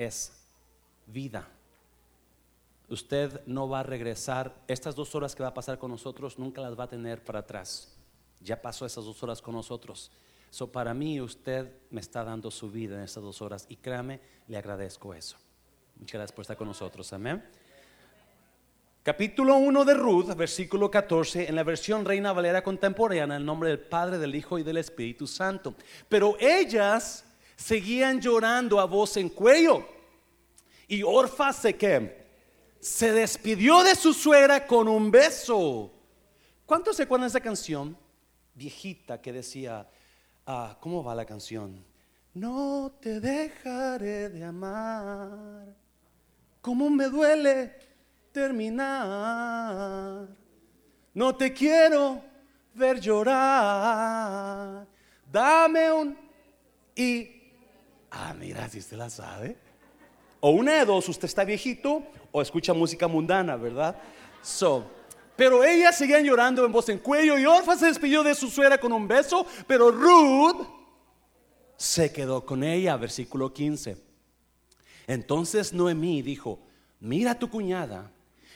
es 0.00 0.32
vida. 1.06 1.46
Usted 2.88 3.44
no 3.46 3.68
va 3.68 3.80
a 3.80 3.82
regresar, 3.84 4.54
estas 4.66 4.96
dos 4.96 5.14
horas 5.14 5.34
que 5.34 5.42
va 5.42 5.50
a 5.50 5.54
pasar 5.54 5.78
con 5.78 5.90
nosotros 5.90 6.38
nunca 6.38 6.60
las 6.62 6.78
va 6.78 6.84
a 6.84 6.88
tener 6.88 7.22
para 7.22 7.40
atrás. 7.40 7.96
Ya 8.40 8.60
pasó 8.60 8.86
esas 8.86 9.04
dos 9.04 9.22
horas 9.22 9.42
con 9.42 9.54
nosotros. 9.54 10.10
So, 10.48 10.72
para 10.72 10.94
mí 10.94 11.20
usted 11.20 11.70
me 11.90 12.00
está 12.00 12.24
dando 12.24 12.50
su 12.50 12.70
vida 12.70 12.96
en 12.96 13.02
estas 13.02 13.22
dos 13.22 13.42
horas 13.42 13.66
y 13.68 13.76
créame, 13.76 14.20
le 14.48 14.56
agradezco 14.56 15.14
eso. 15.14 15.36
Muchas 15.96 16.14
gracias 16.14 16.32
por 16.32 16.42
estar 16.42 16.56
con 16.56 16.66
nosotros. 16.66 17.12
Amén. 17.12 17.44
Capítulo 19.02 19.56
1 19.56 19.84
de 19.84 19.94
Ruth, 19.94 20.34
versículo 20.34 20.90
14, 20.90 21.48
en 21.48 21.54
la 21.54 21.62
versión 21.62 22.04
Reina 22.04 22.32
Valera 22.32 22.62
contemporánea, 22.62 23.24
en 23.24 23.32
el 23.32 23.44
nombre 23.44 23.68
del 23.68 23.80
Padre, 23.80 24.18
del 24.18 24.34
Hijo 24.34 24.58
y 24.58 24.62
del 24.62 24.78
Espíritu 24.78 25.26
Santo. 25.26 25.74
Pero 26.08 26.36
ellas 26.40 27.24
seguían 27.60 28.20
llorando 28.20 28.80
a 28.80 28.86
voz 28.86 29.16
en 29.16 29.28
cuello. 29.28 29.86
Y 30.88 31.02
Orfa 31.02 31.52
se 31.52 31.76
que 31.76 32.26
se 32.80 33.12
despidió 33.12 33.82
de 33.82 33.94
su 33.94 34.14
suegra 34.14 34.66
con 34.66 34.88
un 34.88 35.10
beso. 35.10 35.92
¿Cuántos 36.64 36.96
se 36.96 37.02
acuerdan 37.02 37.26
de 37.26 37.30
esa 37.30 37.40
canción 37.40 37.96
viejita 38.54 39.20
que 39.20 39.32
decía, 39.32 39.86
ah, 40.46 40.78
¿cómo 40.80 41.04
va 41.04 41.14
la 41.14 41.26
canción? 41.26 41.84
No 42.32 42.96
te 43.00 43.20
dejaré 43.20 44.30
de 44.30 44.42
amar. 44.42 45.76
¿Cómo 46.62 46.88
me 46.88 47.04
duele 47.06 47.74
terminar? 48.32 50.28
No 51.12 51.36
te 51.36 51.52
quiero 51.52 52.22
ver 52.74 53.00
llorar. 53.00 54.86
Dame 55.30 55.92
un 55.92 56.16
y 56.94 57.39
Ah, 58.10 58.34
mira, 58.34 58.68
si 58.68 58.78
usted 58.78 58.96
la 58.96 59.08
sabe. 59.08 59.56
O 60.40 60.50
una 60.50 60.74
de 60.74 60.84
dos, 60.84 61.08
usted 61.08 61.26
está 61.26 61.44
viejito 61.44 62.02
o 62.32 62.42
escucha 62.42 62.72
música 62.72 63.06
mundana, 63.06 63.56
¿verdad? 63.56 63.96
So, 64.42 64.84
pero 65.36 65.62
ellas 65.62 65.96
seguían 65.96 66.24
llorando 66.24 66.64
en 66.64 66.72
voz 66.72 66.88
en 66.88 66.98
cuello 66.98 67.38
y 67.38 67.44
Orfa 67.44 67.76
se 67.76 67.86
despidió 67.86 68.22
de 68.22 68.34
su 68.34 68.48
suegra 68.48 68.78
con 68.78 68.92
un 68.92 69.06
beso, 69.06 69.46
pero 69.66 69.90
Ruth 69.90 70.66
se 71.76 72.12
quedó 72.12 72.44
con 72.44 72.64
ella, 72.64 72.96
versículo 72.96 73.52
15. 73.52 73.96
Entonces 75.06 75.72
Noemí 75.72 76.22
dijo, 76.22 76.60
mira 77.00 77.38
tu 77.38 77.48
cuñada, 77.48 78.10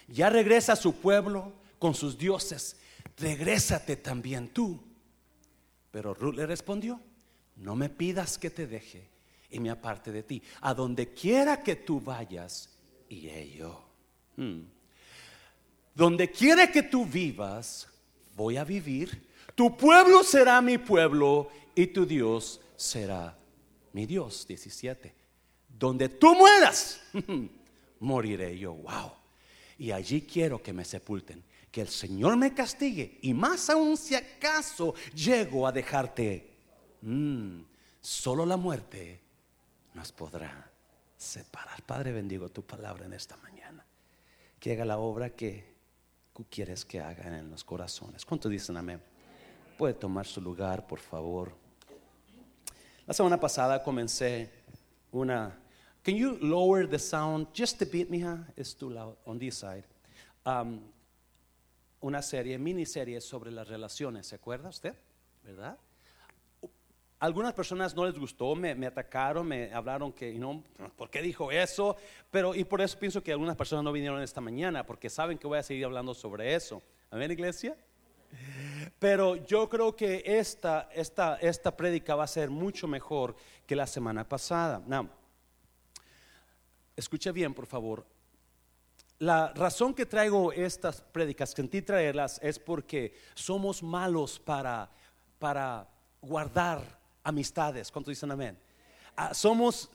ya 0.09 0.31
regresa 0.31 0.73
a 0.73 0.77
su 0.77 0.97
pueblo 0.97 1.53
con 1.79 1.95
sus 1.95 2.17
dioses, 2.17 2.77
regrésate 3.19 3.97
también 3.97 4.49
tú. 4.49 4.81
Pero 5.91 6.15
Ruth 6.15 6.35
le 6.35 6.47
respondió, 6.47 7.01
no 7.57 7.77
me 7.77 7.89
pidas 7.89 8.39
que 8.39 8.51
te 8.51 8.67
deje 8.67 9.14
y 9.55 9.61
me 9.61 9.71
aparte 9.71 10.11
de 10.11 10.25
ti. 10.25 10.43
A 10.63 10.75
donde 10.75 11.15
quiera 11.15 11.63
que 11.63 11.77
tú 11.77 12.01
vayas, 12.01 12.69
iré 13.09 13.53
yo. 13.53 13.89
Hmm. 14.37 14.63
Donde 15.95 16.29
quiera 16.31 16.71
que 16.71 16.83
tú 16.83 17.07
vivas, 17.07 17.87
voy 18.35 18.57
a 18.57 18.65
vivir. 18.65 19.29
Tu 19.55 19.77
pueblo 19.77 20.25
será 20.25 20.61
mi 20.61 20.77
pueblo 20.77 21.49
y 21.73 21.87
tu 21.87 22.05
Dios 22.05 22.61
será 22.75 23.39
mi 23.93 24.07
Dios. 24.07 24.45
17. 24.49 25.15
Donde 25.69 26.09
tú 26.09 26.35
mueras, 26.35 27.01
moriré 28.01 28.59
yo. 28.59 28.75
Wow. 28.75 29.13
Y 29.79 29.93
allí 29.93 30.23
quiero 30.23 30.61
que 30.61 30.73
me 30.73 30.85
sepulten. 30.85 31.45
Que 31.71 31.83
el 31.83 31.89
Señor 31.89 32.37
me 32.37 32.53
castigue. 32.55 33.19
Y 33.23 33.33
más 33.35 33.71
aún 33.71 33.97
si 33.97 34.17
acaso 34.17 34.95
llego 35.15 35.65
a 35.65 35.73
dejarte. 35.73 36.51
Hmm. 37.03 37.61
solo 38.01 38.47
la 38.47 38.57
muerte 38.57 39.24
nos 39.95 40.13
podrá 40.13 40.71
separar. 41.17 41.83
Padre, 41.85 42.13
bendigo 42.13 42.49
tu 42.51 42.63
palabra 42.63 43.07
en 43.07 43.15
esta 43.15 43.37
mañana. 43.39 43.85
Que 44.61 44.73
haga 44.73 44.85
la 44.85 44.99
obra 44.99 45.31
que 45.31 45.75
tú 46.35 46.45
quieres 46.51 46.85
que 46.85 47.01
haga 47.01 47.39
en 47.39 47.51
los 47.51 47.65
corazones. 47.65 48.25
¿Cuánto 48.25 48.49
dicen 48.49 48.77
amén? 48.77 49.01
Puede 49.79 49.95
tomar 49.95 50.27
su 50.27 50.41
lugar, 50.41 50.87
por 50.87 50.99
favor. 50.99 51.57
La 53.07 53.15
semana 53.15 53.39
pasada 53.39 53.83
comencé 53.83 54.51
una. 55.13 55.59
Can 56.03 56.17
you 56.17 56.39
lower 56.41 56.89
the 56.89 56.99
sound 56.99 57.49
just 57.57 57.81
a 57.83 57.87
bit, 57.87 58.11
mija? 58.11 58.47
It's 58.57 58.75
too 58.75 58.91
loud 58.91 59.17
on 59.25 59.39
this 59.39 59.57
side. 59.57 59.85
Um, 60.45 60.81
una 62.01 62.21
serie, 62.21 62.59
miniserie 62.59 63.21
sobre 63.21 63.51
las 63.51 63.67
relaciones, 63.69 64.27
¿se 64.27 64.35
acuerda 64.35 64.69
usted? 64.69 64.95
¿Verdad? 65.43 65.79
Algunas 67.25 67.55
personas 67.55 67.95
no 67.95 68.05
les 68.05 68.19
gustó, 68.19 68.55
me, 68.55 68.87
atacaron, 68.87 69.47
me 69.49 69.73
hablaron 69.73 70.13
que, 70.13 70.35
no, 70.35 70.63
¿por 70.95 71.09
qué 71.09 71.23
dijo 71.23 71.51
eso? 71.51 71.97
Pero, 72.31 72.55
y 72.55 72.65
por 72.65 72.83
eso 72.83 72.99
pienso 72.99 73.23
que 73.23 73.33
algunas 73.33 73.57
personas 73.57 73.83
no 73.83 73.93
vinieron 73.93 74.21
esta 74.21 74.43
mañana, 74.43 74.85
porque 74.85 75.09
saben 75.09 75.39
que 75.39 75.47
voy 75.47 75.59
a 75.59 75.63
seguir 75.63 75.87
hablando 75.87 76.13
sobre 76.13 76.55
eso. 76.55 76.83
Amén, 77.11 77.31
iglesia. 77.31 77.79
Pero 78.99 79.37
yo 79.37 79.71
creo 79.71 79.97
que 79.97 80.23
esta, 80.27 80.91
esta, 80.93 81.37
esta 81.37 81.75
prédica 81.75 82.15
va 82.15 82.25
a 82.25 82.29
ser 82.29 82.51
mucho 82.51 82.87
mejor 82.87 83.35
que 83.67 83.75
la 83.75 83.87
semana 83.87 84.29
pasada. 84.29 84.83
Now, 84.87 85.09
escuche 86.95 87.33
bien, 87.33 87.55
por 87.55 87.65
favor. 87.65 88.05
La 89.19 89.51
razón 89.55 89.95
que 89.95 90.05
traigo 90.05 90.53
estas 90.53 91.01
prédicas, 91.01 91.53
sentí 91.53 91.81
traerlas, 91.81 92.39
es 92.43 92.59
porque 92.59 93.15
somos 93.33 93.83
malos 93.83 94.39
para, 94.39 94.91
para 95.39 95.89
guardar 96.21 97.04
amistades. 97.25 97.91
¿Cuántos 97.91 98.13
dicen 98.13 98.31
amén? 98.31 98.57
Ah, 99.17 99.35
somos 99.35 99.91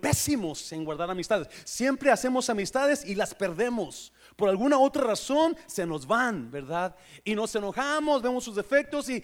pésimos 0.00 0.72
en 0.72 0.84
guardar 0.84 1.10
amistades. 1.10 1.48
Siempre 1.64 2.10
hacemos 2.10 2.50
amistades 2.50 3.04
y 3.04 3.14
las 3.14 3.34
perdemos. 3.34 4.12
Por 4.34 4.48
alguna 4.48 4.78
otra 4.78 5.04
razón 5.04 5.56
se 5.66 5.86
nos 5.86 6.06
van, 6.06 6.50
¿verdad? 6.50 6.94
Y 7.24 7.34
nos 7.34 7.54
enojamos, 7.54 8.22
vemos 8.22 8.44
sus 8.44 8.56
defectos. 8.56 9.08
Y, 9.08 9.22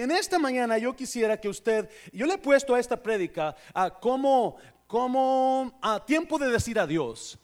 en 0.00 0.10
esta 0.10 0.38
mañana 0.38 0.78
yo 0.78 0.94
quisiera 0.96 1.38
que 1.38 1.48
usted, 1.48 1.90
yo 2.12 2.26
le 2.26 2.34
he 2.34 2.38
puesto 2.38 2.74
a 2.74 2.80
esta 2.80 3.02
prédica 3.02 3.54
a 3.74 3.90
como, 3.90 4.56
como 4.86 5.78
a 5.82 6.04
tiempo 6.04 6.38
de 6.38 6.48
decir 6.48 6.78
adiós. 6.78 7.38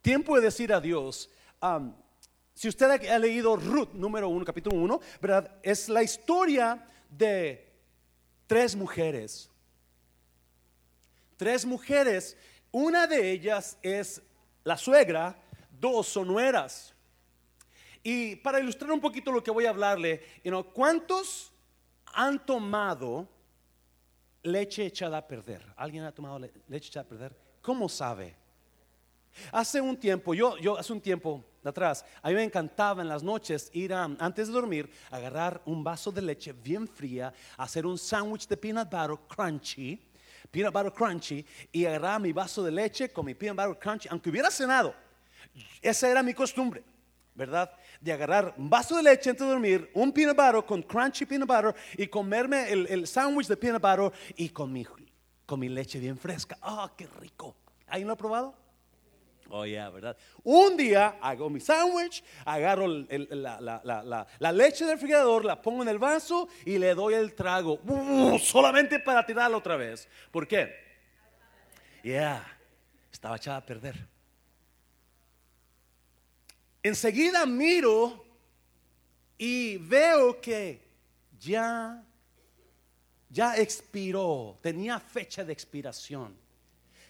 Tiempo 0.00 0.36
de 0.36 0.42
decir 0.42 0.72
adiós. 0.72 1.28
si 2.54 2.68
usted 2.68 3.08
ha 3.08 3.18
leído 3.18 3.56
Ruth 3.56 3.92
número 3.92 4.28
1, 4.28 4.44
capítulo 4.44 4.76
1, 4.78 5.00
¿verdad? 5.20 5.58
Es 5.62 5.88
la 5.88 6.02
historia 6.02 6.86
de 7.10 7.67
tres 8.48 8.74
mujeres. 8.74 9.48
Tres 11.36 11.64
mujeres. 11.64 12.36
Una 12.72 13.06
de 13.06 13.30
ellas 13.30 13.78
es 13.80 14.20
la 14.64 14.76
suegra, 14.76 15.40
dos 15.70 16.08
son 16.08 16.26
nueras. 16.26 16.92
Y 18.02 18.36
para 18.36 18.58
ilustrar 18.58 18.90
un 18.90 19.00
poquito 19.00 19.30
lo 19.30 19.44
que 19.44 19.52
voy 19.52 19.66
a 19.66 19.70
hablarle, 19.70 20.22
¿cuántos 20.74 21.52
han 22.06 22.44
tomado 22.44 23.28
leche 24.42 24.86
echada 24.86 25.18
a 25.18 25.28
perder? 25.28 25.64
¿Alguien 25.76 26.04
ha 26.04 26.12
tomado 26.12 26.38
leche 26.38 26.88
echada 26.88 27.04
a 27.04 27.08
perder? 27.08 27.36
¿Cómo 27.62 27.88
sabe? 27.88 28.34
Hace 29.52 29.80
un 29.80 29.96
tiempo, 29.96 30.34
yo, 30.34 30.56
yo 30.56 30.76
hace 30.76 30.92
un 30.92 31.00
tiempo 31.00 31.44
de 31.62 31.70
atrás, 31.70 32.04
a 32.22 32.28
mí 32.28 32.34
me 32.34 32.44
encantaba 32.44 33.02
en 33.02 33.08
las 33.08 33.22
noches 33.22 33.70
ir 33.72 33.92
a, 33.92 34.04
antes 34.04 34.46
de 34.46 34.52
dormir, 34.52 34.90
agarrar 35.10 35.60
un 35.66 35.82
vaso 35.82 36.12
de 36.12 36.22
leche 36.22 36.52
bien 36.52 36.86
fría, 36.86 37.32
hacer 37.56 37.84
un 37.84 37.98
sándwich 37.98 38.46
de 38.46 38.56
peanut 38.56 38.88
butter 38.88 39.16
crunchy, 39.28 40.00
peanut 40.50 40.72
butter 40.72 40.92
crunchy, 40.92 41.44
y 41.72 41.84
agarrar 41.84 42.20
mi 42.20 42.32
vaso 42.32 42.62
de 42.62 42.70
leche 42.70 43.10
con 43.10 43.26
mi 43.26 43.34
peanut 43.34 43.56
butter 43.56 43.78
crunchy, 43.78 44.08
aunque 44.08 44.30
hubiera 44.30 44.50
cenado. 44.50 44.94
Esa 45.82 46.08
era 46.08 46.22
mi 46.22 46.32
costumbre, 46.32 46.84
¿verdad? 47.34 47.70
De 48.00 48.12
agarrar 48.12 48.54
un 48.56 48.70
vaso 48.70 48.96
de 48.96 49.02
leche 49.02 49.30
antes 49.30 49.44
de 49.44 49.52
dormir, 49.52 49.90
un 49.94 50.12
peanut 50.12 50.36
butter 50.36 50.64
con 50.64 50.82
crunchy 50.82 51.26
peanut 51.26 51.48
butter 51.48 51.74
y 51.96 52.06
comerme 52.06 52.70
el, 52.70 52.86
el 52.86 53.06
sándwich 53.08 53.48
de 53.48 53.56
peanut 53.56 53.82
butter 53.82 54.12
y 54.36 54.48
con 54.50 54.72
mi, 54.72 54.86
con 55.44 55.58
mi 55.58 55.68
leche 55.68 55.98
bien 55.98 56.16
fresca. 56.16 56.56
¡Ah, 56.62 56.92
qué 56.96 57.08
rico! 57.18 57.56
¿Alguien 57.88 58.06
lo 58.06 58.14
ha 58.14 58.16
probado? 58.16 58.67
Oh, 59.50 59.64
yeah, 59.64 59.88
¿verdad? 59.88 60.16
Un 60.44 60.76
día 60.76 61.16
hago 61.20 61.48
mi 61.48 61.60
sándwich, 61.60 62.22
agarro 62.44 62.86
la, 62.86 64.52
leche 64.52 64.84
del 64.84 64.94
refrigerador, 64.94 65.44
la 65.44 65.60
pongo 65.60 65.82
en 65.82 65.88
el 65.88 65.98
vaso 65.98 66.48
y 66.66 66.78
le 66.78 66.94
doy 66.94 67.14
el 67.14 67.34
trago. 67.34 67.80
Uh, 67.84 68.38
solamente 68.38 68.98
para 69.00 69.24
tirarla 69.24 69.56
otra 69.56 69.76
vez. 69.76 70.06
¿Por 70.30 70.46
qué? 70.46 70.74
Yeah, 72.02 72.44
estaba 73.10 73.36
echada 73.36 73.58
a 73.58 73.64
perder. 73.64 74.06
Enseguida 76.82 77.46
miro 77.46 78.24
y 79.38 79.78
veo 79.78 80.40
que 80.40 80.86
ya, 81.38 82.04
ya 83.30 83.56
expiró, 83.56 84.58
tenía 84.60 85.00
fecha 85.00 85.42
de 85.42 85.52
expiración 85.54 86.47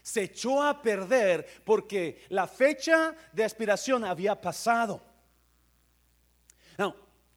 se 0.09 0.23
echó 0.23 0.63
a 0.63 0.81
perder 0.81 1.47
porque 1.65 2.25
la 2.31 2.47
fecha 2.47 3.15
de 3.31 3.43
expiración 3.43 4.07
había 4.07 4.41
pasado. 4.41 5.03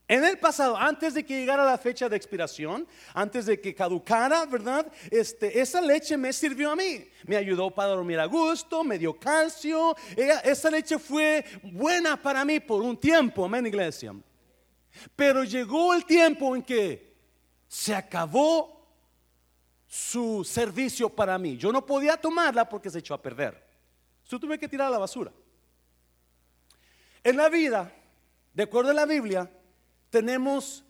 En 0.07 0.25
el 0.25 0.37
pasado, 0.37 0.75
antes 0.77 1.13
de 1.13 1.25
que 1.25 1.39
llegara 1.39 1.63
la 1.63 1.77
fecha 1.77 2.09
de 2.09 2.17
expiración, 2.17 2.85
antes 3.13 3.45
de 3.45 3.61
que 3.61 3.73
caducara, 3.73 4.45
¿verdad? 4.45 4.89
Este, 5.09 5.61
esa 5.61 5.79
leche 5.79 6.17
me 6.17 6.33
sirvió 6.33 6.71
a 6.71 6.75
mí. 6.75 7.05
Me 7.25 7.37
ayudó 7.37 7.71
para 7.71 7.89
dormir 7.89 8.19
a 8.19 8.25
gusto, 8.25 8.83
me 8.83 8.97
dio 8.97 9.17
calcio. 9.17 9.95
Esa 10.17 10.69
leche 10.69 10.99
fue 10.99 11.45
buena 11.63 12.21
para 12.21 12.43
mí 12.43 12.59
por 12.59 12.81
un 12.81 12.97
tiempo, 12.97 13.45
amén, 13.45 13.67
iglesia. 13.67 14.13
Pero 15.15 15.45
llegó 15.45 15.93
el 15.93 16.05
tiempo 16.05 16.55
en 16.57 16.61
que 16.61 17.15
se 17.67 17.95
acabó 17.95 18.80
su 19.91 20.45
servicio 20.45 21.09
para 21.09 21.37
mí. 21.37 21.57
Yo 21.57 21.69
no 21.69 21.85
podía 21.85 22.15
tomarla 22.15 22.69
porque 22.69 22.89
se 22.89 22.99
echó 22.99 23.13
a 23.13 23.21
perder. 23.21 23.61
Yo 24.25 24.39
tuve 24.39 24.57
que 24.57 24.69
tirar 24.69 24.87
a 24.87 24.91
la 24.91 24.97
basura. 24.97 25.33
En 27.21 27.35
la 27.35 27.49
vida, 27.49 27.93
de 28.53 28.63
acuerdo 28.63 28.91
a 28.91 28.93
la 28.93 29.05
Biblia, 29.05 29.51
tenemos 30.09 30.85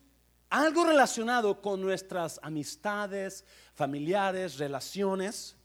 algo 0.51 0.85
relacionado 0.85 1.63
con 1.63 1.81
nuestras 1.81 2.39
amistades, 2.43 3.43
familiares, 3.73 4.59
relaciones. 4.59 5.55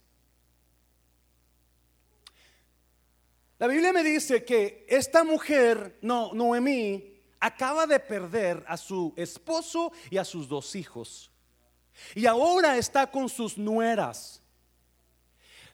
La 3.58 3.66
Biblia 3.66 3.92
me 3.92 4.02
dice 4.02 4.46
que 4.46 4.86
esta 4.88 5.24
mujer, 5.24 5.98
no, 6.00 6.32
Noemí, 6.32 7.20
acaba 7.38 7.86
de 7.86 8.00
perder 8.00 8.64
a 8.66 8.78
su 8.78 9.12
esposo 9.14 9.92
y 10.08 10.16
a 10.16 10.24
sus 10.24 10.48
dos 10.48 10.74
hijos. 10.74 11.30
Y 12.14 12.26
ahora 12.26 12.76
está 12.76 13.10
con 13.10 13.28
sus 13.28 13.56
nueras. 13.56 14.42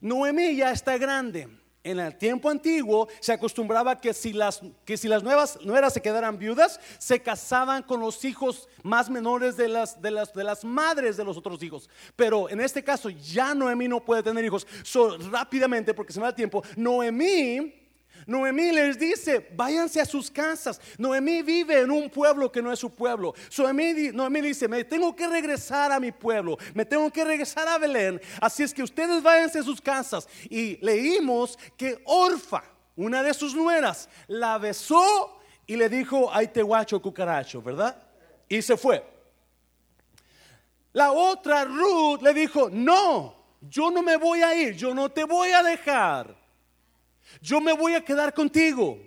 Noemí 0.00 0.56
ya 0.56 0.72
está 0.72 0.98
grande 0.98 1.48
en 1.84 1.98
el 1.98 2.16
tiempo 2.16 2.48
antiguo 2.48 3.08
se 3.20 3.32
acostumbraba 3.32 4.00
que 4.00 4.14
si 4.14 4.32
las, 4.32 4.60
que 4.84 4.96
si 4.96 5.08
las 5.08 5.22
nuevas 5.22 5.58
nueras 5.62 5.92
se 5.92 6.02
quedaran 6.02 6.38
viudas, 6.38 6.78
se 6.98 7.20
casaban 7.20 7.82
con 7.82 8.00
los 8.00 8.24
hijos 8.24 8.68
más 8.82 9.10
menores 9.10 9.56
de 9.56 9.68
las, 9.68 10.00
de 10.00 10.10
las, 10.10 10.32
de 10.32 10.44
las 10.44 10.64
madres 10.64 11.16
de 11.16 11.24
los 11.24 11.36
otros 11.36 11.62
hijos. 11.62 11.90
Pero 12.14 12.48
en 12.48 12.60
este 12.60 12.84
caso 12.84 13.10
ya 13.10 13.54
Noemí 13.54 13.88
no 13.88 14.04
puede 14.04 14.22
tener 14.22 14.44
hijos. 14.44 14.66
So, 14.84 15.18
rápidamente, 15.30 15.94
porque 15.94 16.12
se 16.12 16.20
me 16.20 16.26
da 16.26 16.34
tiempo, 16.34 16.62
Noemí 16.76 17.81
Noemí 18.26 18.72
les 18.72 18.98
dice, 18.98 19.48
váyanse 19.54 20.00
a 20.00 20.04
sus 20.04 20.30
casas. 20.30 20.80
Noemí 20.98 21.42
vive 21.42 21.80
en 21.80 21.90
un 21.90 22.08
pueblo 22.08 22.50
que 22.50 22.62
no 22.62 22.72
es 22.72 22.78
su 22.78 22.90
pueblo. 22.90 23.34
Noemí, 23.58 24.40
dice, 24.40 24.68
me 24.68 24.84
tengo 24.84 25.14
que 25.14 25.26
regresar 25.26 25.92
a 25.92 26.00
mi 26.00 26.12
pueblo, 26.12 26.58
me 26.74 26.84
tengo 26.84 27.10
que 27.10 27.24
regresar 27.24 27.68
a 27.68 27.78
Belén. 27.78 28.20
Así 28.40 28.62
es 28.62 28.72
que 28.72 28.82
ustedes 28.82 29.22
váyanse 29.22 29.58
a 29.58 29.62
sus 29.62 29.80
casas. 29.80 30.28
Y 30.48 30.76
leímos 30.84 31.58
que 31.76 32.02
Orfa, 32.04 32.62
una 32.96 33.22
de 33.22 33.34
sus 33.34 33.54
nueras, 33.54 34.08
la 34.28 34.58
besó 34.58 35.40
y 35.66 35.76
le 35.76 35.88
dijo, 35.88 36.30
ay 36.32 36.48
te 36.48 36.62
guacho 36.62 37.00
cucaracho, 37.00 37.62
¿verdad? 37.62 37.96
Y 38.48 38.62
se 38.62 38.76
fue. 38.76 39.04
La 40.92 41.12
otra, 41.12 41.64
Ruth, 41.64 42.20
le 42.20 42.34
dijo, 42.34 42.68
no, 42.70 43.34
yo 43.62 43.90
no 43.90 44.02
me 44.02 44.16
voy 44.16 44.42
a 44.42 44.54
ir, 44.54 44.76
yo 44.76 44.94
no 44.94 45.08
te 45.08 45.24
voy 45.24 45.50
a 45.50 45.62
dejar 45.62 46.41
yo 47.40 47.60
me 47.60 47.72
voy 47.72 47.94
a 47.94 48.04
quedar 48.04 48.34
contigo. 48.34 48.98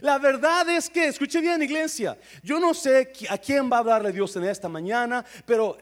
La 0.00 0.18
verdad 0.18 0.68
es 0.70 0.88
que, 0.88 1.06
escuche 1.06 1.40
bien 1.40 1.62
iglesia, 1.62 2.18
yo 2.42 2.58
no 2.58 2.72
sé 2.72 3.12
a 3.28 3.36
quién 3.36 3.70
va 3.70 3.76
a 3.76 3.80
hablarle 3.80 4.12
Dios 4.12 4.34
en 4.36 4.44
esta 4.44 4.68
mañana, 4.68 5.24
pero 5.44 5.76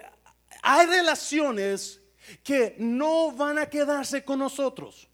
hay 0.63 0.87
relaciones 0.87 2.01
que 2.43 2.75
no 2.79 3.33
van 3.33 3.59
a 3.59 3.67
quedarse 3.67 4.25
con 4.25 4.39
nosotros. 4.39 5.09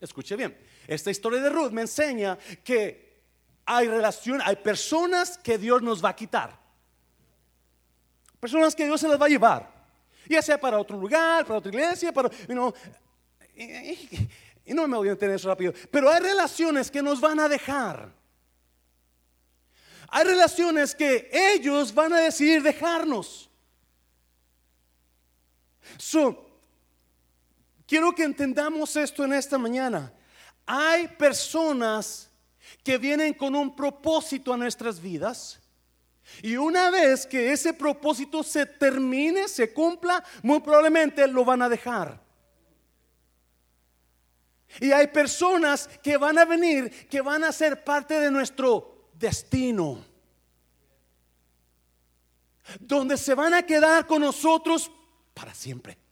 Escuche 0.00 0.36
bien, 0.36 0.56
esta 0.86 1.10
historia 1.10 1.40
de 1.40 1.50
Ruth 1.50 1.70
me 1.70 1.82
enseña 1.82 2.38
que 2.64 3.22
hay 3.64 3.88
relaciones, 3.88 4.46
hay 4.46 4.56
personas 4.56 5.36
que 5.38 5.58
Dios 5.58 5.82
nos 5.82 6.02
va 6.04 6.10
a 6.10 6.16
quitar. 6.16 6.58
Personas 8.40 8.74
que 8.74 8.86
Dios 8.86 9.00
se 9.00 9.08
las 9.08 9.20
va 9.20 9.26
a 9.26 9.28
llevar. 9.28 9.78
Ya 10.28 10.42
sea 10.42 10.60
para 10.60 10.78
otro 10.78 10.96
lugar, 10.98 11.44
para 11.44 11.58
otra 11.58 11.70
iglesia, 11.70 12.12
para, 12.12 12.30
you 12.48 12.72
y 14.68 14.74
no 14.74 14.86
me 14.86 14.98
voy 14.98 15.08
a 15.08 15.12
entender 15.12 15.36
eso 15.36 15.48
rápido. 15.48 15.72
Pero 15.90 16.10
hay 16.10 16.20
relaciones 16.20 16.90
que 16.90 17.02
nos 17.02 17.20
van 17.20 17.40
a 17.40 17.48
dejar. 17.48 18.12
Hay 20.08 20.24
relaciones 20.24 20.94
que 20.94 21.30
ellos 21.32 21.94
van 21.94 22.12
a 22.12 22.20
decidir 22.20 22.62
dejarnos. 22.62 23.48
quiero 27.86 28.14
que 28.14 28.24
entendamos 28.24 28.94
esto 28.96 29.24
en 29.24 29.32
esta 29.32 29.56
mañana. 29.56 30.12
Hay 30.66 31.08
personas 31.08 32.30
que 32.84 32.98
vienen 32.98 33.32
con 33.32 33.54
un 33.54 33.74
propósito 33.74 34.52
a 34.52 34.58
nuestras 34.58 35.00
vidas. 35.00 35.60
Y 36.42 36.56
una 36.58 36.90
vez 36.90 37.26
que 37.26 37.52
ese 37.52 37.72
propósito 37.72 38.42
se 38.42 38.66
termine, 38.66 39.48
se 39.48 39.72
cumpla, 39.72 40.22
muy 40.42 40.60
probablemente 40.60 41.26
lo 41.26 41.42
van 41.42 41.62
a 41.62 41.70
dejar. 41.70 42.27
Y 44.80 44.92
hay 44.92 45.06
personas 45.08 45.88
que 46.02 46.16
van 46.16 46.38
a 46.38 46.44
venir, 46.44 47.08
que 47.08 47.20
van 47.20 47.44
a 47.44 47.52
ser 47.52 47.84
parte 47.84 48.20
de 48.20 48.30
nuestro 48.30 49.08
destino. 49.14 50.04
Donde 52.78 53.16
se 53.16 53.34
van 53.34 53.54
a 53.54 53.62
quedar 53.62 54.06
con 54.06 54.20
nosotros 54.20 54.90
para 55.34 55.54
siempre 55.54 56.07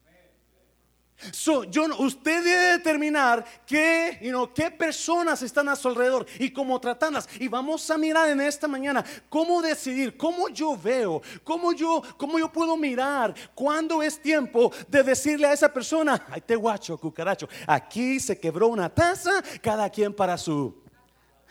yo, 1.70 1.86
usted 1.98 2.44
debe 2.44 2.78
determinar 2.78 3.44
qué, 3.66 4.20
qué 4.54 4.70
personas 4.70 5.42
están 5.42 5.68
a 5.68 5.76
su 5.76 5.88
alrededor 5.88 6.26
y 6.38 6.50
cómo 6.50 6.78
tratarlas. 6.80 7.28
Y 7.40 7.48
vamos 7.48 7.90
a 7.90 7.96
mirar 7.96 8.28
en 8.28 8.40
esta 8.40 8.68
mañana 8.68 9.04
cómo 9.28 9.62
decidir, 9.62 10.16
cómo 10.16 10.48
yo 10.48 10.76
veo, 10.76 11.22
cómo 11.42 11.72
yo, 11.72 12.02
cómo 12.16 12.38
yo 12.38 12.52
puedo 12.52 12.76
mirar, 12.76 13.34
cuándo 13.54 14.02
es 14.02 14.20
tiempo 14.20 14.72
de 14.88 15.02
decirle 15.02 15.46
a 15.46 15.52
esa 15.52 15.72
persona, 15.72 16.26
ay 16.30 16.42
te 16.42 16.54
guacho, 16.54 16.98
cucaracho, 16.98 17.48
aquí 17.66 18.20
se 18.20 18.38
quebró 18.38 18.68
una 18.68 18.88
taza, 18.88 19.42
cada 19.62 19.88
quien 19.90 20.12
para 20.14 20.36
su... 20.36 20.82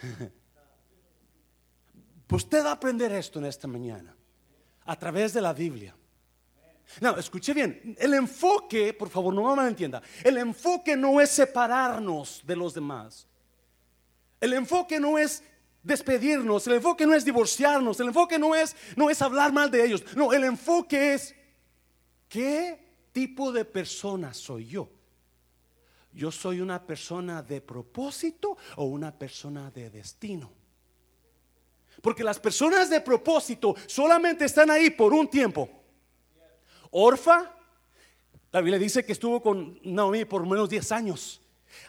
Usted 2.30 2.64
va 2.64 2.70
a 2.70 2.72
aprender 2.72 3.12
esto 3.12 3.38
en 3.38 3.46
esta 3.46 3.68
mañana 3.68 4.14
a 4.84 4.96
través 4.96 5.32
de 5.32 5.40
la 5.40 5.52
Biblia. 5.52 5.94
No, 7.00 7.16
escuche 7.18 7.52
bien, 7.52 7.96
el 7.98 8.14
enfoque, 8.14 8.94
por 8.94 9.08
favor, 9.08 9.34
no 9.34 9.54
me 9.56 9.68
entienda, 9.68 10.02
el 10.24 10.38
enfoque 10.38 10.96
no 10.96 11.20
es 11.20 11.30
separarnos 11.30 12.42
de 12.46 12.56
los 12.56 12.74
demás. 12.74 13.26
El 14.40 14.52
enfoque 14.52 15.00
no 15.00 15.18
es 15.18 15.42
despedirnos, 15.82 16.66
el 16.66 16.74
enfoque 16.74 17.06
no 17.06 17.14
es 17.14 17.24
divorciarnos, 17.24 17.98
el 18.00 18.08
enfoque 18.08 18.38
no 18.38 18.54
es 18.54 18.76
no 18.96 19.10
es 19.10 19.20
hablar 19.22 19.52
mal 19.52 19.70
de 19.70 19.84
ellos. 19.84 20.04
No, 20.16 20.32
el 20.32 20.44
enfoque 20.44 21.14
es 21.14 21.34
¿qué 22.28 22.78
tipo 23.12 23.52
de 23.52 23.64
persona 23.64 24.34
soy 24.34 24.66
yo? 24.66 24.88
¿Yo 26.12 26.32
soy 26.32 26.60
una 26.60 26.84
persona 26.84 27.42
de 27.42 27.60
propósito 27.60 28.56
o 28.76 28.84
una 28.84 29.16
persona 29.16 29.70
de 29.70 29.90
destino? 29.90 30.50
Porque 32.00 32.24
las 32.24 32.38
personas 32.38 32.88
de 32.88 33.00
propósito 33.00 33.74
solamente 33.86 34.44
están 34.44 34.70
ahí 34.70 34.90
por 34.90 35.12
un 35.12 35.28
tiempo. 35.28 35.75
Orfa, 36.98 37.52
la 38.52 38.62
Biblia 38.62 38.78
dice 38.78 39.04
que 39.04 39.12
estuvo 39.12 39.42
con 39.42 39.78
Naomi 39.82 40.24
por 40.24 40.46
menos 40.46 40.70
10 40.70 40.92
años. 40.92 41.42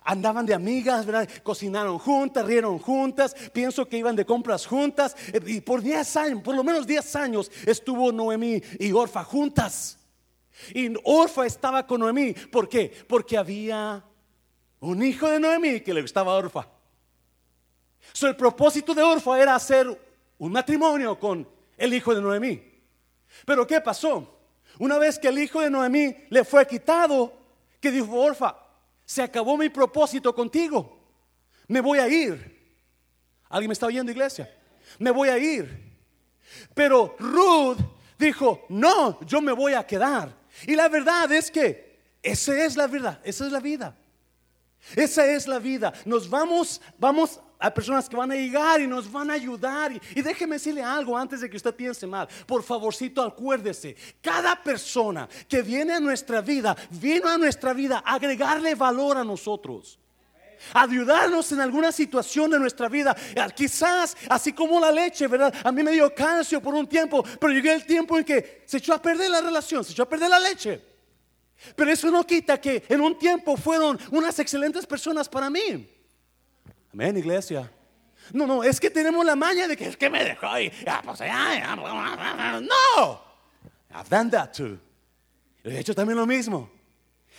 Andaban 0.04 0.46
de 0.46 0.54
amigas, 0.54 1.06
¿verdad? 1.06 1.30
cocinaron 1.44 1.98
juntas, 1.98 2.46
rieron 2.46 2.78
juntas, 2.78 3.34
pienso 3.54 3.88
que 3.88 3.98
iban 3.98 4.18
de 4.18 4.26
compras 4.26 4.66
juntas. 4.66 5.16
Y 5.46 5.62
por 5.62 5.82
10 5.82 6.18
años, 6.18 6.42
por 6.42 6.56
lo 6.56 6.62
menos 6.62 6.86
10 6.86 7.16
años, 7.16 7.50
estuvo 7.66 8.12
Noemí 8.12 8.62
y 8.80 8.92
Orfa 8.92 9.24
juntas. 9.24 9.98
Y 10.74 10.94
Orfa 11.06 11.46
estaba 11.46 11.88
con 11.88 12.02
Noemí. 12.02 12.34
¿Por 12.34 12.68
qué? 12.68 12.92
Porque 13.08 13.38
había 13.38 14.04
un 14.82 15.02
hijo 15.02 15.30
de 15.30 15.40
Noemí 15.40 15.80
que 15.80 15.94
le 15.94 16.02
gustaba 16.02 16.34
a 16.34 16.36
Orfa. 16.36 16.68
So, 18.12 18.28
el 18.28 18.36
propósito 18.36 18.94
de 18.94 19.04
Orfa 19.04 19.42
era 19.42 19.56
hacer 19.56 19.88
un 20.38 20.52
matrimonio 20.52 21.18
con 21.18 21.48
el 21.78 21.94
hijo 21.94 22.14
de 22.14 22.22
Noemí. 22.22 22.62
Pero 23.46 23.66
¿qué 23.66 23.80
pasó? 23.80 24.34
Una 24.80 24.98
vez 24.98 25.18
que 25.18 25.28
el 25.28 25.40
hijo 25.40 25.62
de 25.62 25.70
Noemí 25.70 26.16
le 26.30 26.44
fue 26.44 26.66
quitado, 26.68 27.34
que 27.80 27.92
dijo, 27.92 28.14
Orfa, 28.14 28.56
se 29.06 29.24
acabó 29.24 29.58
mi 29.58 29.70
propósito 29.70 30.34
contigo. 30.34 31.00
Me 31.68 31.82
voy 31.82 32.00
a 32.00 32.08
ir. 32.08 32.58
¿Alguien 33.50 33.70
me 33.70 33.74
está 33.74 33.86
oyendo, 33.86 34.12
iglesia? 34.12 34.54
Me 35.00 35.12
voy 35.12 35.30
a 35.30 35.38
ir. 35.38 35.88
Pero 36.74 37.16
Ruth 37.20 37.80
dijo, 38.18 38.66
no, 38.70 39.20
yo 39.26 39.42
me 39.42 39.52
voy 39.52 39.74
a 39.74 39.86
quedar. 39.86 40.34
Y 40.66 40.76
la 40.76 40.90
verdad 40.90 41.32
es 41.32 41.52
que 41.52 42.00
esa 42.22 42.66
es 42.66 42.76
la 42.76 42.88
verdad, 42.88 43.20
esa 43.24 43.46
es 43.46 43.52
la 43.52 43.60
vida. 43.60 43.96
Esa 44.96 45.26
es 45.26 45.48
la 45.48 45.60
vida. 45.60 45.94
Nos 46.06 46.30
vamos, 46.30 46.82
vamos 46.98 47.40
hay 47.60 47.72
personas 47.72 48.08
que 48.08 48.16
van 48.16 48.32
a 48.32 48.36
llegar 48.36 48.80
y 48.82 48.88
nos 48.88 49.12
van 49.12 49.32
a 49.32 49.34
ayudar. 49.34 49.92
Y, 49.92 50.22
déjeme 50.22 50.56
decirle 50.56 50.84
algo 50.84 51.18
antes 51.18 51.42
de 51.42 51.50
que 51.50 51.58
usted 51.58 51.74
piense 51.74 52.06
mal. 52.06 52.28
Por 52.46 52.62
favorcito, 52.62 53.22
acuérdese. 53.24 53.96
Cada 54.22 54.62
persona 54.62 55.28
que 55.48 55.62
viene 55.64 55.94
a 55.94 56.00
nuestra 56.00 56.42
vida, 56.42 56.76
vino 56.92 57.28
a 57.28 57.38
nuestra 57.38 57.74
vida 57.74 58.04
a 58.06 58.16
agregarle 58.16 58.76
valor 58.76 59.18
a 59.18 59.24
nosotros. 59.24 60.00
ayudarnos 60.74 61.52
en 61.52 61.62
alguna 61.62 61.92
situación 61.92 62.52
de 62.52 62.60
nuestra 62.60 62.90
vida. 62.90 63.16
Ah, 63.36 63.50
quizás, 63.50 64.18
así 64.30 64.54
como 64.54 64.80
la 64.80 64.92
leche, 64.92 65.28
¿verdad? 65.28 65.54
A 65.64 65.72
mí 65.72 65.84
me 65.84 65.92
dio 65.92 66.14
calcio 66.14 66.62
por 66.62 66.74
un 66.74 66.88
tiempo, 66.88 67.24
pero 67.40 67.54
llegué 67.54 67.74
el 67.74 67.86
tiempo 67.86 68.18
en 68.18 68.24
que 68.24 68.64
se 68.66 68.78
echó 68.78 68.94
a 68.94 69.02
perder 69.02 69.30
la 69.30 69.42
relación, 69.42 69.84
se 69.84 69.94
echó 69.94 70.04
a 70.04 70.10
perder 70.10 70.30
la 70.30 70.40
leche. 70.40 70.82
Pero 71.76 71.92
eso 71.92 72.12
no 72.12 72.26
quita 72.26 72.60
que 72.60 72.84
en 72.90 73.02
un 73.02 73.18
tiempo 73.18 73.58
fueron 73.58 74.00
unas 74.12 74.38
excelentes 74.40 74.86
personas 74.86 75.28
para 75.30 75.50
mí. 75.50 75.97
Amén, 76.98 77.16
iglesia. 77.16 77.72
No, 78.34 78.48
no, 78.48 78.64
es 78.64 78.80
que 78.80 78.90
tenemos 78.90 79.24
la 79.24 79.36
maña 79.36 79.68
de 79.68 79.78
que 79.78 79.86
es 79.86 79.96
que 79.96 80.10
me 80.10 80.24
dejó 80.24 80.48
ahí. 80.48 80.72
Pues, 81.06 81.20
no, 81.20 81.28
I've 83.92 84.10
done 84.10 84.32
that 84.32 84.52
too. 84.52 84.80
He 85.64 85.78
hecho 85.78 85.94
también 85.94 86.18
lo 86.18 86.26
mismo. 86.26 86.72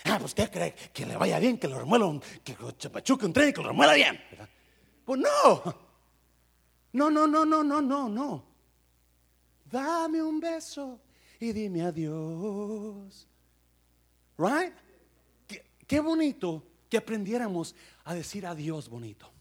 Ah, 0.04 0.18
pues 0.20 0.32
¿qué 0.32 0.48
cree? 0.48 0.76
Que 0.92 1.04
le 1.04 1.16
vaya 1.16 1.40
bien, 1.40 1.58
que 1.58 1.66
lo 1.66 1.76
remuela, 1.76 2.06
que 2.44 2.56
lo 2.60 2.70
chapachuque 2.70 3.26
un 3.26 3.32
tren, 3.32 3.52
que 3.52 3.60
lo 3.60 3.70
remuela 3.70 3.94
bien. 3.94 4.20
Pues 5.04 5.18
no. 5.18 5.64
No, 6.92 7.10
no, 7.10 7.26
no, 7.26 7.44
no, 7.44 7.64
no, 7.64 7.82
no, 7.82 8.08
no. 8.08 8.44
Dame 9.64 10.22
un 10.22 10.38
beso 10.38 11.00
y 11.40 11.52
dime 11.52 11.82
adiós. 11.82 13.26
Right? 14.38 14.72
Qué, 15.88 15.98
bonito 15.98 16.62
que 16.88 16.96
aprendiéramos 16.96 17.74
a 18.04 18.14
decir 18.14 18.46
adiós 18.46 18.88
bonito. 18.88 19.32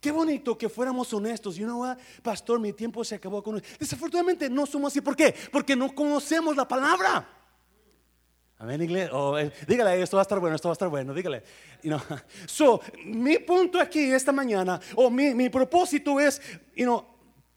Qué 0.00 0.12
bonito 0.12 0.56
que 0.56 0.68
fuéramos 0.68 1.12
honestos. 1.12 1.56
You 1.56 1.66
know 1.66 1.84
pastor, 2.22 2.60
mi 2.60 2.72
tiempo 2.72 3.04
se 3.04 3.16
acabó 3.16 3.42
con. 3.42 3.60
Desafortunadamente 3.78 4.48
no 4.48 4.64
somos 4.64 4.92
así. 4.92 5.00
¿Por 5.00 5.16
qué? 5.16 5.34
Porque 5.50 5.74
no 5.74 5.92
conocemos 5.92 6.56
la 6.56 6.66
palabra. 6.66 7.26
Amén, 8.58 8.82
inglés. 8.82 9.10
Oh, 9.12 9.38
eh, 9.38 9.52
dígale, 9.66 10.02
esto 10.02 10.16
va 10.16 10.22
a 10.22 10.22
estar 10.22 10.38
bueno, 10.40 10.56
esto 10.56 10.68
va 10.68 10.72
a 10.72 10.74
estar 10.74 10.88
bueno. 10.88 11.14
Dígale. 11.14 11.42
You 11.82 11.90
know. 11.90 12.00
So, 12.46 12.80
mi 13.04 13.38
punto 13.38 13.80
aquí 13.80 14.10
esta 14.12 14.32
mañana, 14.32 14.80
o 14.94 15.10
mi, 15.10 15.34
mi 15.34 15.48
propósito 15.48 16.18
es, 16.20 16.40
you 16.76 16.84
know, 16.84 17.04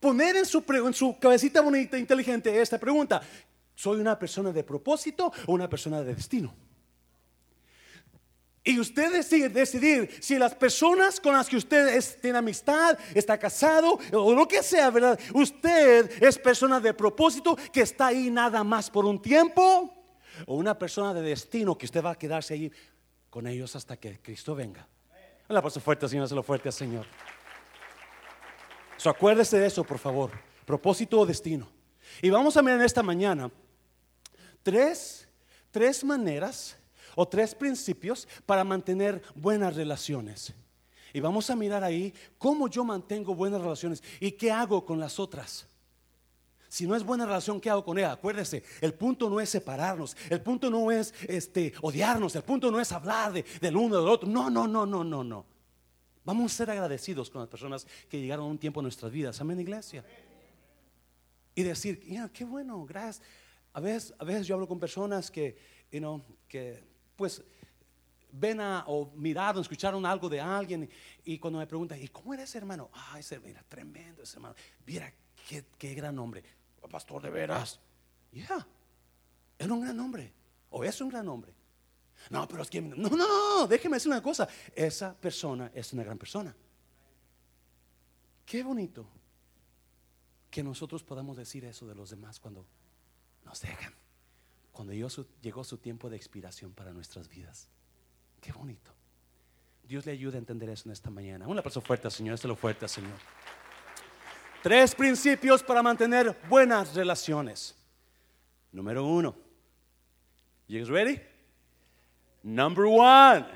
poner 0.00 0.36
en 0.36 0.46
su, 0.46 0.64
en 0.68 0.94
su 0.94 1.16
cabecita 1.18 1.60
bonita, 1.60 1.96
inteligente, 1.96 2.60
esta 2.60 2.78
pregunta: 2.78 3.22
¿Soy 3.74 4.00
una 4.00 4.18
persona 4.18 4.52
de 4.52 4.64
propósito 4.64 5.32
o 5.46 5.52
una 5.52 5.68
persona 5.68 6.02
de 6.02 6.14
destino? 6.14 6.54
Y 8.64 8.78
usted 8.78 9.12
decide 9.12 9.48
decidir 9.48 10.08
si 10.20 10.38
las 10.38 10.54
personas 10.54 11.18
con 11.18 11.34
las 11.34 11.48
que 11.48 11.56
usted 11.56 12.00
tiene 12.20 12.38
amistad, 12.38 12.96
está 13.12 13.36
casado 13.36 13.98
o 14.12 14.34
lo 14.34 14.46
que 14.46 14.62
sea, 14.62 14.90
¿verdad? 14.90 15.18
Usted 15.34 16.22
es 16.22 16.38
persona 16.38 16.78
de 16.78 16.94
propósito 16.94 17.56
que 17.72 17.80
está 17.80 18.08
ahí 18.08 18.30
nada 18.30 18.62
más 18.62 18.88
por 18.88 19.04
un 19.04 19.20
tiempo 19.20 19.92
o 20.46 20.54
una 20.54 20.78
persona 20.78 21.12
de 21.12 21.22
destino 21.22 21.76
que 21.76 21.86
usted 21.86 22.04
va 22.04 22.12
a 22.12 22.18
quedarse 22.18 22.54
ahí 22.54 22.72
con 23.30 23.48
ellos 23.48 23.74
hasta 23.74 23.96
que 23.96 24.20
Cristo 24.20 24.54
venga. 24.54 24.86
Un 25.48 25.56
aplauso 25.56 25.80
fuerte, 25.80 26.08
Señor, 26.08 26.28
se 26.28 26.34
lo 26.36 26.44
fuerte 26.44 26.68
al 26.68 26.72
Señor. 26.72 27.06
So, 28.96 29.10
acuérdese 29.10 29.58
de 29.58 29.66
eso, 29.66 29.82
por 29.82 29.98
favor. 29.98 30.30
Propósito 30.64 31.18
o 31.18 31.26
destino. 31.26 31.68
Y 32.20 32.30
vamos 32.30 32.56
a 32.56 32.62
mirar 32.62 32.78
en 32.78 32.86
esta 32.86 33.02
mañana 33.02 33.50
tres, 34.62 35.28
tres 35.72 36.04
maneras 36.04 36.78
o 37.14 37.26
tres 37.26 37.54
principios 37.54 38.26
para 38.46 38.64
mantener 38.64 39.22
buenas 39.34 39.76
relaciones. 39.76 40.54
Y 41.12 41.20
vamos 41.20 41.50
a 41.50 41.56
mirar 41.56 41.84
ahí 41.84 42.14
cómo 42.38 42.68
yo 42.68 42.84
mantengo 42.84 43.34
buenas 43.34 43.60
relaciones 43.60 44.02
y 44.18 44.32
qué 44.32 44.50
hago 44.50 44.84
con 44.84 44.98
las 44.98 45.18
otras. 45.18 45.66
Si 46.68 46.86
no 46.86 46.96
es 46.96 47.02
buena 47.02 47.26
relación, 47.26 47.60
¿qué 47.60 47.68
hago 47.68 47.84
con 47.84 47.98
ella? 47.98 48.12
Acuérdese, 48.12 48.62
el 48.80 48.94
punto 48.94 49.28
no 49.28 49.40
es 49.40 49.50
separarnos, 49.50 50.16
el 50.30 50.40
punto 50.40 50.70
no 50.70 50.90
es 50.90 51.12
este, 51.28 51.74
odiarnos, 51.82 52.34
el 52.34 52.42
punto 52.44 52.70
no 52.70 52.80
es 52.80 52.90
hablar 52.92 53.30
de, 53.30 53.44
del 53.60 53.76
uno 53.76 53.98
del 53.98 54.08
otro. 54.08 54.26
No, 54.26 54.48
no, 54.48 54.66
no, 54.66 54.86
no, 54.86 55.04
no, 55.04 55.22
no. 55.22 55.44
Vamos 56.24 56.50
a 56.50 56.56
ser 56.56 56.70
agradecidos 56.70 57.28
con 57.28 57.42
las 57.42 57.48
personas 57.50 57.86
que 58.08 58.18
llegaron 58.18 58.46
a 58.46 58.48
un 58.48 58.56
tiempo 58.56 58.80
en 58.80 58.84
nuestras 58.84 59.12
vidas. 59.12 59.38
Amén, 59.42 59.60
iglesia. 59.60 60.02
Y 61.54 61.62
decir, 61.62 62.00
qué 62.32 62.44
bueno, 62.44 62.86
gracias. 62.86 63.22
A 63.74 63.80
veces, 63.80 64.14
a 64.18 64.24
veces 64.24 64.46
yo 64.46 64.54
hablo 64.54 64.66
con 64.66 64.80
personas 64.80 65.30
que, 65.30 65.58
you 65.90 65.98
know, 65.98 66.22
que 66.48 66.91
pues 67.22 67.40
ven 68.32 68.60
a, 68.60 68.82
o 68.88 69.12
miraron, 69.14 69.62
escucharon 69.62 70.04
algo 70.04 70.28
de 70.28 70.40
alguien 70.40 70.90
y 71.24 71.38
cuando 71.38 71.60
me 71.60 71.68
preguntan, 71.68 72.02
¿y 72.02 72.08
cómo 72.08 72.34
era 72.34 72.42
ese 72.42 72.58
hermano? 72.58 72.90
Ah, 72.92 73.16
ese 73.16 73.40
era 73.44 73.62
tremendo 73.62 74.24
ese 74.24 74.38
hermano. 74.38 74.56
Mira, 74.84 75.14
qué, 75.48 75.64
qué 75.78 75.94
gran 75.94 76.18
hombre 76.18 76.42
pastor 76.88 77.22
de 77.22 77.30
veras. 77.30 77.78
Ya, 78.32 78.66
era 79.56 79.72
un 79.72 79.82
gran 79.82 80.00
hombre, 80.00 80.32
o 80.70 80.82
es 80.82 81.00
un 81.00 81.10
gran 81.10 81.28
hombre. 81.28 81.54
No, 82.30 82.48
pero 82.48 82.62
es 82.62 82.70
que, 82.70 82.80
no, 82.80 82.96
no, 82.96 83.16
no, 83.16 83.68
déjeme 83.68 83.96
decir 83.96 84.10
una 84.10 84.20
cosa, 84.20 84.48
esa 84.74 85.14
persona 85.14 85.70
es 85.72 85.92
una 85.92 86.02
gran 86.02 86.18
persona. 86.18 86.52
Qué 88.44 88.64
bonito 88.64 89.06
que 90.50 90.64
nosotros 90.64 91.04
podamos 91.04 91.36
decir 91.36 91.64
eso 91.64 91.86
de 91.86 91.94
los 91.94 92.10
demás 92.10 92.40
cuando 92.40 92.66
nos 93.44 93.60
dejan, 93.60 93.94
cuando 94.72 94.92
llegó 94.94 95.64
su 95.64 95.78
tiempo 95.78 96.10
de 96.10 96.16
expiración 96.16 96.72
para 96.72 96.92
nuestras 96.92 97.28
vidas. 97.28 97.68
Qué 98.40 98.50
bonito. 98.52 98.90
Dios 99.84 100.06
le 100.06 100.12
ayude 100.12 100.36
a 100.36 100.38
entender 100.38 100.70
eso 100.70 100.88
en 100.88 100.92
esta 100.92 101.10
mañana. 101.10 101.46
Un 101.46 101.58
aplauso 101.58 101.80
fuerte 101.80 102.10
Señor, 102.10 102.42
lo 102.44 102.56
fuerte 102.56 102.88
Señor. 102.88 103.18
Tres 104.62 104.94
principios 104.94 105.62
para 105.62 105.82
mantener 105.82 106.36
buenas 106.48 106.94
relaciones. 106.94 107.76
Número 108.70 109.04
uno. 109.04 109.36
You 110.68 110.86
ready? 110.86 111.20
Number 112.42 112.86
one. 112.86 113.46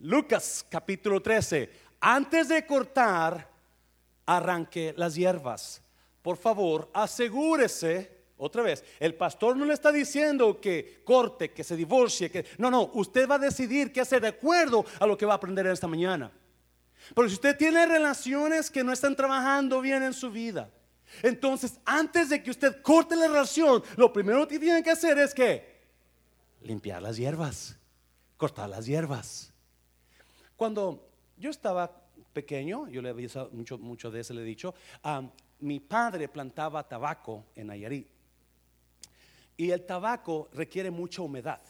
Lucas 0.00 0.64
capítulo 0.70 1.20
13. 1.20 1.70
Antes 2.00 2.48
de 2.48 2.64
cortar, 2.64 3.50
arranque 4.24 4.94
las 4.96 5.14
hierbas. 5.14 5.82
Por 6.22 6.36
favor, 6.36 6.88
asegúrese. 6.94 8.15
Otra 8.38 8.62
vez, 8.62 8.84
el 9.00 9.14
pastor 9.14 9.56
no 9.56 9.64
le 9.64 9.72
está 9.72 9.90
diciendo 9.90 10.60
que 10.60 11.00
corte, 11.04 11.52
que 11.52 11.64
se 11.64 11.74
divorcie, 11.74 12.30
que 12.30 12.44
no, 12.58 12.70
no, 12.70 12.90
usted 12.94 13.28
va 13.28 13.36
a 13.36 13.38
decidir 13.38 13.92
qué 13.92 14.02
hacer 14.02 14.20
de 14.20 14.28
acuerdo 14.28 14.84
a 15.00 15.06
lo 15.06 15.16
que 15.16 15.24
va 15.24 15.32
a 15.34 15.36
aprender 15.36 15.66
esta 15.66 15.86
mañana. 15.86 16.30
Porque 17.14 17.30
si 17.30 17.34
usted 17.36 17.56
tiene 17.56 17.86
relaciones 17.86 18.70
que 18.70 18.84
no 18.84 18.92
están 18.92 19.16
trabajando 19.16 19.80
bien 19.80 20.02
en 20.02 20.12
su 20.12 20.30
vida, 20.30 20.70
entonces 21.22 21.80
antes 21.84 22.28
de 22.28 22.42
que 22.42 22.50
usted 22.50 22.82
corte 22.82 23.16
la 23.16 23.28
relación, 23.28 23.82
lo 23.96 24.12
primero 24.12 24.46
que 24.46 24.58
tiene 24.58 24.82
que 24.82 24.90
hacer 24.90 25.18
es 25.18 25.32
que 25.32 25.76
limpiar 26.62 27.00
las 27.00 27.16
hierbas, 27.16 27.78
cortar 28.36 28.68
las 28.68 28.84
hierbas. 28.84 29.52
Cuando 30.56 31.08
yo 31.38 31.50
estaba 31.50 31.90
pequeño, 32.34 32.86
yo 32.88 33.00
le 33.00 33.10
había 33.10 33.28
mucho, 33.52 33.78
mucho 33.78 34.10
de 34.10 34.20
eso 34.20 34.34
le 34.34 34.42
he 34.42 34.44
dicho, 34.44 34.74
mi 35.60 35.80
padre 35.80 36.28
plantaba 36.28 36.86
tabaco 36.86 37.46
en 37.54 37.68
Nayarit. 37.68 38.15
Y 39.56 39.70
el 39.70 39.84
tabaco 39.84 40.48
requiere 40.52 40.90
mucha 40.90 41.22
humedad. 41.22 41.60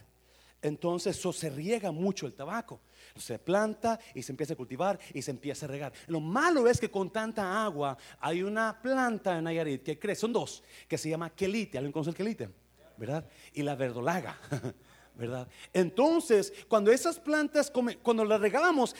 Entonces 0.62 1.16
se 1.16 1.50
riega 1.50 1.93
mucho 1.93 2.26
el 2.26 2.35
tabaco 2.35 2.81
se 3.21 3.38
planta 3.38 3.99
y 4.14 4.23
se 4.23 4.33
empieza 4.33 4.55
a 4.55 4.57
cultivar 4.57 4.99
y 5.12 5.23
se 5.23 5.31
empieza 5.31 5.66
a 5.66 5.69
regar. 5.69 5.93
Lo 6.07 6.21
malo 6.21 6.69
es 6.69 6.81
que 6.81 6.90
con 6.90 7.11
tanta 7.11 7.64
agua 7.64 7.97
hay 8.21 8.43
una 8.43 8.81
planta 8.81 9.38
en 9.38 9.45
Nayarit 9.45 9.83
que 9.83 9.99
crece, 9.99 10.23
son 10.23 10.33
dos, 10.33 10.62
que 10.88 10.99
se 10.99 11.09
llama 11.09 11.31
quelite. 11.31 11.78
¿Alguien 11.78 11.93
conoce 11.93 12.11
el 12.11 12.16
quelite? 12.16 12.49
¿Verdad? 12.97 13.26
Y 13.52 13.62
la 13.62 13.75
verdolaga. 13.75 14.38
¿verdad? 15.14 15.49
Entonces, 15.73 16.52
cuando 16.69 16.93
esas 16.93 17.19
plantas, 17.19 17.73
cuando 18.02 18.23
las 18.23 18.38
regábamos, 18.38 18.95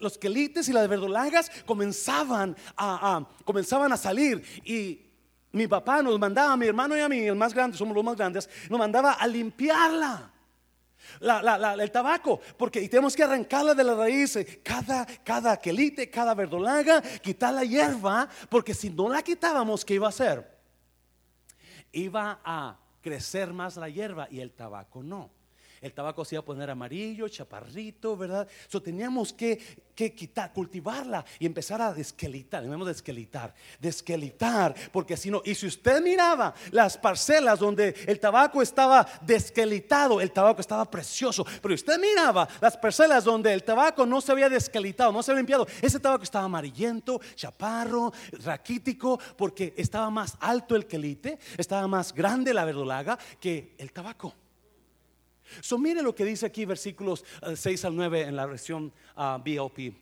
los 0.00 0.16
quelites 0.16 0.66
y 0.70 0.72
las 0.72 0.88
verdolagas 0.88 1.50
comenzaban 1.66 2.56
a, 2.74 3.28
comenzaban 3.44 3.92
a 3.92 3.98
salir 3.98 4.42
y 4.64 5.11
mi 5.52 5.66
papá 5.66 6.02
nos 6.02 6.18
mandaba, 6.18 6.52
a 6.52 6.56
mi 6.56 6.66
hermano 6.66 6.96
y 6.96 7.00
a 7.00 7.08
mí, 7.08 7.20
el 7.20 7.36
más 7.36 7.54
grande, 7.54 7.76
somos 7.76 7.94
los 7.94 8.04
más 8.04 8.16
grandes, 8.16 8.48
nos 8.68 8.78
mandaba 8.78 9.12
a 9.12 9.26
limpiarla 9.26 10.30
el 11.20 11.90
tabaco, 11.90 12.40
porque 12.56 12.80
y 12.80 12.88
tenemos 12.88 13.14
que 13.14 13.22
arrancarla 13.22 13.74
de 13.74 13.84
la 13.84 13.94
raíz, 13.94 14.38
cada, 14.62 15.04
cada 15.24 15.56
quelite, 15.56 16.08
cada 16.10 16.34
verdolaga, 16.34 17.02
quitar 17.02 17.54
la 17.54 17.64
hierba, 17.64 18.28
porque 18.48 18.72
si 18.72 18.90
no 18.90 19.08
la 19.08 19.22
quitábamos, 19.22 19.84
¿qué 19.84 19.94
iba 19.94 20.06
a 20.06 20.10
hacer? 20.10 20.58
Iba 21.92 22.40
a 22.44 22.78
crecer 23.02 23.52
más 23.52 23.76
la 23.76 23.88
hierba 23.88 24.28
y 24.30 24.40
el 24.40 24.52
tabaco 24.52 25.02
no 25.02 25.41
el 25.82 25.92
tabaco 25.92 26.24
se 26.24 26.36
iba 26.36 26.40
a 26.40 26.44
poner 26.44 26.70
amarillo, 26.70 27.28
chaparrito, 27.28 28.16
¿verdad? 28.16 28.46
So 28.68 28.80
teníamos 28.80 29.32
que, 29.32 29.82
quitar, 29.94 30.52
cultivarla 30.52 31.24
y 31.38 31.46
empezar 31.46 31.82
a 31.82 31.92
desquelitar, 31.92 32.62
debemos 32.62 32.86
desquelitar, 32.86 33.52
desquelitar, 33.80 34.74
porque 34.92 35.16
si 35.16 35.30
no, 35.30 35.42
y 35.44 35.54
si 35.54 35.66
usted 35.66 36.00
miraba 36.00 36.54
las 36.70 36.96
parcelas 36.96 37.58
donde 37.58 37.94
el 38.06 38.18
tabaco 38.20 38.62
estaba 38.62 39.06
desquelitado, 39.20 40.20
el 40.20 40.30
tabaco 40.30 40.60
estaba 40.60 40.88
precioso, 40.88 41.44
pero 41.60 41.74
usted 41.74 41.98
miraba 42.00 42.48
las 42.60 42.76
parcelas 42.76 43.24
donde 43.24 43.52
el 43.52 43.64
tabaco 43.64 44.06
no 44.06 44.20
se 44.20 44.32
había 44.32 44.48
desquelitado, 44.48 45.12
no 45.12 45.22
se 45.22 45.32
había 45.32 45.40
limpiado, 45.40 45.66
ese 45.80 45.98
tabaco 45.98 46.22
estaba 46.22 46.44
amarillento, 46.44 47.20
chaparro, 47.34 48.12
raquítico, 48.44 49.18
porque 49.36 49.74
estaba 49.76 50.10
más 50.10 50.36
alto 50.40 50.76
el 50.76 50.86
quelite, 50.86 51.38
estaba 51.58 51.88
más 51.88 52.14
grande 52.14 52.54
la 52.54 52.64
verdolaga 52.64 53.18
que 53.40 53.74
el 53.78 53.92
tabaco. 53.92 54.34
So, 55.60 55.78
mire 55.78 56.02
lo 56.02 56.14
que 56.14 56.24
dice 56.24 56.46
aquí, 56.46 56.64
versículos 56.64 57.24
6 57.54 57.84
al 57.84 57.96
9 57.96 58.22
en 58.22 58.36
la 58.36 58.46
versión 58.46 58.92
uh, 59.16 59.38
BLP. 59.38 59.94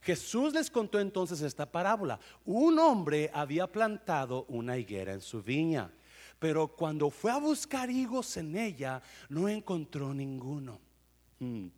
Jesús 0.00 0.54
les 0.54 0.70
contó 0.70 1.00
entonces 1.00 1.40
esta 1.40 1.70
parábola. 1.70 2.18
Un 2.44 2.78
hombre 2.78 3.30
había 3.32 3.66
plantado 3.66 4.44
una 4.48 4.76
higuera 4.76 5.12
en 5.12 5.20
su 5.20 5.42
viña, 5.42 5.90
pero 6.38 6.68
cuando 6.68 7.10
fue 7.10 7.30
a 7.30 7.38
buscar 7.38 7.90
higos 7.90 8.36
en 8.36 8.56
ella, 8.56 9.02
no 9.28 9.48
encontró 9.48 10.14
ninguno. 10.14 10.80
Hmm. 11.38 11.68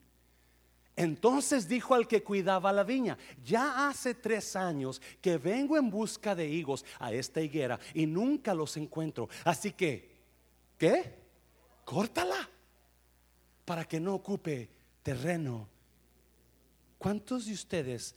Entonces 0.97 1.67
dijo 1.67 1.95
al 1.95 2.07
que 2.07 2.23
cuidaba 2.23 2.73
la 2.73 2.85
viña, 2.85 3.17
ya 3.43 3.89
hace 3.89 4.15
tres 4.15 4.55
años 4.55 5.01
que 5.23 5.39
vengo 5.39 5.79
en 5.79 5.89
busca 5.89 6.35
de 6.35 6.47
higos 6.47 6.85
a 6.99 7.13
esta 7.13 7.41
higuera 7.41 7.81
y 7.95 8.05
nunca 8.05 8.53
los 8.53 8.77
encuentro. 8.77 9.29
Así 9.45 9.73
que, 9.73 10.11
¿qué? 10.77 11.15
Córtala 11.87 12.49
para 13.65 13.85
que 13.85 14.01
no 14.01 14.15
ocupe 14.15 14.69
terreno. 15.03 15.69
¿Cuántos 16.99 17.47
de 17.47 17.55
ustedes 17.55 18.15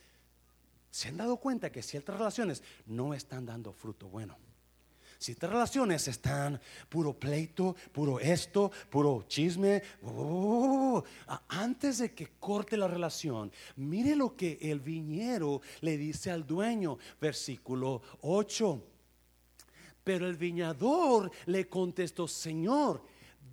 se 0.91 1.07
han 1.07 1.17
dado 1.17 1.37
cuenta 1.37 1.71
que 1.71 1.81
ciertas 1.81 2.17
relaciones 2.17 2.63
no 2.85 3.13
están 3.13 3.45
dando 3.45 3.71
fruto 3.71 4.07
bueno? 4.09 4.37
Ciertas 5.23 5.49
relaciones 5.51 6.05
están 6.09 6.59
puro 6.89 7.13
pleito, 7.13 7.77
puro 7.93 8.19
esto, 8.19 8.69
puro 8.89 9.23
chisme. 9.25 9.81
Oh, 10.03 11.01
antes 11.47 11.99
de 11.99 12.13
que 12.13 12.31
corte 12.41 12.75
la 12.75 12.89
relación, 12.89 13.49
mire 13.77 14.17
lo 14.17 14.35
que 14.35 14.57
el 14.61 14.81
viñero 14.81 15.61
le 15.79 15.97
dice 15.97 16.29
al 16.29 16.45
dueño, 16.45 16.97
versículo 17.21 18.01
8. 18.19 18.83
Pero 20.03 20.27
el 20.27 20.35
viñador 20.35 21.31
le 21.45 21.69
contestó, 21.69 22.27
Señor, 22.27 23.01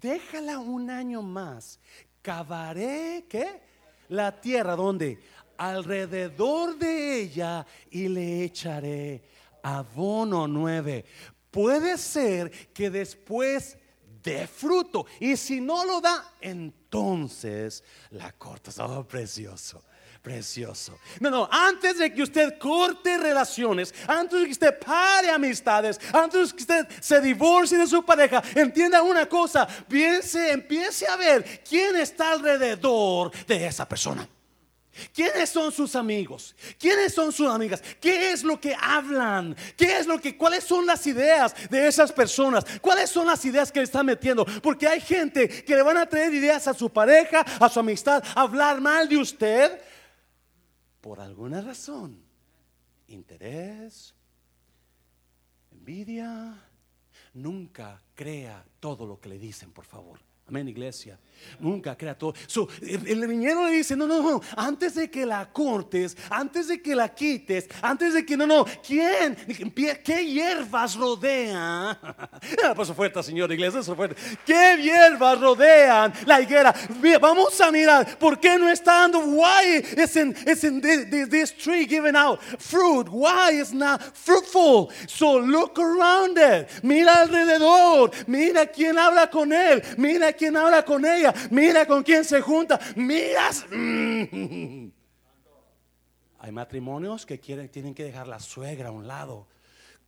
déjala 0.00 0.58
un 0.58 0.90
año 0.90 1.22
más, 1.22 1.80
cavaré, 2.22 3.26
¿qué? 3.28 3.62
La 4.08 4.40
tierra, 4.40 4.76
¿dónde? 4.76 5.18
Alrededor 5.56 6.78
de 6.78 7.20
ella 7.20 7.66
y 7.90 8.08
le 8.08 8.44
echaré 8.44 9.22
abono 9.62 10.48
nueve 10.48 11.04
puede 11.50 11.98
ser 11.98 12.50
que 12.72 12.90
después 12.90 13.76
dé 14.22 14.46
fruto. 14.46 15.06
Y 15.18 15.36
si 15.36 15.60
no 15.60 15.84
lo 15.84 16.00
da, 16.00 16.34
entonces 16.40 17.84
la 18.10 18.32
cortas. 18.32 18.78
Oh, 18.78 19.06
precioso. 19.06 19.82
Precioso. 20.22 20.98
No, 21.18 21.30
no, 21.30 21.48
antes 21.50 21.96
de 21.96 22.12
que 22.12 22.22
usted 22.22 22.58
corte 22.58 23.16
relaciones, 23.16 23.94
antes 24.06 24.38
de 24.38 24.44
que 24.44 24.52
usted 24.52 24.78
pare 24.78 25.30
amistades, 25.30 25.98
antes 26.12 26.50
de 26.50 26.56
que 26.56 26.62
usted 26.62 26.88
se 27.00 27.22
divorcie 27.22 27.78
de 27.78 27.86
su 27.86 28.04
pareja, 28.04 28.42
entienda 28.54 29.02
una 29.02 29.26
cosa, 29.26 29.66
piense, 29.66 30.52
empiece 30.52 31.06
a 31.06 31.16
ver 31.16 31.62
quién 31.66 31.96
está 31.96 32.32
alrededor 32.32 33.30
de 33.46 33.66
esa 33.66 33.88
persona. 33.88 34.28
¿Quiénes 35.14 35.48
son 35.48 35.72
sus 35.72 35.96
amigos? 35.96 36.54
¿Quiénes 36.78 37.14
son 37.14 37.32
sus 37.32 37.48
amigas? 37.48 37.82
¿Qué 37.98 38.32
es 38.32 38.42
lo 38.42 38.60
que 38.60 38.76
hablan? 38.78 39.56
¿Qué 39.76 39.96
es 39.96 40.06
lo 40.06 40.20
que 40.20 40.36
cuáles 40.36 40.64
son 40.64 40.84
las 40.84 41.06
ideas 41.06 41.54
de 41.70 41.86
esas 41.86 42.12
personas? 42.12 42.64
¿Cuáles 42.82 43.08
son 43.08 43.26
las 43.26 43.42
ideas 43.46 43.72
que 43.72 43.80
le 43.80 43.84
están 43.84 44.04
metiendo? 44.04 44.44
Porque 44.62 44.86
hay 44.86 45.00
gente 45.00 45.48
que 45.48 45.76
le 45.76 45.82
van 45.82 45.96
a 45.96 46.06
traer 46.06 46.34
ideas 46.34 46.68
a 46.68 46.74
su 46.74 46.90
pareja, 46.90 47.40
a 47.58 47.68
su 47.70 47.80
amistad, 47.80 48.22
hablar 48.34 48.82
mal 48.82 49.08
de 49.08 49.16
usted 49.16 49.80
por 51.00 51.20
alguna 51.20 51.60
razón. 51.60 52.22
Interés, 53.08 54.14
envidia, 55.72 56.62
nunca 57.34 58.00
crea 58.14 58.64
todo 58.78 59.06
lo 59.06 59.20
que 59.20 59.28
le 59.28 59.38
dicen, 59.38 59.72
por 59.72 59.84
favor. 59.84 60.20
Amén, 60.50 60.66
iglesia. 60.66 61.16
Nunca 61.58 61.96
crea 61.96 62.16
todo. 62.16 62.34
el, 62.82 63.26
viñero 63.26 63.66
le 63.66 63.72
dice: 63.72 63.96
No, 63.96 64.06
no, 64.06 64.22
no. 64.22 64.40
Antes 64.56 64.94
de 64.94 65.10
que 65.10 65.26
la 65.26 65.50
cortes, 65.50 66.16
antes 66.30 66.68
de 66.68 66.80
que 66.80 66.94
la 66.94 67.08
quites, 67.08 67.68
antes 67.82 68.14
de 68.14 68.24
que 68.24 68.36
no, 68.36 68.46
no. 68.46 68.64
¿Quién? 68.86 69.36
¿Qué 70.04 70.26
hierbas 70.26 70.96
rodea? 70.96 71.98
Paso 72.76 72.94
fuerte, 72.94 73.22
Señor, 73.22 73.52
iglesia. 73.52 73.82
fuerte. 73.82 74.16
¿Qué 74.46 74.76
hierbas 74.82 75.40
rodean 75.40 76.12
la 76.26 76.40
higuera? 76.40 76.74
Vamos 77.20 77.60
a 77.60 77.70
mirar. 77.70 78.18
¿Por 78.18 78.38
qué 78.38 78.58
no 78.58 78.68
está 78.68 79.00
dando? 79.00 79.20
Why 79.20 79.82
isn't, 79.96 80.36
isn't 80.48 80.82
this, 80.82 81.28
this 81.28 81.56
tree 81.56 81.86
giving 81.86 82.16
out 82.16 82.40
fruit? 82.58 83.08
Why 83.08 83.60
is 83.60 83.72
not 83.72 84.00
fruitful? 84.16 84.90
So 85.06 85.38
look 85.38 85.78
around 85.78 86.38
it. 86.38 86.68
Mira 86.82 87.22
alrededor. 87.22 88.10
Mira 88.26 88.66
quién 88.66 88.98
habla 88.98 89.28
con 89.30 89.52
él. 89.52 89.82
Mira 89.96 90.32
quién 90.40 90.56
habla 90.56 90.82
con 90.82 91.04
ella 91.04 91.34
mira 91.50 91.84
con 91.84 92.02
quién 92.02 92.24
se 92.24 92.40
junta, 92.40 92.80
miras. 92.96 93.66
Hay 96.38 96.52
matrimonios 96.52 97.26
que 97.26 97.38
quieren, 97.38 97.68
tienen 97.68 97.94
que 97.94 98.04
dejar 98.04 98.26
la 98.26 98.40
suegra 98.40 98.88
a 98.88 98.92
un 98.92 99.06
lado. 99.06 99.46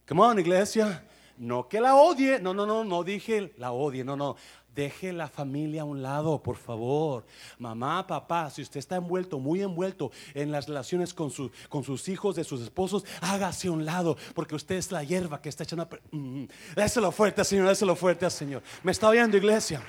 Come 0.08 0.22
on, 0.22 0.38
iglesia. 0.38 1.04
No 1.36 1.68
que 1.68 1.80
la 1.80 1.96
odie, 1.96 2.38
no, 2.40 2.54
no, 2.54 2.64
no, 2.64 2.84
no 2.84 3.04
dije 3.04 3.52
la 3.58 3.72
odie, 3.72 4.04
no, 4.04 4.16
no. 4.16 4.36
Deje 4.74 5.12
la 5.12 5.28
familia 5.28 5.82
a 5.82 5.84
un 5.84 6.02
lado, 6.02 6.42
por 6.42 6.56
favor. 6.56 7.26
Mamá, 7.58 8.06
papá, 8.06 8.48
si 8.48 8.62
usted 8.62 8.78
está 8.78 8.96
envuelto, 8.96 9.38
muy 9.38 9.60
envuelto 9.60 10.10
en 10.32 10.50
las 10.50 10.66
relaciones 10.66 11.12
con, 11.12 11.30
con 11.68 11.84
sus 11.84 12.08
hijos, 12.08 12.36
de 12.36 12.44
sus 12.44 12.62
esposos, 12.62 13.04
hágase 13.20 13.68
a 13.68 13.72
un 13.72 13.84
lado, 13.84 14.16
porque 14.34 14.54
usted 14.54 14.76
es 14.76 14.90
la 14.90 15.04
hierba 15.04 15.42
que 15.42 15.50
está 15.50 15.64
echando. 15.64 15.86
Mm, 16.10 16.44
déselo 16.74 17.12
fuerte, 17.12 17.44
Señor, 17.44 17.68
déselo 17.68 17.94
fuerte, 17.94 18.30
Señor. 18.30 18.62
Me 18.82 18.92
está 18.92 19.10
oyendo, 19.10 19.36
iglesia. 19.36 19.82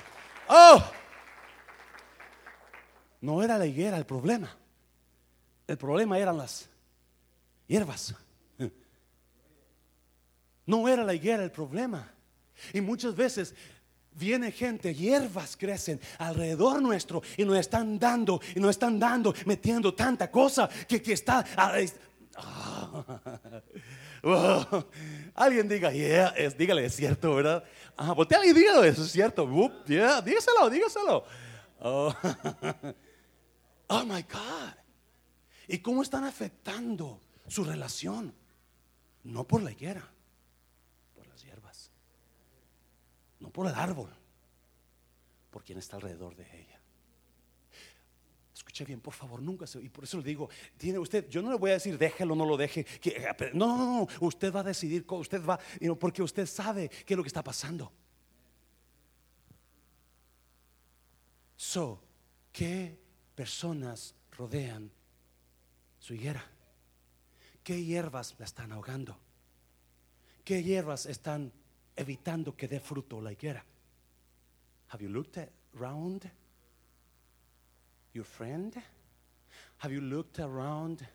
Oh. 0.48 0.82
No 3.20 3.42
era 3.42 3.58
la 3.58 3.66
higuera 3.66 3.96
el 3.96 4.06
problema. 4.06 4.54
El 5.66 5.78
problema 5.78 6.18
eran 6.18 6.36
las 6.36 6.68
hierbas. 7.66 8.14
No 10.66 10.88
era 10.88 11.04
la 11.04 11.14
higuera 11.14 11.42
el 11.42 11.50
problema. 11.50 12.10
Y 12.72 12.80
muchas 12.80 13.14
veces 13.14 13.54
viene 14.12 14.52
gente, 14.52 14.94
hierbas 14.94 15.56
crecen 15.56 16.00
alrededor 16.18 16.80
nuestro 16.80 17.22
y 17.36 17.44
nos 17.44 17.58
están 17.58 17.98
dando, 17.98 18.40
y 18.54 18.60
nos 18.60 18.70
están 18.70 18.98
dando, 18.98 19.34
metiendo 19.46 19.92
tanta 19.94 20.30
cosa 20.30 20.68
que, 20.88 21.02
está... 21.12 21.44
alguien 25.34 25.68
diga, 25.68 25.92
yeah, 25.92 26.28
es, 26.28 26.56
dígale, 26.56 26.86
es 26.86 26.96
cierto, 26.96 27.34
¿verdad? 27.34 27.62
Ah, 27.96 28.12
voltea 28.12 28.44
y 28.44 28.52
dígalo, 28.52 28.84
eso 28.84 29.04
es 29.04 29.12
cierto. 29.12 29.46
dígaselo, 29.86 30.70
dígaselo. 30.70 31.24
Oh. 31.80 32.14
Oh 33.88 34.02
my 34.02 34.22
God. 34.22 34.74
¿Y 35.68 35.78
cómo 35.78 36.02
están 36.02 36.24
afectando 36.24 37.20
su 37.46 37.64
relación? 37.64 38.34
No 39.24 39.44
por 39.44 39.62
la 39.62 39.72
higuera, 39.72 40.10
por 41.14 41.26
las 41.26 41.42
hierbas. 41.42 41.90
No 43.40 43.50
por 43.50 43.66
el 43.66 43.74
árbol, 43.74 44.10
por 45.50 45.62
quien 45.62 45.78
está 45.78 45.96
alrededor 45.96 46.34
de 46.34 46.44
ella. 46.60 46.73
Escuche 48.74 48.86
bien, 48.86 49.00
por 49.00 49.14
favor, 49.14 49.40
nunca 49.40 49.68
se. 49.68 49.80
Y 49.80 49.88
por 49.88 50.02
eso 50.02 50.16
le 50.16 50.24
digo, 50.24 50.50
tiene 50.76 50.98
usted, 50.98 51.28
yo 51.28 51.40
no 51.40 51.52
le 51.52 51.56
voy 51.56 51.70
a 51.70 51.74
decir 51.74 51.96
déjelo, 51.96 52.34
no 52.34 52.44
lo 52.44 52.56
deje. 52.56 52.84
Que, 52.84 53.24
no, 53.54 53.78
no, 53.78 53.86
no, 53.86 54.08
usted 54.26 54.52
va 54.52 54.60
a 54.60 54.62
decidir, 54.64 55.06
usted 55.08 55.40
va, 55.46 55.60
porque 56.00 56.24
usted 56.24 56.44
sabe 56.44 56.88
qué 56.88 57.14
es 57.14 57.16
lo 57.16 57.22
que 57.22 57.28
está 57.28 57.44
pasando. 57.44 57.92
So, 61.54 62.02
¿qué 62.50 62.98
personas 63.36 64.12
rodean 64.32 64.90
su 66.00 66.14
higuera? 66.14 66.44
¿Qué 67.62 67.80
hierbas 67.80 68.34
la 68.40 68.44
están 68.44 68.72
ahogando? 68.72 69.16
¿Qué 70.44 70.64
hierbas 70.64 71.06
están 71.06 71.52
evitando 71.94 72.56
que 72.56 72.66
dé 72.66 72.80
fruto 72.80 73.20
la 73.20 73.30
higuera? 73.30 73.64
Have 74.88 75.00
you 75.00 75.08
looked 75.08 75.48
around 75.76 76.28
your 78.14 78.24
friend? 78.24 78.74
Have 79.78 79.92
you 79.92 80.00
looked 80.00 80.38
around 80.38 81.06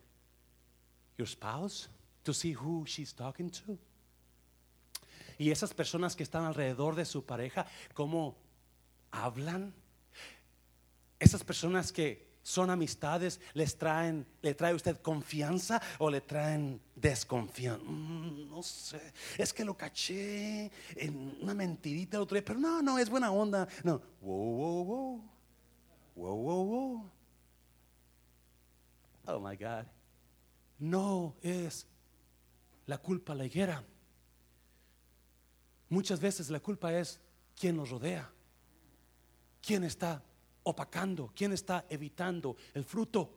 your 1.17 1.27
spouse 1.27 1.87
to 2.23 2.33
see 2.33 2.51
who 2.51 2.85
she's 2.85 3.13
talking 3.13 3.49
to? 3.49 3.77
Y 5.39 5.51
esas 5.51 5.73
personas 5.73 6.15
que 6.15 6.23
están 6.23 6.43
alrededor 6.43 6.95
de 6.95 7.05
su 7.05 7.23
pareja, 7.23 7.65
¿cómo 7.93 8.35
hablan? 9.11 9.73
Esas 11.17 11.43
personas 11.43 11.93
que 11.93 12.27
son 12.43 12.69
amistades, 12.69 13.39
les 13.53 13.77
traen, 13.77 14.25
le 14.41 14.53
trae 14.53 14.73
usted 14.73 14.97
confianza 15.01 15.81
o 15.99 16.09
le 16.09 16.21
traen 16.21 16.81
desconfianza. 16.95 17.83
Mm, 17.85 18.49
no 18.49 18.63
sé, 18.63 19.13
es 19.37 19.53
que 19.53 19.63
lo 19.63 19.77
caché 19.77 20.71
en 20.95 21.37
una 21.41 21.53
mentirita 21.53 22.17
el 22.17 22.23
otro 22.23 22.35
día, 22.35 22.43
pero 22.45 22.59
no, 22.59 22.81
no, 22.81 22.97
es 22.97 23.09
buena 23.09 23.31
onda. 23.31 23.67
No, 23.83 24.01
wow, 24.21 24.83
wow, 24.83 25.21
wow, 26.15 26.35
wow, 26.35 26.63
wow. 26.63 27.11
Oh 29.27 29.38
No 30.79 31.35
es 31.41 31.87
la 32.85 32.97
culpa 32.97 33.35
la 33.35 33.45
higuera. 33.45 33.83
Muchas 35.89 36.19
veces 36.19 36.49
la 36.49 36.59
culpa 36.59 36.93
es 36.93 37.19
quien 37.55 37.75
nos 37.75 37.89
rodea, 37.89 38.31
quién 39.61 39.83
está 39.83 40.23
opacando? 40.63 41.31
¿Quién 41.35 41.51
está 41.51 41.85
evitando 41.89 42.55
el 42.73 42.85
fruto? 42.85 43.33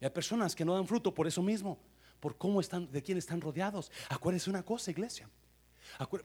Y 0.00 0.04
hay 0.04 0.10
personas 0.10 0.54
que 0.54 0.64
no 0.64 0.74
dan 0.74 0.86
fruto 0.86 1.12
por 1.12 1.26
eso 1.26 1.42
mismo, 1.42 1.78
por 2.20 2.36
cómo 2.38 2.60
están, 2.60 2.90
de 2.90 3.02
quién 3.02 3.18
están 3.18 3.40
rodeados. 3.40 3.90
Acuérdense 4.08 4.50
una 4.50 4.64
cosa, 4.64 4.90
iglesia. 4.90 5.28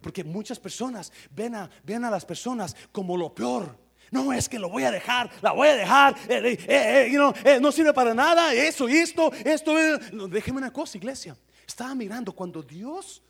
Porque 0.02 0.24
muchas 0.24 0.60
personas 0.60 1.12
ven 1.32 1.56
a, 1.56 1.70
ven 1.84 2.04
a 2.04 2.12
las 2.12 2.26
personas 2.26 2.76
como 2.92 3.18
lo 3.18 3.34
peor. 3.34 3.78
No 4.12 4.32
es 4.32 4.48
que 4.48 4.60
lo 4.60 4.70
voy 4.70 4.84
a 4.84 4.92
dejar, 4.92 5.30
la 5.42 5.52
voy 5.52 5.68
a 5.70 5.76
dejar, 5.76 6.16
eh, 6.30 6.58
eh, 6.68 7.34
eh, 7.46 7.60
no 7.60 7.72
sirve 7.72 7.94
para 7.94 8.14
nada, 8.14 8.54
eso 8.54 8.88
y 8.88 8.98
esto, 8.98 9.32
esto. 9.44 9.74
No, 10.12 10.28
déjeme 10.28 10.60
una 10.60 10.72
cosa, 10.72 10.98
iglesia. 10.98 11.36
Estaba 11.66 11.96
mirando 11.96 12.32
cuando 12.34 12.62
Dios 12.62 13.24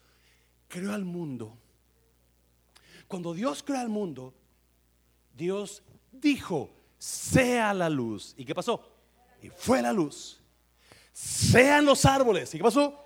creó 0.67 0.93
al 0.93 1.05
mundo. 1.05 1.57
Cuando 3.07 3.33
Dios 3.33 3.63
creó 3.63 3.79
al 3.79 3.89
mundo, 3.89 4.33
Dios 5.33 5.83
dijo, 6.11 6.69
sea 6.97 7.73
la 7.73 7.89
luz. 7.89 8.33
¿Y 8.37 8.45
qué 8.45 8.55
pasó? 8.55 8.89
Y 9.41 9.49
fue 9.49 9.81
la 9.81 9.93
luz. 9.93 10.41
Sean 11.11 11.85
los 11.85 12.05
árboles. 12.05 12.53
¿Y 12.53 12.57
qué 12.57 12.63
pasó? 12.63 13.03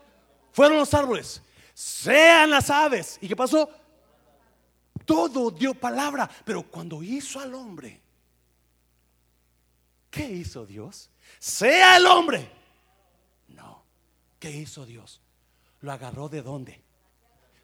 Fueron 0.51 0.77
los 0.77 0.93
árboles. 0.93 1.41
Sean 1.73 2.49
las 2.49 2.69
aves. 2.69 3.17
¿Y 3.21 3.27
qué 3.27 3.35
pasó? 3.35 3.69
Todo 5.07 5.49
dio 5.51 5.73
palabra. 5.73 6.29
Pero 6.43 6.63
cuando 6.63 7.01
hizo 7.01 7.39
al 7.39 7.55
hombre, 7.55 8.01
¿qué 10.11 10.29
hizo 10.29 10.65
Dios? 10.65 11.09
Sea 11.39 11.95
el 11.95 12.05
hombre. 12.05 12.51
No. 13.47 13.85
¿Qué 14.37 14.51
hizo 14.51 14.85
Dios? 14.85 15.21
Lo 15.79 15.93
agarró 15.93 16.27
de 16.27 16.41
dónde? 16.41 16.83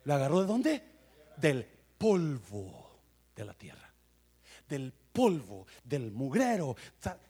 ¿Lo 0.05 0.13
agarró 0.13 0.39
de 0.39 0.47
dónde? 0.47 0.83
Del 1.35 1.65
polvo 1.97 3.01
de 3.35 3.43
la 3.43 3.53
tierra. 3.53 3.93
Del 4.69 4.93
polvo, 5.11 5.67
del 5.83 6.11
mugrero. 6.11 6.77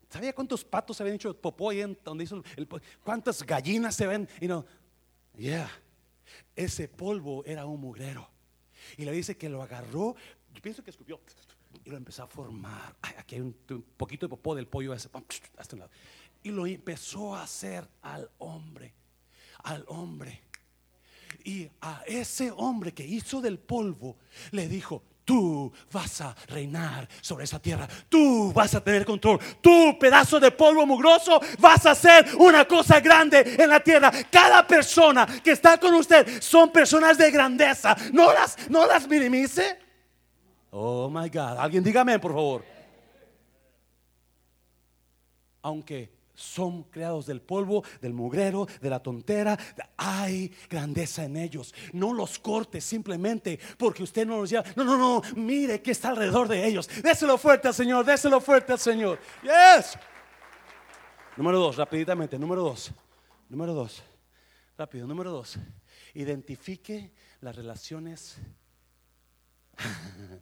¿Sabía 0.09 0.33
cuántos 0.33 0.63
patos 0.63 0.95
se 0.95 1.01
habían 1.01 1.15
hecho 1.15 1.35
popó 1.35 1.71
ahí 1.71 1.81
en 1.81 1.97
donde 2.03 2.25
hizo 2.25 2.43
el, 2.55 2.67
cuántas 3.03 3.41
gallinas 3.41 3.95
se 3.95 4.05
ven? 4.05 4.29
Y 4.39 4.47
no, 4.47 4.63
yeah. 5.35 5.71
Ese 6.55 6.87
polvo 6.87 7.43
era 7.45 7.65
un 7.65 7.81
mugrero. 7.81 8.32
Y 8.97 9.05
le 9.05 9.11
dice 9.11 9.37
que 9.37 9.49
lo 9.49 9.61
agarró, 9.61 10.15
yo 10.53 10.61
pienso 10.61 10.83
que 10.83 10.91
escupió 10.91 11.19
y 11.83 11.89
lo 11.89 11.97
empezó 11.97 12.23
a 12.23 12.27
formar. 12.27 12.95
aquí 13.01 13.35
hay 13.35 13.41
un, 13.41 13.55
poquito 13.97 14.25
de 14.25 14.29
popó 14.29 14.55
del 14.55 14.67
pollo 14.67 14.93
hasta 14.93 15.17
un 15.73 15.79
lado. 15.79 15.91
Y 16.43 16.51
lo 16.51 16.65
empezó 16.67 17.35
a 17.35 17.43
hacer 17.43 17.87
al 18.01 18.29
hombre, 18.37 18.93
al 19.63 19.85
hombre. 19.87 20.41
Y 21.43 21.69
a 21.81 22.03
ese 22.05 22.51
hombre 22.51 22.93
que 22.93 23.05
hizo 23.05 23.41
del 23.41 23.59
polvo 23.59 24.17
le 24.51 24.67
dijo, 24.67 25.03
Tú 25.25 25.71
vas 25.91 26.19
a 26.21 26.35
reinar 26.47 27.07
sobre 27.21 27.45
esa 27.45 27.59
tierra. 27.59 27.87
Tú 28.09 28.51
vas 28.53 28.75
a 28.75 28.83
tener 28.83 29.05
control. 29.05 29.39
Tú, 29.61 29.97
pedazo 29.97 30.39
de 30.39 30.51
polvo 30.51 30.85
mugroso, 30.85 31.39
vas 31.59 31.85
a 31.85 31.91
hacer 31.91 32.35
una 32.37 32.65
cosa 32.65 32.99
grande 32.99 33.55
en 33.57 33.69
la 33.69 33.79
tierra. 33.79 34.11
Cada 34.29 34.67
persona 34.67 35.25
que 35.41 35.51
está 35.51 35.77
con 35.77 35.93
usted 35.93 36.41
son 36.41 36.71
personas 36.71 37.17
de 37.17 37.31
grandeza. 37.31 37.95
No 38.11 38.33
las, 38.33 38.69
no 38.69 38.85
las 38.85 39.07
minimice. 39.07 39.79
Oh 40.71 41.09
my 41.09 41.29
God. 41.29 41.57
Alguien 41.57 41.83
dígame, 41.83 42.19
por 42.19 42.33
favor. 42.33 42.65
Aunque 45.61 46.11
son 46.35 46.83
creados 46.83 47.25
del 47.25 47.41
polvo, 47.41 47.83
del 48.01 48.13
mugrero, 48.13 48.67
de 48.81 48.89
la 48.89 49.01
tontera. 49.01 49.57
Hay 49.97 50.53
grandeza 50.69 51.23
en 51.25 51.37
ellos. 51.37 51.73
No 51.93 52.13
los 52.13 52.39
corte 52.39 52.81
simplemente 52.81 53.59
porque 53.77 54.03
usted 54.03 54.25
no 54.25 54.37
los 54.39 54.49
lleva. 54.49 54.63
No, 54.75 54.83
no, 54.83 54.97
no. 54.97 55.21
Mire 55.35 55.81
que 55.81 55.91
está 55.91 56.09
alrededor 56.09 56.47
de 56.47 56.65
ellos. 56.65 56.89
Déselo 57.01 57.37
fuerte 57.37 57.67
al 57.67 57.73
Señor. 57.73 58.03
Déselo 58.05 58.41
fuerte 58.41 58.73
al 58.73 58.79
Señor. 58.79 59.19
Yes. 59.43 59.97
Número 61.37 61.59
dos, 61.59 61.75
rapiditamente. 61.77 62.39
Número 62.39 62.63
dos. 62.63 62.91
Número 63.49 63.73
dos. 63.73 64.03
Rápido. 64.77 65.05
Número 65.07 65.31
dos. 65.31 65.57
Identifique 66.13 67.11
las 67.41 67.55
relaciones. 67.55 68.37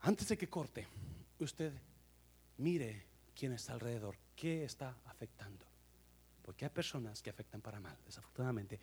Antes 0.00 0.28
de 0.28 0.38
que 0.38 0.48
corte 0.48 0.86
usted 1.44 1.72
mire 2.58 3.06
quién 3.34 3.52
está 3.52 3.74
alrededor, 3.74 4.16
qué 4.34 4.64
está 4.64 4.96
afectando. 5.04 5.66
Porque 6.42 6.64
hay 6.64 6.70
personas 6.70 7.22
que 7.22 7.30
afectan 7.30 7.60
para 7.60 7.80
mal, 7.80 7.96
desafortunadamente. 8.04 8.78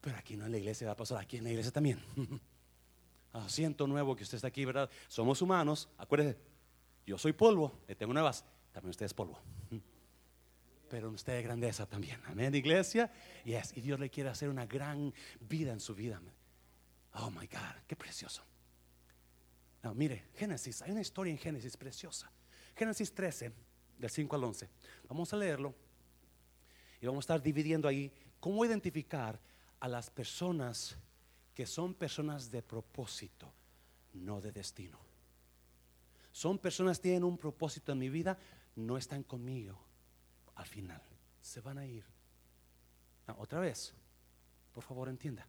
Pero 0.00 0.16
aquí 0.16 0.36
no 0.36 0.46
en 0.46 0.52
la 0.52 0.58
iglesia 0.58 0.86
va 0.86 0.92
a 0.92 0.96
pasar, 0.96 1.18
aquí 1.18 1.38
en 1.38 1.44
la 1.44 1.50
iglesia 1.50 1.72
también. 1.72 2.00
Asiento 3.32 3.86
nuevo 3.86 4.16
que 4.16 4.24
usted 4.24 4.36
está 4.36 4.48
aquí, 4.48 4.64
¿verdad? 4.64 4.90
Somos 5.08 5.40
humanos, 5.40 5.88
acuérdese, 5.98 6.38
yo 7.06 7.16
soy 7.18 7.32
polvo, 7.32 7.80
le 7.86 7.94
tengo 7.94 8.12
nuevas, 8.12 8.44
también 8.72 8.90
usted 8.90 9.06
es 9.06 9.14
polvo. 9.14 9.38
Pero 10.90 11.10
usted 11.10 11.34
es 11.34 11.44
grandeza 11.44 11.86
también. 11.86 12.20
Amén, 12.26 12.54
iglesia. 12.54 13.12
Yes, 13.44 13.72
y 13.76 13.80
Dios 13.80 14.00
le 14.00 14.10
quiere 14.10 14.30
hacer 14.30 14.48
una 14.48 14.66
gran 14.66 15.14
vida 15.40 15.72
en 15.72 15.80
su 15.80 15.94
vida. 15.94 16.20
Oh 17.14 17.30
my 17.30 17.46
God, 17.46 17.82
qué 17.86 17.94
precioso. 17.94 18.42
No, 19.82 19.94
mire, 19.94 20.28
Génesis, 20.34 20.82
hay 20.82 20.90
una 20.90 21.00
historia 21.00 21.30
en 21.30 21.38
Génesis 21.38 21.76
preciosa. 21.76 22.30
Génesis 22.76 23.12
13, 23.14 23.52
del 23.98 24.10
5 24.10 24.36
al 24.36 24.44
11. 24.44 24.68
Vamos 25.08 25.32
a 25.32 25.36
leerlo 25.36 25.74
y 27.00 27.06
vamos 27.06 27.22
a 27.22 27.24
estar 27.24 27.42
dividiendo 27.42 27.88
ahí 27.88 28.12
cómo 28.40 28.64
identificar 28.64 29.38
a 29.78 29.88
las 29.88 30.10
personas 30.10 30.96
que 31.54 31.66
son 31.66 31.94
personas 31.94 32.50
de 32.50 32.62
propósito, 32.62 33.52
no 34.14 34.40
de 34.40 34.52
destino. 34.52 34.98
Son 36.32 36.58
personas 36.58 36.98
que 36.98 37.04
tienen 37.04 37.24
un 37.24 37.36
propósito 37.36 37.92
en 37.92 37.98
mi 37.98 38.08
vida, 38.08 38.38
no 38.76 38.96
están 38.96 39.22
conmigo 39.22 39.78
al 40.54 40.66
final, 40.66 41.02
se 41.40 41.60
van 41.60 41.78
a 41.78 41.86
ir. 41.86 42.04
otra 43.38 43.60
vez, 43.60 43.94
por 44.72 44.84
favor 44.84 45.08
entienda, 45.08 45.46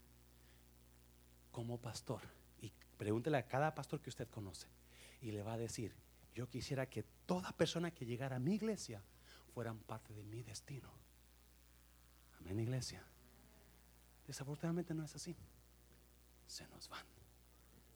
como 1.51 1.77
pastor 1.77 2.21
Pregúntele 3.01 3.37
a 3.37 3.47
cada 3.47 3.73
pastor 3.73 3.99
que 3.99 4.11
usted 4.11 4.29
conoce 4.29 4.67
y 5.21 5.31
le 5.31 5.41
va 5.41 5.53
a 5.53 5.57
decir, 5.57 5.91
yo 6.35 6.47
quisiera 6.47 6.87
que 6.87 7.01
toda 7.25 7.51
persona 7.51 7.89
que 7.89 8.05
llegara 8.05 8.35
a 8.35 8.39
mi 8.39 8.53
iglesia 8.53 9.01
fueran 9.55 9.79
parte 9.79 10.13
de 10.13 10.23
mi 10.23 10.43
destino. 10.43 10.87
Amén, 12.37 12.59
iglesia. 12.59 13.03
Desafortunadamente 14.27 14.93
no 14.93 15.03
es 15.03 15.15
así. 15.15 15.35
Se 16.45 16.67
nos 16.67 16.87
van. 16.89 17.03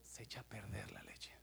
Se 0.01 0.23
echa 0.23 0.39
a 0.39 0.43
perder 0.43 0.91
la 0.91 1.03
leche. 1.03 1.33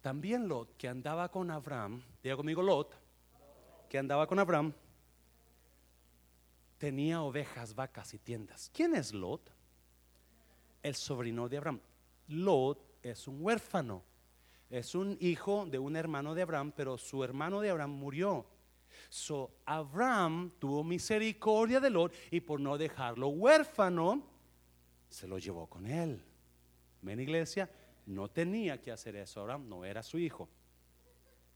También 0.00 0.48
Lot, 0.48 0.78
que 0.78 0.88
andaba 0.88 1.30
con 1.30 1.50
Abraham, 1.50 2.02
diga 2.22 2.36
conmigo 2.36 2.62
Lot, 2.62 2.96
que 3.90 3.98
andaba 3.98 4.26
con 4.26 4.38
Abraham, 4.38 4.72
tenía 6.78 7.20
ovejas, 7.20 7.74
vacas 7.74 8.14
y 8.14 8.18
tiendas. 8.18 8.70
¿Quién 8.72 8.94
es 8.94 9.12
Lot? 9.12 9.52
El 10.84 10.94
sobrino 10.94 11.48
de 11.48 11.56
Abraham. 11.56 11.80
Lot 12.28 12.98
es 13.02 13.26
un 13.26 13.42
huérfano, 13.42 14.04
es 14.70 14.94
un 14.94 15.16
hijo 15.18 15.66
de 15.66 15.78
un 15.78 15.96
hermano 15.96 16.34
de 16.34 16.42
Abraham, 16.42 16.72
pero 16.76 16.96
su 16.98 17.24
hermano 17.24 17.60
de 17.60 17.70
Abraham 17.70 17.90
murió. 17.90 18.46
So 19.08 19.50
Abraham 19.64 20.52
tuvo 20.58 20.84
misericordia 20.84 21.80
de 21.80 21.90
Lot 21.90 22.14
y 22.30 22.40
por 22.40 22.60
no 22.60 22.78
dejarlo 22.78 23.28
huérfano, 23.28 24.22
se 25.08 25.26
lo 25.26 25.38
llevó 25.38 25.66
con 25.66 25.86
él. 25.86 26.22
Ven 27.00 27.18
iglesia, 27.18 27.68
no 28.06 28.28
tenía 28.28 28.80
que 28.80 28.92
hacer 28.92 29.16
eso. 29.16 29.40
Abraham 29.40 29.68
no 29.68 29.84
era 29.84 30.02
su 30.02 30.18
hijo. 30.18 30.48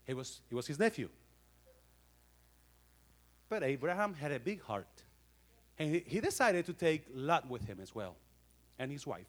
He 0.06 0.14
was, 0.14 0.42
he 0.50 0.54
was 0.54 0.68
his 0.68 0.78
nephew. 0.78 1.08
But 3.50 3.62
Abraham 3.62 4.14
had 4.14 4.32
a 4.32 4.38
big 4.38 4.62
heart. 4.62 5.04
And 5.78 6.02
he 6.06 6.20
decided 6.20 6.64
to 6.66 6.72
take 6.72 7.04
Lot 7.12 7.46
with 7.48 7.62
him 7.66 7.80
as 7.80 7.94
well 7.94 8.16
and 8.78 8.92
his 8.92 9.06
wife. 9.06 9.28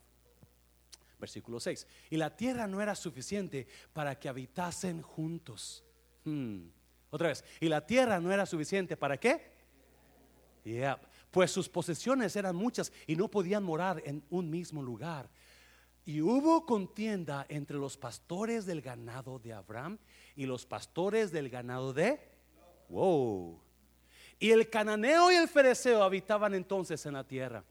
Versículo 1.18 1.60
6. 1.60 1.86
Y 2.10 2.16
la 2.16 2.34
tierra 2.34 2.66
no 2.66 2.80
era 2.80 2.94
suficiente 2.94 3.66
para 3.92 4.18
que 4.18 4.28
habitasen 4.28 5.02
juntos. 5.02 5.84
Hmm. 6.24 6.68
Otra 7.10 7.28
vez. 7.28 7.44
Y 7.60 7.68
la 7.68 7.84
tierra 7.84 8.18
no 8.20 8.32
era 8.32 8.46
suficiente 8.46 8.96
para 8.96 9.18
qué? 9.18 9.52
Yeah. 10.64 11.00
Pues 11.30 11.50
sus 11.50 11.68
posesiones 11.68 12.34
eran 12.36 12.56
muchas 12.56 12.92
y 13.06 13.16
no 13.16 13.28
podían 13.28 13.62
morar 13.62 14.02
en 14.04 14.24
un 14.30 14.48
mismo 14.48 14.82
lugar. 14.82 15.28
Y 16.04 16.22
hubo 16.22 16.64
contienda 16.64 17.46
entre 17.48 17.76
los 17.76 17.96
pastores 17.96 18.66
del 18.66 18.80
ganado 18.80 19.38
de 19.38 19.52
Abraham 19.52 19.98
y 20.34 20.46
los 20.46 20.66
pastores 20.66 21.30
del 21.30 21.50
ganado 21.50 21.92
de... 21.92 22.18
Wow. 22.88 23.60
Y 24.38 24.50
el 24.50 24.68
cananeo 24.70 25.30
y 25.30 25.36
el 25.36 25.48
fereceo 25.48 26.02
habitaban 26.02 26.54
entonces 26.54 27.04
en 27.06 27.12
la 27.12 27.24
tierra. 27.24 27.62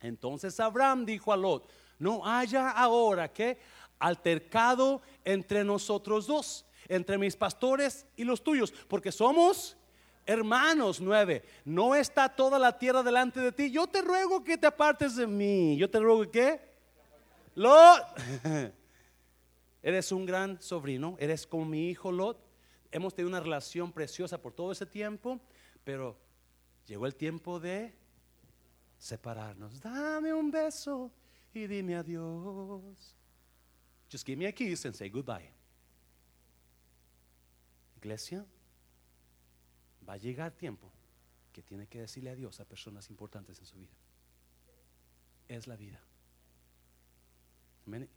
Entonces 0.00 0.58
Abraham 0.60 1.04
dijo 1.04 1.32
a 1.32 1.36
Lot, 1.36 1.70
no 1.98 2.26
haya 2.26 2.70
ahora 2.70 3.32
que 3.32 3.58
altercado 3.98 5.02
entre 5.24 5.62
nosotros 5.62 6.26
dos, 6.26 6.64
entre 6.88 7.18
mis 7.18 7.36
pastores 7.36 8.06
y 8.16 8.24
los 8.24 8.42
tuyos, 8.42 8.72
porque 8.88 9.12
somos 9.12 9.76
hermanos 10.26 11.00
nueve. 11.00 11.44
No 11.64 11.94
está 11.94 12.28
toda 12.28 12.58
la 12.58 12.78
tierra 12.78 13.02
delante 13.02 13.40
de 13.40 13.52
ti. 13.52 13.70
Yo 13.70 13.86
te 13.86 14.02
ruego 14.02 14.42
que 14.42 14.56
te 14.56 14.66
apartes 14.66 15.16
de 15.16 15.26
mí. 15.26 15.76
Yo 15.76 15.90
te 15.90 15.98
ruego 15.98 16.30
que 16.30 16.60
Lot, 17.54 18.02
eres 19.82 20.12
un 20.12 20.24
gran 20.24 20.60
sobrino, 20.62 21.16
eres 21.18 21.46
como 21.46 21.64
mi 21.64 21.90
hijo 21.90 22.10
Lot. 22.10 22.38
Hemos 22.90 23.14
tenido 23.14 23.28
una 23.28 23.40
relación 23.40 23.92
preciosa 23.92 24.40
por 24.40 24.52
todo 24.52 24.72
ese 24.72 24.86
tiempo, 24.86 25.40
pero 25.84 26.16
llegó 26.86 27.06
el 27.06 27.14
tiempo 27.14 27.60
de 27.60 27.94
separarnos. 29.00 29.80
Dame 29.80 30.32
un 30.32 30.50
beso 30.50 31.10
y 31.52 31.66
dime 31.66 31.96
adiós. 31.96 33.16
Just 34.08 34.26
give 34.26 34.36
me 34.36 34.46
a 34.46 34.52
kiss 34.52 34.84
and 34.84 34.94
say 34.94 35.08
goodbye. 35.08 35.50
Iglesia, 37.96 38.44
va 40.08 40.14
a 40.14 40.16
llegar 40.16 40.52
tiempo 40.52 40.90
que 41.52 41.62
tiene 41.62 41.86
que 41.86 42.00
decirle 42.00 42.30
adiós 42.30 42.60
a 42.60 42.64
personas 42.64 43.10
importantes 43.10 43.58
en 43.58 43.66
su 43.66 43.76
vida. 43.76 43.92
Es 45.48 45.66
la 45.66 45.76
vida. 45.76 46.00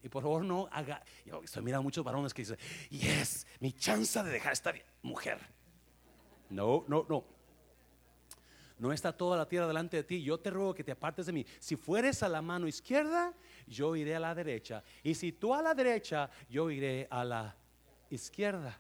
Y 0.04 0.10
por 0.10 0.22
favor 0.22 0.46
no 0.46 0.68
haga, 0.72 1.04
yo 1.26 1.42
estoy 1.44 1.64
mirando 1.64 1.84
muchos 1.84 2.04
varones 2.04 2.34
que 2.34 2.44
dicen, 2.44 2.58
yes, 2.90 3.48
mi 3.60 3.74
chance 3.74 4.22
de 4.22 4.30
dejar 4.30 4.54
esta 4.54 4.72
mujer. 5.02 5.40
No, 6.50 6.86
no, 6.88 7.06
no. 7.10 7.26
No 8.80 8.92
está 8.92 9.16
toda 9.16 9.38
la 9.38 9.48
tierra 9.48 9.68
delante 9.68 9.98
de 9.98 10.04
ti. 10.04 10.22
Yo 10.22 10.40
te 10.40 10.50
ruego 10.50 10.74
que 10.74 10.84
te 10.84 10.92
apartes 10.92 11.26
de 11.26 11.34
mí. 11.34 11.46
Si 11.60 11.76
fueres 11.76 12.24
a 12.24 12.30
la 12.30 12.42
mano 12.42 12.68
izquierda, 12.68 13.34
yo 13.68 13.96
iré 13.96 14.16
a 14.16 14.20
la 14.20 14.36
derecha. 14.36 14.84
Y 15.04 15.16
si 15.16 15.32
tú 15.32 15.54
a 15.54 15.62
la 15.62 15.74
derecha, 15.74 16.30
yo 16.50 16.70
iré 16.70 17.08
a 17.10 17.24
la 17.24 17.56
izquierda. 18.10 18.80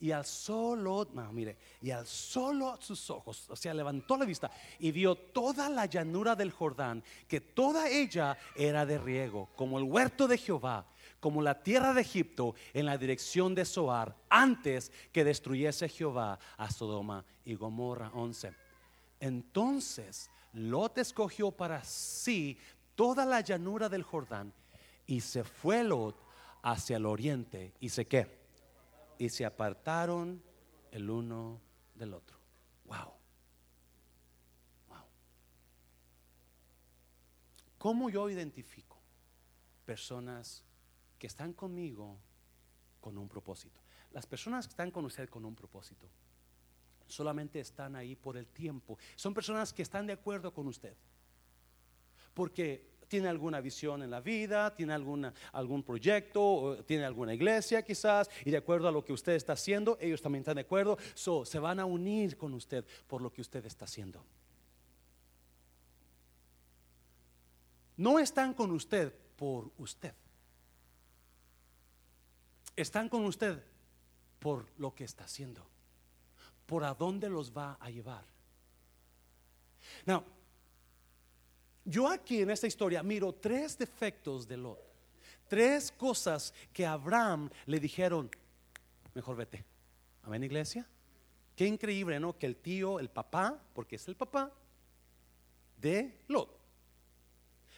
Y 0.00 0.10
al 0.10 0.24
solo, 0.26 1.08
no, 1.14 1.32
mire, 1.32 1.56
y 1.80 1.90
al 1.90 2.06
solo 2.06 2.76
sus 2.80 3.08
ojos, 3.08 3.48
o 3.48 3.56
sea, 3.56 3.72
levantó 3.72 4.18
la 4.18 4.26
vista 4.26 4.50
y 4.78 4.92
vio 4.92 5.14
toda 5.14 5.70
la 5.70 5.86
llanura 5.86 6.36
del 6.36 6.50
Jordán, 6.50 7.02
que 7.26 7.40
toda 7.40 7.88
ella 7.88 8.36
era 8.54 8.84
de 8.84 8.98
riego, 8.98 9.48
como 9.56 9.78
el 9.78 9.84
huerto 9.84 10.28
de 10.28 10.36
Jehová, 10.36 10.86
como 11.20 11.40
la 11.40 11.62
tierra 11.62 11.94
de 11.94 12.02
Egipto 12.02 12.54
en 12.74 12.84
la 12.84 12.98
dirección 12.98 13.54
de 13.54 13.64
Zoar, 13.64 14.14
antes 14.28 14.92
que 15.10 15.24
destruyese 15.24 15.88
Jehová 15.88 16.38
a 16.58 16.70
Sodoma 16.70 17.24
y 17.44 17.54
Gomorra 17.54 18.10
11. 18.12 18.63
Entonces 19.24 20.30
Lot 20.52 20.98
escogió 20.98 21.50
para 21.50 21.82
sí 21.82 22.58
toda 22.94 23.24
la 23.24 23.40
llanura 23.40 23.88
del 23.88 24.02
Jordán 24.02 24.52
y 25.06 25.22
se 25.22 25.44
fue 25.44 25.82
Lot 25.82 26.22
hacia 26.60 26.98
el 26.98 27.06
oriente 27.06 27.72
y 27.80 27.88
se 27.88 28.06
qué 28.06 28.44
y 29.16 29.30
se 29.30 29.46
apartaron 29.46 30.42
el 30.90 31.08
uno 31.08 31.58
del 31.94 32.12
otro. 32.12 32.36
Wow. 32.84 33.14
Wow. 34.88 35.04
¿Cómo 37.78 38.10
yo 38.10 38.28
identifico 38.28 38.98
personas 39.86 40.62
que 41.18 41.28
están 41.28 41.54
conmigo 41.54 42.18
con 43.00 43.16
un 43.16 43.26
propósito? 43.26 43.80
Las 44.12 44.26
personas 44.26 44.66
que 44.66 44.72
están 44.72 44.90
con 44.90 45.06
usted 45.06 45.30
con 45.30 45.46
un 45.46 45.54
propósito 45.54 46.10
solamente 47.06 47.60
están 47.60 47.96
ahí 47.96 48.16
por 48.16 48.36
el 48.36 48.46
tiempo. 48.46 48.98
Son 49.16 49.34
personas 49.34 49.72
que 49.72 49.82
están 49.82 50.06
de 50.06 50.14
acuerdo 50.14 50.52
con 50.52 50.66
usted. 50.66 50.94
Porque 52.32 52.94
tiene 53.08 53.28
alguna 53.28 53.60
visión 53.60 54.02
en 54.02 54.10
la 54.10 54.20
vida, 54.20 54.74
tiene 54.74 54.92
alguna, 54.92 55.32
algún 55.52 55.82
proyecto, 55.82 56.82
tiene 56.86 57.04
alguna 57.04 57.34
iglesia 57.34 57.82
quizás, 57.82 58.28
y 58.44 58.50
de 58.50 58.56
acuerdo 58.56 58.88
a 58.88 58.92
lo 58.92 59.04
que 59.04 59.12
usted 59.12 59.34
está 59.34 59.52
haciendo, 59.52 59.96
ellos 60.00 60.20
también 60.20 60.40
están 60.40 60.56
de 60.56 60.62
acuerdo, 60.62 60.98
so, 61.14 61.44
se 61.44 61.58
van 61.58 61.78
a 61.78 61.84
unir 61.84 62.36
con 62.36 62.54
usted 62.54 62.84
por 63.06 63.22
lo 63.22 63.32
que 63.32 63.40
usted 63.40 63.64
está 63.66 63.84
haciendo. 63.84 64.24
No 67.96 68.18
están 68.18 68.54
con 68.54 68.72
usted 68.72 69.14
por 69.36 69.70
usted. 69.78 70.14
Están 72.76 73.08
con 73.08 73.24
usted 73.24 73.62
por 74.40 74.66
lo 74.78 74.94
que 74.94 75.04
está 75.04 75.24
haciendo, 75.24 75.64
por 76.66 76.84
a 76.84 76.94
dónde 76.94 77.28
los 77.28 77.52
va 77.52 77.76
a 77.80 77.90
llevar. 77.90 78.24
Now, 80.06 80.24
yo 81.84 82.08
aquí 82.08 82.40
en 82.40 82.50
esta 82.50 82.66
historia 82.66 83.02
miro 83.02 83.34
tres 83.34 83.76
defectos 83.76 84.48
de 84.48 84.56
Lot. 84.56 84.80
Tres 85.48 85.92
cosas 85.92 86.54
que 86.72 86.86
Abraham 86.86 87.50
le 87.66 87.78
dijeron, 87.78 88.30
mejor 89.14 89.36
vete. 89.36 89.64
Amén, 90.22 90.42
iglesia. 90.42 90.88
Qué 91.54 91.66
increíble, 91.66 92.18
¿no? 92.18 92.36
Que 92.36 92.46
el 92.46 92.56
tío, 92.56 92.98
el 92.98 93.10
papá, 93.10 93.62
porque 93.74 93.96
es 93.96 94.08
el 94.08 94.16
papá 94.16 94.50
de 95.76 96.18
Lot, 96.28 96.58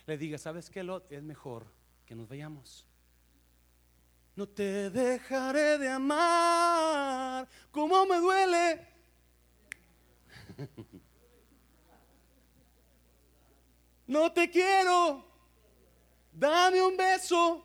le 0.06 0.16
diga, 0.16 0.38
¿sabes 0.38 0.70
qué, 0.70 0.82
Lot? 0.84 1.10
Es 1.10 1.22
mejor 1.22 1.66
que 2.06 2.14
nos 2.14 2.28
vayamos. 2.28 2.86
No 4.36 4.46
te 4.46 4.90
dejaré 4.90 5.78
de 5.78 5.88
amar, 5.88 7.48
como 7.70 8.04
me 8.04 8.16
duele. 8.18 8.86
no 14.06 14.30
te 14.30 14.50
quiero, 14.50 15.24
dame 16.30 16.82
un 16.82 16.96
beso. 16.98 17.64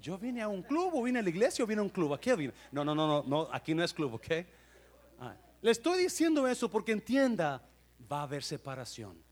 Yo 0.00 0.16
vine 0.16 0.40
a 0.40 0.48
un 0.48 0.62
club 0.62 0.94
o 0.94 1.02
vine 1.02 1.18
a 1.18 1.22
la 1.22 1.28
iglesia 1.28 1.62
o 1.62 1.66
vine 1.66 1.80
a 1.80 1.84
un 1.84 1.90
club. 1.90 2.14
¿A 2.14 2.20
qué 2.20 2.34
vine? 2.34 2.54
No, 2.72 2.82
no, 2.82 2.94
no, 2.94 3.06
no, 3.06 3.22
no 3.26 3.48
aquí 3.52 3.74
no 3.74 3.84
es 3.84 3.92
club, 3.92 4.14
¿ok? 4.14 4.26
Ah, 5.20 5.36
le 5.60 5.70
estoy 5.70 6.04
diciendo 6.04 6.48
eso 6.48 6.70
porque 6.70 6.92
entienda, 6.92 7.62
va 8.10 8.20
a 8.20 8.22
haber 8.22 8.42
separación. 8.42 9.22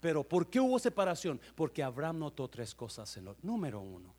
Pero 0.00 0.22
¿por 0.22 0.50
qué 0.50 0.60
hubo 0.60 0.78
separación? 0.78 1.40
Porque 1.54 1.82
Abraham 1.82 2.18
notó 2.18 2.48
tres 2.48 2.74
cosas 2.74 3.16
en 3.16 3.24
Lot. 3.24 3.38
Número 3.42 3.80
uno, 3.80 4.15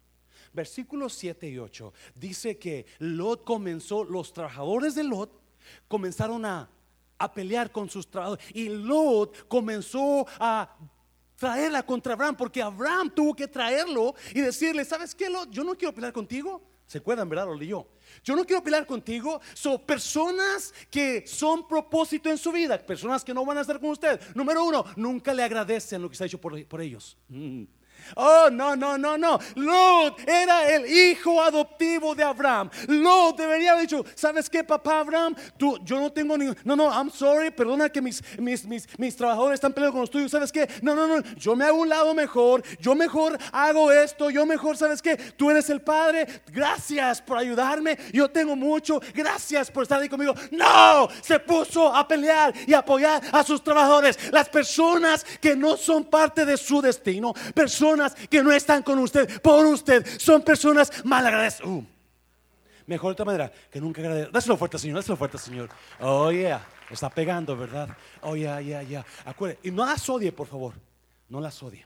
versículos 0.57 1.13
7 1.13 1.47
y 1.47 1.59
8 1.59 1.93
dice 2.15 2.57
que 2.57 2.87
Lot 2.97 3.43
comenzó, 3.43 4.03
los 4.03 4.33
trabajadores 4.33 4.95
de 4.95 5.03
Lot 5.03 5.31
comenzaron 5.87 6.43
a, 6.45 6.67
a 7.19 7.31
pelear 7.31 7.71
con 7.71 7.89
sus 7.89 8.09
trabajadores 8.09 8.45
y 8.55 8.69
Lot 8.69 9.47
comenzó 9.47 10.25
a 10.39 10.75
traerla 11.35 11.83
contra 11.83 12.13
Abraham, 12.13 12.35
porque 12.35 12.61
Abraham 12.61 13.11
tuvo 13.13 13.35
que 13.35 13.47
traerlo 13.47 14.15
y 14.33 14.41
decirle, 14.41 14.83
¿sabes 14.83 15.13
qué? 15.13 15.31
Yo 15.51 15.63
no 15.63 15.75
quiero 15.75 15.93
pelear 15.93 16.11
contigo. 16.11 16.61
¿Se 16.87 16.97
acuerdan, 16.97 17.27
verdad? 17.27 17.45
Lo 17.45 17.53
leyó. 17.53 17.85
Yo 18.23 18.35
no 18.35 18.45
quiero 18.45 18.63
pelear 18.63 18.87
contigo. 18.87 19.41
Son 19.53 19.79
personas 19.85 20.73
que 20.89 21.27
son 21.27 21.67
propósito 21.67 22.29
en 22.29 22.37
su 22.37 22.51
vida, 22.51 22.77
personas 22.79 23.23
que 23.23 23.33
no 23.33 23.45
van 23.45 23.57
a 23.57 23.61
estar 23.61 23.79
con 23.79 23.89
usted. 23.89 24.19
Número 24.33 24.63
uno, 24.63 24.85
nunca 24.95 25.33
le 25.33 25.43
agradecen 25.43 26.01
lo 26.01 26.09
que 26.09 26.15
se 26.15 26.23
ha 26.23 26.27
hecho 26.27 26.39
por, 26.39 26.81
ellos. 26.81 27.17
Mm. 27.27 27.65
Oh, 28.15 28.49
no, 28.51 28.75
no, 28.75 28.97
no, 28.97 29.17
no. 29.17 29.39
Lot 29.55 30.19
era 30.27 30.69
el 30.69 30.85
hijo 30.85 31.41
adoptivo 31.41 32.15
de 32.15 32.23
Abraham. 32.23 32.69
Lot 32.87 33.37
debería 33.37 33.71
haber 33.71 33.87
dicho, 33.87 34.05
¿sabes 34.15 34.49
qué, 34.49 34.63
papá 34.63 34.99
Abraham? 34.99 35.35
Tú, 35.57 35.77
yo 35.83 35.99
no 35.99 36.11
tengo 36.11 36.37
ningún... 36.37 36.55
No, 36.63 36.75
no, 36.75 36.89
I'm 36.89 37.11
sorry, 37.11 37.51
perdona 37.51 37.89
que 37.89 38.01
mis, 38.01 38.23
mis, 38.37 38.65
mis, 38.65 38.87
mis 38.97 39.15
trabajadores 39.15 39.55
están 39.55 39.73
peleando 39.73 39.93
con 39.93 40.01
los 40.01 40.11
tuyos. 40.11 40.31
¿Sabes 40.31 40.51
qué? 40.51 40.67
No, 40.81 40.95
no, 40.95 41.07
no, 41.07 41.21
yo 41.35 41.55
me 41.55 41.65
hago 41.65 41.77
un 41.77 41.89
lado 41.89 42.13
mejor. 42.13 42.63
Yo 42.79 42.95
mejor 42.95 43.37
hago 43.51 43.91
esto. 43.91 44.29
Yo 44.29 44.45
mejor, 44.45 44.77
¿sabes 44.77 45.01
qué? 45.01 45.15
Tú 45.15 45.51
eres 45.51 45.69
el 45.69 45.81
padre. 45.81 46.27
Gracias 46.47 47.21
por 47.21 47.37
ayudarme. 47.37 47.97
Yo 48.13 48.29
tengo 48.29 48.55
mucho. 48.55 49.01
Gracias 49.13 49.69
por 49.71 49.83
estar 49.83 50.01
ahí 50.01 50.09
conmigo. 50.09 50.33
No, 50.51 51.09
se 51.21 51.39
puso 51.39 51.93
a 51.93 52.07
pelear 52.07 52.53
y 52.65 52.73
apoyar 52.73 53.21
a 53.31 53.43
sus 53.43 53.63
trabajadores. 53.63 54.31
Las 54.31 54.49
personas 54.49 55.25
que 55.41 55.55
no 55.55 55.77
son 55.77 56.05
parte 56.05 56.45
de 56.45 56.57
su 56.57 56.81
destino. 56.81 57.33
Personas 57.53 57.86
que 58.29 58.43
no 58.43 58.51
están 58.51 58.83
con 58.83 58.99
usted, 58.99 59.41
por 59.41 59.65
usted, 59.65 60.05
son 60.19 60.41
personas 60.41 60.91
mal 61.05 61.25
agradecidas. 61.25 61.67
Uh, 61.67 61.85
mejor 62.85 63.09
de 63.09 63.13
otra 63.13 63.25
manera, 63.25 63.51
que 63.71 63.79
nunca 63.79 64.01
agradezcan. 64.01 64.33
Dáselo 64.33 64.57
fuerte, 64.57 64.79
Señor, 64.79 64.97
dáselo 64.97 65.17
fuerte, 65.17 65.37
Señor. 65.37 65.69
Oh, 65.99 66.31
yeah, 66.31 66.65
está 66.89 67.09
pegando, 67.09 67.55
¿verdad? 67.55 67.89
Oh, 68.21 68.35
yeah, 68.35 68.59
yeah, 68.61 68.83
yeah. 68.83 69.05
Acuérdate, 69.25 69.67
y 69.67 69.71
no 69.71 69.85
las 69.85 70.09
odie, 70.09 70.31
por 70.31 70.47
favor. 70.47 70.73
No 71.29 71.39
las 71.41 71.61
odie. 71.61 71.85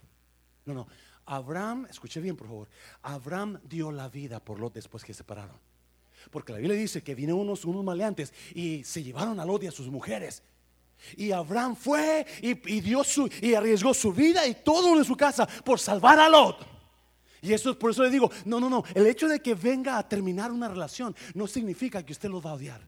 No, 0.65 0.73
no. 0.73 0.87
Abraham, 1.25 1.87
escuche 1.89 2.19
bien, 2.19 2.35
por 2.35 2.47
favor. 2.47 2.67
Abraham 3.01 3.59
dio 3.63 3.91
la 3.91 4.09
vida 4.09 4.39
por 4.39 4.59
Lot 4.59 4.73
después 4.73 5.03
que 5.03 5.13
se 5.13 5.19
separaron. 5.19 5.57
Porque 6.29 6.51
la 6.51 6.59
Biblia 6.59 6.77
dice 6.77 7.01
que 7.01 7.15
vino 7.15 7.35
unos, 7.35 7.65
unos 7.65 7.83
maleantes 7.83 8.33
y 8.53 8.83
se 8.83 9.01
llevaron 9.01 9.39
a 9.39 9.45
Lot 9.45 9.63
y 9.63 9.67
a 9.67 9.71
sus 9.71 9.87
mujeres. 9.87 10.43
Y 11.17 11.31
Abraham 11.31 11.75
fue 11.75 12.25
y, 12.41 12.53
dio 12.81 13.03
su, 13.03 13.29
y 13.41 13.53
arriesgó 13.53 13.93
su 13.93 14.13
vida 14.13 14.45
y 14.47 14.55
todo 14.55 14.97
de 14.97 15.03
su 15.03 15.15
casa 15.15 15.47
por 15.47 15.79
salvar 15.79 16.19
a 16.19 16.29
Lot. 16.29 16.65
Y 17.41 17.53
eso 17.53 17.71
es 17.71 17.75
por 17.75 17.91
eso 17.91 18.03
le 18.03 18.11
digo, 18.11 18.31
no, 18.45 18.59
no, 18.59 18.69
no, 18.69 18.83
el 18.93 19.07
hecho 19.07 19.27
de 19.27 19.39
que 19.39 19.55
venga 19.55 19.97
a 19.97 20.07
terminar 20.07 20.51
una 20.51 20.67
relación 20.67 21.15
no 21.33 21.47
significa 21.47 22.05
que 22.05 22.13
usted 22.13 22.29
los 22.29 22.45
va 22.45 22.51
a 22.51 22.53
odiar. 22.53 22.87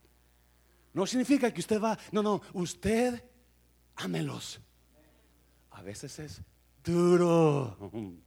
No 0.94 1.08
significa 1.08 1.52
que 1.52 1.60
usted 1.60 1.82
va, 1.82 1.98
no, 2.12 2.22
no, 2.22 2.42
usted 2.54 3.24
ámelos. 3.96 4.60
A 5.72 5.82
veces 5.82 6.20
es 6.20 6.42
duro. 6.84 7.78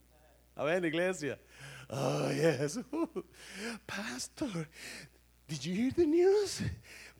A 0.57 0.65
ver, 0.65 0.85
iglesia. 0.85 1.39
Oh, 1.91 2.31
yes. 2.33 2.81
Pastor, 3.87 4.69
did 5.47 5.65
you 5.65 5.75
hear 5.75 5.93
the 5.93 6.07
news? 6.07 6.63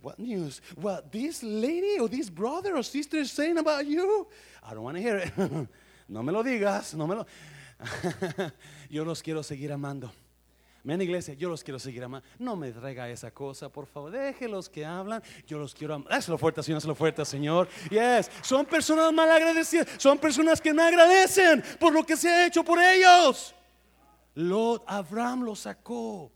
What 0.07 0.21
news? 0.21 0.61
What 0.77 1.11
this 1.11 1.43
lady 1.43 1.99
or 1.99 2.09
this 2.09 2.31
brother 2.31 2.77
or 2.77 2.85
sister 2.85 3.17
is 3.17 3.33
saying 3.33 3.59
about 3.59 3.87
you? 3.87 4.29
I 4.63 4.73
don't 4.73 4.85
want 4.85 4.97
to 4.97 5.03
hear 5.03 5.17
it. 5.17 5.33
no 6.09 6.23
me 6.23 6.33
lo 6.33 6.45
digas. 6.45 6.95
No 6.95 7.09
me 7.09 7.17
lo. 7.17 7.27
yo 8.89 9.03
los 9.03 9.21
quiero 9.21 9.43
seguir 9.43 9.73
amando. 9.73 10.13
Ven 10.85 11.03
iglesia, 11.03 11.35
yo 11.35 11.49
los 11.49 11.65
quiero 11.65 11.81
seguir 11.81 12.05
amando. 12.05 12.25
No 12.39 12.55
me 12.55 12.71
traiga 12.71 13.09
esa 13.09 13.33
cosa, 13.33 13.69
por 13.69 13.87
favor. 13.87 14.13
Déjelos 14.13 14.69
que 14.69 14.85
hablan. 14.85 15.25
Yo 15.45 15.59
los 15.59 15.75
quiero 15.75 15.95
amar. 15.95 16.13
Hazlo 16.13 16.39
fuerte, 16.39 16.63
Señor, 16.63 16.79
hazlo 16.79 16.95
fuerte, 16.95 17.25
Señor. 17.25 17.69
Yes. 17.91 18.31
Son 18.43 18.65
personas 18.65 19.13
mal 19.13 19.29
agradecidas. 19.29 19.89
Son 19.99 20.19
personas 20.19 20.61
que 20.61 20.73
no 20.73 20.85
agradecen 20.85 21.65
por 21.81 21.93
lo 21.93 22.07
que 22.07 22.17
se 22.17 22.29
ha 22.29 22.47
hecho 22.47 22.63
por 22.63 22.79
ellos. 22.81 23.57
Lot, 24.37 24.85
Abraham 24.87 25.43
lo 25.43 25.57
sacó. 25.57 26.31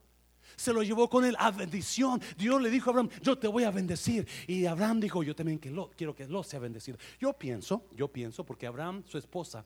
Se 0.60 0.74
lo 0.74 0.82
llevó 0.82 1.08
con 1.08 1.24
él 1.24 1.34
a 1.38 1.50
bendición. 1.50 2.20
Dios 2.36 2.60
le 2.60 2.68
dijo 2.68 2.90
a 2.90 2.92
Abraham, 2.92 3.08
yo 3.22 3.38
te 3.38 3.48
voy 3.48 3.64
a 3.64 3.70
bendecir. 3.70 4.28
Y 4.46 4.66
Abraham 4.66 5.00
dijo, 5.00 5.22
yo 5.22 5.34
también 5.34 5.58
que 5.58 5.74
quiero 5.96 6.14
que 6.14 6.26
Lot 6.26 6.44
sea 6.44 6.60
bendecido. 6.60 6.98
Yo 7.18 7.32
pienso, 7.32 7.86
yo 7.96 8.08
pienso, 8.08 8.44
porque 8.44 8.66
Abraham, 8.66 9.02
su 9.06 9.16
esposa, 9.16 9.64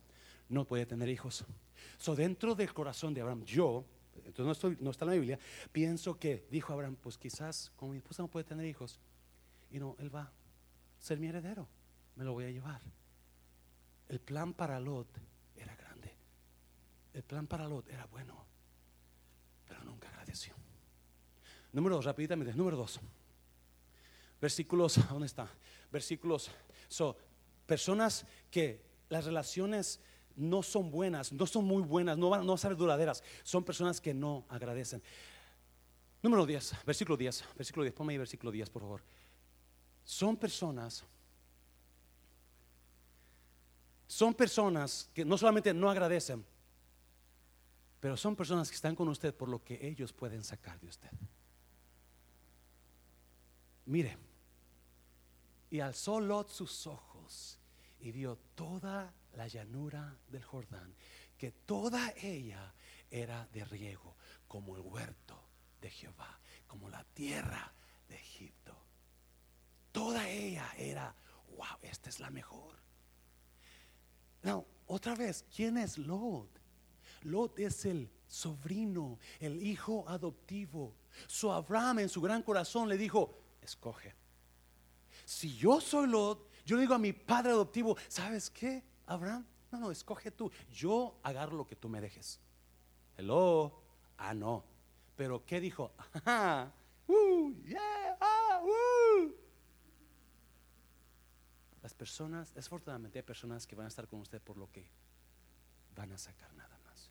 no 0.48 0.64
puede 0.64 0.86
tener 0.86 1.08
hijos. 1.08 1.44
So 1.98 2.14
dentro 2.14 2.54
del 2.54 2.72
corazón 2.72 3.12
de 3.12 3.22
Abraham, 3.22 3.44
yo 3.44 3.84
entonces 4.24 4.80
no 4.80 4.90
está 4.92 5.04
en 5.04 5.08
la 5.08 5.14
Biblia, 5.16 5.38
pienso 5.72 6.16
que 6.16 6.46
dijo 6.48 6.72
Abraham, 6.72 6.96
pues 7.00 7.18
quizás 7.18 7.72
como 7.74 7.90
mi 7.90 7.98
esposa 7.98 8.22
no 8.22 8.28
puede 8.28 8.44
tener 8.44 8.64
hijos, 8.64 9.00
y 9.72 9.80
no, 9.80 9.96
él 9.98 10.14
va 10.14 10.22
a 10.22 10.32
ser 11.00 11.18
mi 11.18 11.26
heredero, 11.26 11.66
me 12.14 12.24
lo 12.24 12.34
voy 12.34 12.44
a 12.44 12.50
llevar. 12.50 12.80
El 14.08 14.20
plan 14.20 14.52
para 14.54 14.78
Lot 14.78 15.08
era 15.56 15.74
grande, 15.74 16.14
el 17.14 17.24
plan 17.24 17.48
para 17.48 17.66
Lot 17.66 17.88
era 17.88 18.06
bueno, 18.06 18.46
pero 19.66 19.82
nunca 19.82 20.08
agradeció. 20.08 20.54
Número 21.74 21.96
dos, 21.96 22.04
rápidamente, 22.04 22.54
número 22.54 22.76
dos. 22.76 23.00
Versículos, 24.40 24.96
¿dónde 25.10 25.26
está? 25.26 25.48
Versículos, 25.90 26.48
so, 26.88 27.16
personas 27.66 28.24
que 28.48 28.80
las 29.08 29.24
relaciones 29.24 29.98
no 30.36 30.62
son 30.62 30.88
buenas, 30.92 31.32
no 31.32 31.46
son 31.46 31.64
muy 31.64 31.82
buenas, 31.82 32.16
no 32.16 32.30
van, 32.30 32.46
no 32.46 32.52
a 32.52 32.58
ser 32.58 32.76
duraderas. 32.76 33.24
Son 33.42 33.64
personas 33.64 34.00
que 34.00 34.14
no 34.14 34.44
agradecen. 34.48 35.02
Número 36.22 36.46
10, 36.46 36.76
versículo 36.86 37.16
10, 37.16 37.44
versículo 37.56 37.82
10, 37.82 37.92
ponme 37.92 38.12
ahí 38.12 38.18
versículo 38.18 38.52
10, 38.52 38.70
por 38.70 38.82
favor. 38.82 39.02
Son 40.04 40.36
personas, 40.36 41.02
son 44.06 44.32
personas 44.32 45.10
que 45.12 45.24
no 45.24 45.36
solamente 45.36 45.74
no 45.74 45.90
agradecen, 45.90 46.44
pero 47.98 48.16
son 48.16 48.36
personas 48.36 48.68
que 48.68 48.76
están 48.76 48.94
con 48.94 49.08
usted 49.08 49.34
por 49.34 49.48
lo 49.48 49.64
que 49.64 49.84
ellos 49.84 50.12
pueden 50.12 50.44
sacar 50.44 50.78
de 50.78 50.86
usted. 50.86 51.10
Mire, 53.86 54.16
y 55.70 55.80
alzó 55.80 56.20
Lot 56.20 56.48
sus 56.48 56.86
ojos 56.86 57.58
y 58.00 58.12
vio 58.12 58.36
toda 58.54 59.12
la 59.34 59.48
llanura 59.48 60.16
del 60.28 60.44
Jordán, 60.44 60.94
que 61.36 61.50
toda 61.50 62.12
ella 62.16 62.72
era 63.10 63.46
de 63.52 63.64
riego, 63.64 64.16
como 64.46 64.76
el 64.76 64.82
huerto 64.82 65.42
de 65.80 65.90
Jehová, 65.90 66.38
como 66.66 66.88
la 66.88 67.04
tierra 67.04 67.72
de 68.08 68.16
Egipto. 68.16 68.76
Toda 69.92 70.28
ella 70.28 70.70
era, 70.76 71.14
wow, 71.56 71.78
esta 71.82 72.08
es 72.08 72.20
la 72.20 72.30
mejor. 72.30 72.76
No, 74.42 74.66
otra 74.86 75.14
vez, 75.14 75.44
¿quién 75.54 75.78
es 75.78 75.98
Lot? 75.98 76.48
Lot 77.22 77.58
es 77.58 77.84
el 77.86 78.10
sobrino, 78.26 79.18
el 79.40 79.62
hijo 79.62 80.04
adoptivo. 80.08 80.94
Su 81.26 81.50
Abraham 81.50 82.00
en 82.00 82.08
su 82.08 82.20
gran 82.20 82.42
corazón 82.42 82.88
le 82.88 82.98
dijo, 82.98 83.43
escoge. 83.64 84.14
Si 85.24 85.56
yo 85.56 85.80
soy 85.80 86.06
Lot, 86.06 86.50
yo 86.64 86.78
digo 86.78 86.94
a 86.94 86.98
mi 86.98 87.12
padre 87.12 87.52
adoptivo, 87.52 87.96
¿sabes 88.08 88.50
qué? 88.50 88.82
Abraham, 89.06 89.46
no, 89.72 89.78
no, 89.78 89.90
escoge 89.90 90.30
tú. 90.30 90.50
Yo 90.70 91.18
agarro 91.22 91.56
lo 91.56 91.66
que 91.66 91.76
tú 91.76 91.88
me 91.88 92.00
dejes. 92.00 92.40
Hello. 93.16 93.82
Ah, 94.16 94.34
no. 94.34 94.64
Pero 95.16 95.44
¿qué 95.44 95.60
dijo? 95.60 95.92
ah, 96.26 96.70
Las 101.82 101.92
personas, 101.92 102.54
desafortunadamente 102.54 103.18
hay 103.18 103.22
personas 103.22 103.66
que 103.66 103.76
van 103.76 103.84
a 103.84 103.88
estar 103.88 104.08
con 104.08 104.20
usted 104.20 104.40
por 104.40 104.56
lo 104.56 104.70
que 104.72 104.88
van 105.94 106.10
a 106.12 106.18
sacar 106.18 106.52
nada 106.54 106.78
más. 106.78 107.10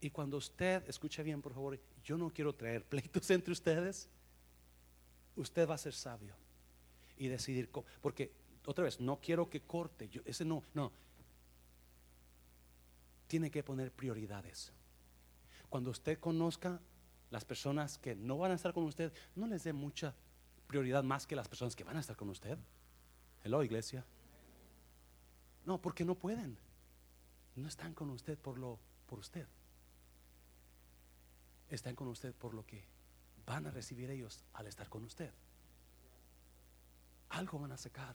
Y 0.00 0.10
cuando 0.10 0.36
usted, 0.36 0.88
escucha 0.88 1.22
bien 1.24 1.42
por 1.42 1.52
favor, 1.52 1.80
yo 2.04 2.16
no 2.16 2.30
quiero 2.30 2.54
traer 2.54 2.84
pleitos 2.88 3.28
entre 3.30 3.52
ustedes, 3.52 4.08
usted 5.36 5.68
va 5.68 5.74
a 5.74 5.78
ser 5.78 5.94
sabio 5.94 6.34
y 7.16 7.28
decidir, 7.28 7.70
porque 8.00 8.32
otra 8.66 8.84
vez, 8.84 9.00
no 9.00 9.20
quiero 9.20 9.48
que 9.48 9.62
corte, 9.62 10.08
yo, 10.08 10.20
ese 10.24 10.44
no, 10.44 10.62
no. 10.74 10.92
Tiene 13.26 13.50
que 13.50 13.62
poner 13.62 13.92
prioridades. 13.92 14.72
Cuando 15.68 15.90
usted 15.90 16.18
conozca 16.18 16.80
las 17.30 17.44
personas 17.44 17.98
que 17.98 18.14
no 18.14 18.38
van 18.38 18.52
a 18.52 18.54
estar 18.54 18.72
con 18.72 18.84
usted, 18.84 19.12
no 19.36 19.46
les 19.46 19.64
dé 19.64 19.72
mucha 19.72 20.14
prioridad 20.66 21.02
más 21.02 21.26
que 21.26 21.36
las 21.36 21.48
personas 21.48 21.76
que 21.76 21.84
van 21.84 21.96
a 21.96 22.00
estar 22.00 22.16
con 22.16 22.28
usted. 22.28 22.58
Hello, 23.42 23.62
iglesia. 23.62 24.04
No, 25.64 25.80
porque 25.80 26.04
no 26.04 26.14
pueden. 26.14 26.58
No 27.56 27.68
están 27.68 27.94
con 27.94 28.10
usted 28.10 28.38
por 28.38 28.58
lo 28.58 28.78
por 29.06 29.18
usted. 29.18 29.46
Están 31.68 31.94
con 31.94 32.08
usted 32.08 32.34
por 32.34 32.54
lo 32.54 32.64
que 32.66 32.84
van 33.50 33.66
a 33.66 33.70
recibir 33.72 34.08
ellos 34.10 34.44
al 34.52 34.68
estar 34.68 34.88
con 34.88 35.02
usted. 35.04 35.32
Algo 37.30 37.58
van 37.58 37.72
a 37.72 37.76
sacar. 37.76 38.14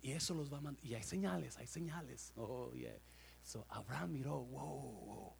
Y 0.00 0.12
eso 0.12 0.32
los 0.32 0.50
va 0.50 0.56
a 0.56 0.60
mandar. 0.62 0.82
Y 0.82 0.94
hay 0.94 1.02
señales, 1.02 1.58
hay 1.58 1.66
señales. 1.66 2.32
Oh, 2.36 2.72
yeah. 2.72 2.98
So 3.42 3.66
Abraham 3.68 4.12
miró, 4.12 4.42
wow, 4.42 5.04
wow. 5.04 5.32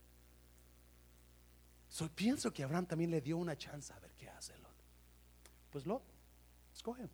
So 1.89 2.11
pienso 2.11 2.53
que 2.53 2.63
Abraham 2.63 2.85
también 2.87 3.11
le 3.11 3.23
dio 3.23 3.39
una 3.39 3.57
chance 3.57 3.91
a 3.91 3.99
ver 4.01 4.13
qué 4.19 4.29
hace 4.29 4.53
Lot. 4.59 4.77
Pues 5.71 5.87
Lot, 5.87 6.03
escoge. 6.75 7.09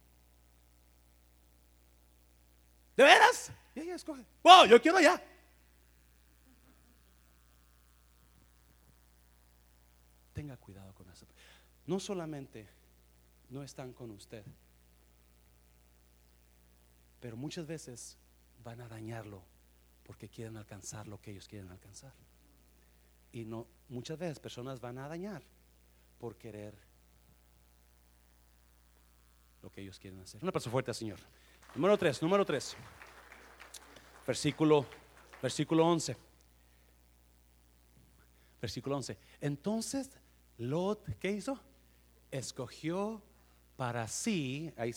¿De 2.96 3.04
veras? 3.04 3.52
Y 3.76 3.80
ella 3.80 3.94
escoge. 3.94 4.26
Wow, 4.42 4.66
yo 4.66 4.83
quiero 4.83 4.98
ya. 5.00 5.22
Tenga 10.33 10.56
cuidado. 10.56 10.89
No 11.90 11.98
solamente 11.98 12.68
no 13.48 13.64
están 13.64 13.92
con 13.92 14.12
usted, 14.12 14.44
pero 17.18 17.37
muchas 17.37 17.66
veces 17.66 18.16
van 18.62 18.81
a 18.81 18.87
dañarlo 18.87 19.42
porque 20.05 20.29
quieren 20.29 20.57
alcanzar 20.57 21.09
lo 21.09 21.20
que 21.20 21.33
ellos 21.33 21.48
quieren 21.48 21.68
alcanzar. 21.68 22.12
Y 23.33 23.44
no 23.44 23.66
muchas 23.88 24.16
veces 24.20 24.38
personas 24.38 24.81
van 24.81 24.98
a 24.98 25.09
dañar 25.09 25.42
por 26.20 26.37
querer 26.37 26.79
lo 29.61 29.68
que 29.72 29.81
ellos 29.81 29.98
quieren 29.98 30.20
hacer. 30.20 30.40
Una 30.44 30.53
persona 30.53 30.70
fuerte, 30.70 30.94
Señor. 30.94 31.18
Número 31.74 31.98
3, 31.98 32.22
número 32.22 32.44
3. 32.44 32.76
Versículo 34.29 34.87
versículo 35.42 35.88
11. 35.88 36.16
Versículo 38.61 38.96
11. 38.96 39.18
Entonces 39.40 40.09
Lot, 40.59 41.18
¿qué 41.18 41.33
hizo? 41.33 41.59
Escogió 42.30 43.22
para 43.76 44.06
sí, 44.08 44.72
ahí 44.76 44.92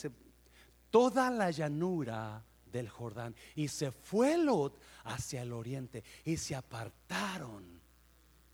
toda 0.90 1.32
la 1.32 1.50
llanura 1.52 2.44
del 2.72 2.90
Jordán. 2.90 3.36
Y 3.56 3.68
se 3.70 3.92
fue 3.92 4.38
Lot 4.38 4.78
hacia 5.06 5.42
el 5.42 5.54
oriente 5.54 6.04
y 6.26 6.38
se 6.38 6.56
apartaron 6.56 7.80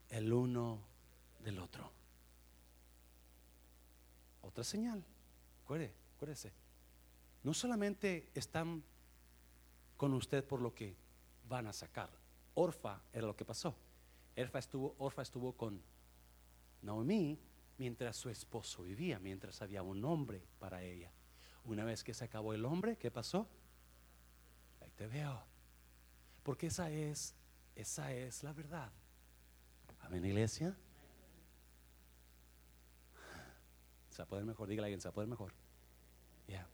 el 0.09 0.31
uno 0.31 0.79
del 1.39 1.59
otro. 1.59 1.91
Otra 4.41 4.63
señal. 4.63 5.03
Acuérdese, 5.63 6.51
No 7.43 7.53
solamente 7.53 8.29
están 8.33 8.83
con 9.95 10.13
usted 10.13 10.43
por 10.43 10.61
lo 10.61 10.73
que 10.73 10.95
van 11.47 11.67
a 11.67 11.73
sacar. 11.73 12.09
Orfa 12.55 13.01
era 13.13 13.27
lo 13.27 13.35
que 13.35 13.45
pasó. 13.45 13.75
Orfa 14.37 14.59
estuvo, 14.59 14.95
Orfa 14.99 15.21
estuvo 15.21 15.53
con 15.53 15.81
Naomi 16.81 17.37
mientras 17.79 18.17
su 18.17 18.29
esposo 18.29 18.83
vivía, 18.83 19.17
mientras 19.19 19.61
había 19.61 19.81
un 19.81 20.03
hombre 20.03 20.45
para 20.59 20.83
ella. 20.83 21.11
Una 21.63 21.85
vez 21.85 22.03
que 22.03 22.13
se 22.13 22.25
acabó 22.25 22.53
el 22.53 22.65
hombre, 22.65 22.97
¿qué 22.97 23.09
pasó? 23.09 23.47
Ahí 24.81 24.91
te 24.95 25.07
veo. 25.07 25.41
Porque 26.43 26.67
esa 26.67 26.91
es, 26.91 27.33
esa 27.75 28.11
es 28.11 28.43
la 28.43 28.53
verdad. 28.53 28.91
Amén, 30.01 30.25
iglesia. 30.25 30.75
Se 34.09 34.17
va 34.17 34.23
a 34.25 34.27
poder 34.27 34.45
mejor, 34.45 34.67
dígale 34.67 34.85
a 34.85 34.87
alguien, 34.87 35.01
se 35.01 35.07
va 35.07 35.11
a 35.11 35.15
poder 35.15 35.29
mejor. 35.29 35.53
Ya. 36.47 36.67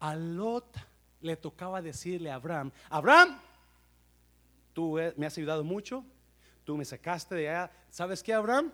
A 0.00 0.14
Lot 0.16 0.76
le 1.22 1.36
tocaba 1.36 1.80
decirle 1.80 2.30
a 2.30 2.34
Abraham, 2.34 2.70
Abraham, 2.90 3.40
tú 4.74 4.98
me 5.16 5.24
has 5.24 5.38
ayudado 5.38 5.64
mucho, 5.64 6.04
tú 6.64 6.76
me 6.76 6.84
sacaste 6.84 7.34
de 7.34 7.48
allá. 7.48 7.72
¿Sabes 7.90 8.22
qué, 8.22 8.32
Abraham? 8.32 8.72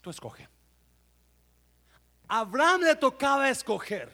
Tú 0.00 0.10
escoge. 0.10 0.48
Abraham 2.28 2.82
le 2.82 2.96
tocaba 2.96 3.48
escoger. 3.48 4.10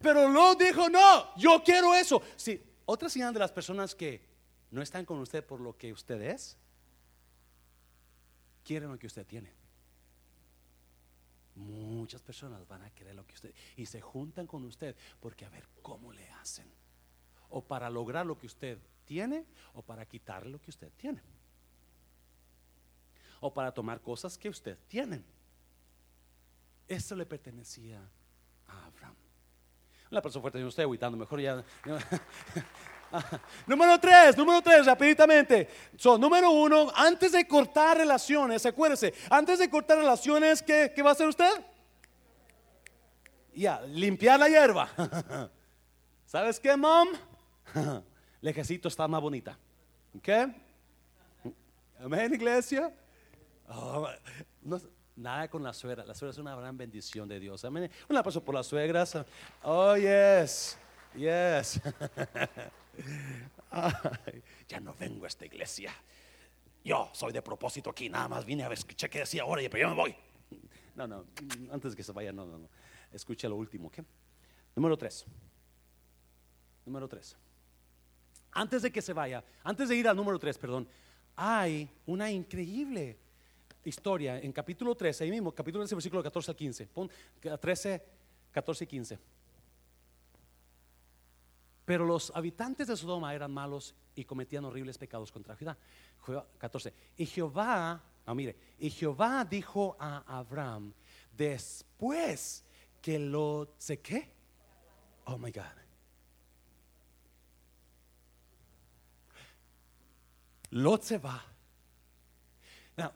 Pero 0.00 0.28
Lot 0.28 0.58
dijo, 0.58 0.88
no, 0.88 1.34
yo 1.36 1.62
quiero 1.64 1.94
eso. 1.94 2.22
Sí, 2.36 2.62
otra 2.84 3.08
señal 3.08 3.32
de 3.32 3.40
las 3.40 3.52
personas 3.52 3.94
que 3.94 4.22
no 4.70 4.82
están 4.82 5.04
con 5.04 5.18
usted 5.18 5.44
por 5.44 5.60
lo 5.60 5.76
que 5.76 5.92
usted 5.92 6.20
es, 6.22 6.56
quieren 8.64 8.90
lo 8.90 8.98
que 8.98 9.06
usted 9.06 9.26
tiene. 9.26 9.52
Muchas 11.56 12.22
personas 12.22 12.66
van 12.66 12.82
a 12.82 12.90
querer 12.90 13.14
lo 13.14 13.26
que 13.26 13.34
usted 13.34 13.54
y 13.76 13.84
se 13.86 14.00
juntan 14.00 14.46
con 14.46 14.64
usted 14.64 14.96
porque 15.18 15.44
a 15.44 15.50
ver 15.50 15.66
cómo 15.82 16.12
le 16.12 16.28
hacen. 16.30 16.70
O 17.48 17.62
para 17.62 17.90
lograr 17.90 18.24
lo 18.24 18.38
que 18.38 18.46
usted 18.46 18.78
tiene 19.10 19.44
o 19.74 19.82
para 19.82 20.06
quitar 20.06 20.46
lo 20.46 20.60
que 20.60 20.70
usted 20.70 20.88
tiene. 20.96 21.20
O 23.40 23.52
para 23.52 23.74
tomar 23.74 24.00
cosas 24.00 24.38
que 24.38 24.48
usted 24.48 24.78
tiene. 24.86 25.24
Eso 26.86 27.16
le 27.16 27.26
pertenecía 27.26 27.98
a 28.68 28.86
Abraham. 28.86 29.16
La 30.10 30.22
persona 30.22 30.42
fuerte, 30.42 30.60
yo 30.60 30.68
estoy 30.68 30.84
aguitando, 30.84 31.18
mejor 31.18 31.40
ya. 31.40 31.64
número 33.66 33.98
tres, 33.98 34.36
número 34.36 34.62
tres, 34.62 34.86
rapiditamente. 34.86 35.68
son 35.96 36.20
número 36.20 36.52
uno, 36.52 36.92
antes 36.94 37.32
de 37.32 37.48
cortar 37.48 37.96
relaciones, 37.96 38.64
acuérdese, 38.64 39.12
antes 39.28 39.58
de 39.58 39.68
cortar 39.68 39.98
relaciones, 39.98 40.62
¿qué, 40.62 40.92
qué 40.94 41.02
va 41.02 41.10
a 41.10 41.12
hacer 41.14 41.26
usted? 41.26 41.50
Ya, 43.56 43.80
limpiar 43.80 44.38
la 44.38 44.48
hierba. 44.48 44.88
¿Sabes 46.26 46.60
qué, 46.60 46.76
mom? 46.76 47.08
Lejecito 48.40 48.88
está 48.88 49.06
más 49.06 49.20
bonita. 49.20 49.58
¿Ok? 50.16 50.28
Amén, 52.00 52.34
iglesia. 52.34 52.92
Oh, 53.68 54.08
nada 55.16 55.48
con 55.48 55.62
la 55.62 55.72
suegra. 55.72 56.04
La 56.04 56.14
suegra 56.14 56.32
es 56.32 56.38
una 56.38 56.56
gran 56.56 56.76
bendición 56.76 57.28
de 57.28 57.38
Dios. 57.38 57.64
Amén. 57.64 57.90
Un 58.08 58.16
aplauso 58.16 58.42
por 58.42 58.54
las 58.54 58.66
suegras. 58.66 59.18
Oh, 59.62 59.94
yes. 59.96 60.78
Yes. 61.14 61.80
ya 64.68 64.80
no 64.80 64.94
vengo 64.98 65.24
a 65.24 65.28
esta 65.28 65.44
iglesia. 65.44 65.92
Yo 66.82 67.10
soy 67.12 67.32
de 67.32 67.42
propósito 67.42 67.90
aquí. 67.90 68.08
Nada 68.08 68.28
más 68.28 68.44
vine 68.44 68.64
a 68.64 68.68
ver 68.68 68.78
escuché 68.78 69.10
que 69.10 69.18
decía 69.20 69.42
ahora 69.42 69.62
y 69.62 69.68
pero 69.68 69.88
yo 69.88 69.94
me 69.94 69.96
voy. 69.96 70.16
No, 70.96 71.06
no. 71.06 71.26
Antes 71.70 71.92
de 71.92 71.96
que 71.96 72.02
se 72.02 72.12
vaya, 72.12 72.32
no, 72.32 72.46
no, 72.46 72.58
no. 72.58 72.68
Escuche 73.12 73.48
lo 73.48 73.56
último. 73.56 73.88
¿ok? 73.88 73.98
Número 74.74 74.96
tres. 74.96 75.26
Número 76.86 77.06
tres. 77.06 77.36
Antes 78.52 78.82
de 78.82 78.90
que 78.90 79.02
se 79.02 79.12
vaya, 79.12 79.44
antes 79.62 79.88
de 79.88 79.96
ir 79.96 80.08
al 80.08 80.16
número 80.16 80.38
3, 80.38 80.58
perdón, 80.58 80.88
hay 81.36 81.88
una 82.06 82.30
increíble 82.30 83.16
historia 83.84 84.38
en 84.38 84.52
capítulo 84.52 84.94
13, 84.94 85.24
ahí 85.24 85.30
mismo, 85.30 85.52
capítulo 85.52 85.84
13, 85.84 85.94
versículo 85.94 86.22
14 86.22 86.50
al 86.50 86.56
15. 86.56 86.86
Pon 86.88 87.10
13, 87.60 88.02
14 88.52 88.84
y 88.84 88.86
15. 88.86 89.18
Pero 91.84 92.04
los 92.04 92.30
habitantes 92.34 92.86
de 92.86 92.96
Sodoma 92.96 93.34
eran 93.34 93.52
malos 93.52 93.94
y 94.14 94.24
cometían 94.24 94.64
horribles 94.64 94.98
pecados 94.98 95.32
contra 95.32 95.56
Judá. 95.56 95.76
14. 96.58 96.92
Y 97.16 97.26
Jehová, 97.26 98.00
ah, 98.26 98.34
mire, 98.34 98.56
y 98.78 98.90
Jehová 98.90 99.44
dijo 99.44 99.96
a 99.98 100.38
Abraham, 100.38 100.92
después 101.36 102.64
que 103.00 103.18
lo, 103.18 103.74
¿sé 103.78 104.00
qué? 104.00 104.28
Oh 105.24 105.38
my 105.38 105.50
God. 105.50 105.89
Lot 110.70 111.02
se 111.02 111.18
va. 111.18 111.44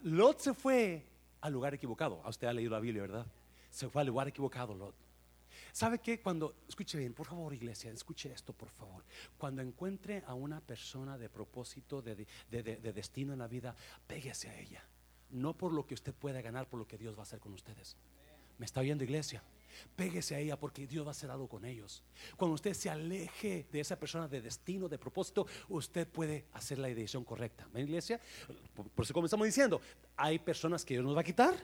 Lot 0.03 0.41
se 0.41 0.55
fue 0.55 1.07
al 1.41 1.53
lugar 1.53 1.75
equivocado. 1.75 2.21
A 2.25 2.29
usted 2.31 2.47
ha 2.47 2.53
leído 2.53 2.71
la 2.71 2.81
Biblia, 2.81 3.03
¿verdad? 3.03 3.27
Se 3.71 3.89
fue 3.89 4.03
al 4.03 4.09
lugar 4.09 4.29
equivocado, 4.29 4.75
Lot. 4.75 4.95
¿Sabe 5.73 5.99
qué? 5.99 6.21
Cuando, 6.21 6.55
escuche 6.69 6.99
bien, 6.99 7.15
por 7.15 7.27
favor, 7.27 7.53
iglesia, 7.53 7.91
escuche 7.91 8.33
esto, 8.33 8.53
por 8.53 8.71
favor. 8.71 9.05
Cuando 9.37 9.63
encuentre 9.63 10.23
a 10.27 10.35
una 10.35 10.61
persona 10.61 11.19
de 11.19 11.29
propósito, 11.29 12.01
de, 12.01 12.27
de 12.51 12.93
destino 12.93 13.33
en 13.33 13.41
la 13.41 13.49
vida, 13.49 13.75
péguese 14.07 14.49
a 14.49 14.59
ella. 14.59 14.85
No 15.31 15.55
por 15.55 15.73
lo 15.73 15.87
que 15.87 15.95
usted 15.95 16.15
pueda 16.15 16.41
ganar, 16.43 16.69
por 16.69 16.79
lo 16.79 16.87
que 16.87 16.99
Dios 16.99 17.17
va 17.17 17.21
a 17.21 17.23
hacer 17.23 17.41
con 17.41 17.53
ustedes. 17.53 17.97
¿Me 18.59 18.67
está 18.67 18.81
oyendo, 18.81 19.05
iglesia? 19.05 19.43
Péguese 19.97 20.35
a 20.35 20.39
ella 20.39 20.59
porque 20.59 20.87
Dios 20.87 21.05
va 21.05 21.11
a 21.11 21.13
hacer 21.13 21.31
algo 21.31 21.49
con 21.49 21.65
ellos. 21.65 22.03
Cuando 22.37 22.55
usted 22.55 22.75
se 22.75 22.91
aleje 22.91 23.67
de 23.71 23.81
esa 23.81 23.99
persona 23.99 24.29
de 24.29 24.41
destino, 24.41 24.89
de 24.89 24.99
propósito, 24.99 25.47
usted 25.69 26.07
puede 26.07 26.47
hacer 26.53 26.79
la 26.79 26.89
decisión 26.89 27.25
correcta. 27.25 27.67
¿Ven, 27.73 27.85
iglesia? 27.85 28.21
Por, 28.75 29.05
eso 29.05 29.15
comenzamos 29.15 29.47
diciendo, 29.47 29.81
hay 30.17 30.39
personas 30.39 30.85
que 30.85 30.95
Dios 30.95 31.05
nos 31.05 31.17
va 31.17 31.21
a 31.21 31.25
quitar, 31.25 31.55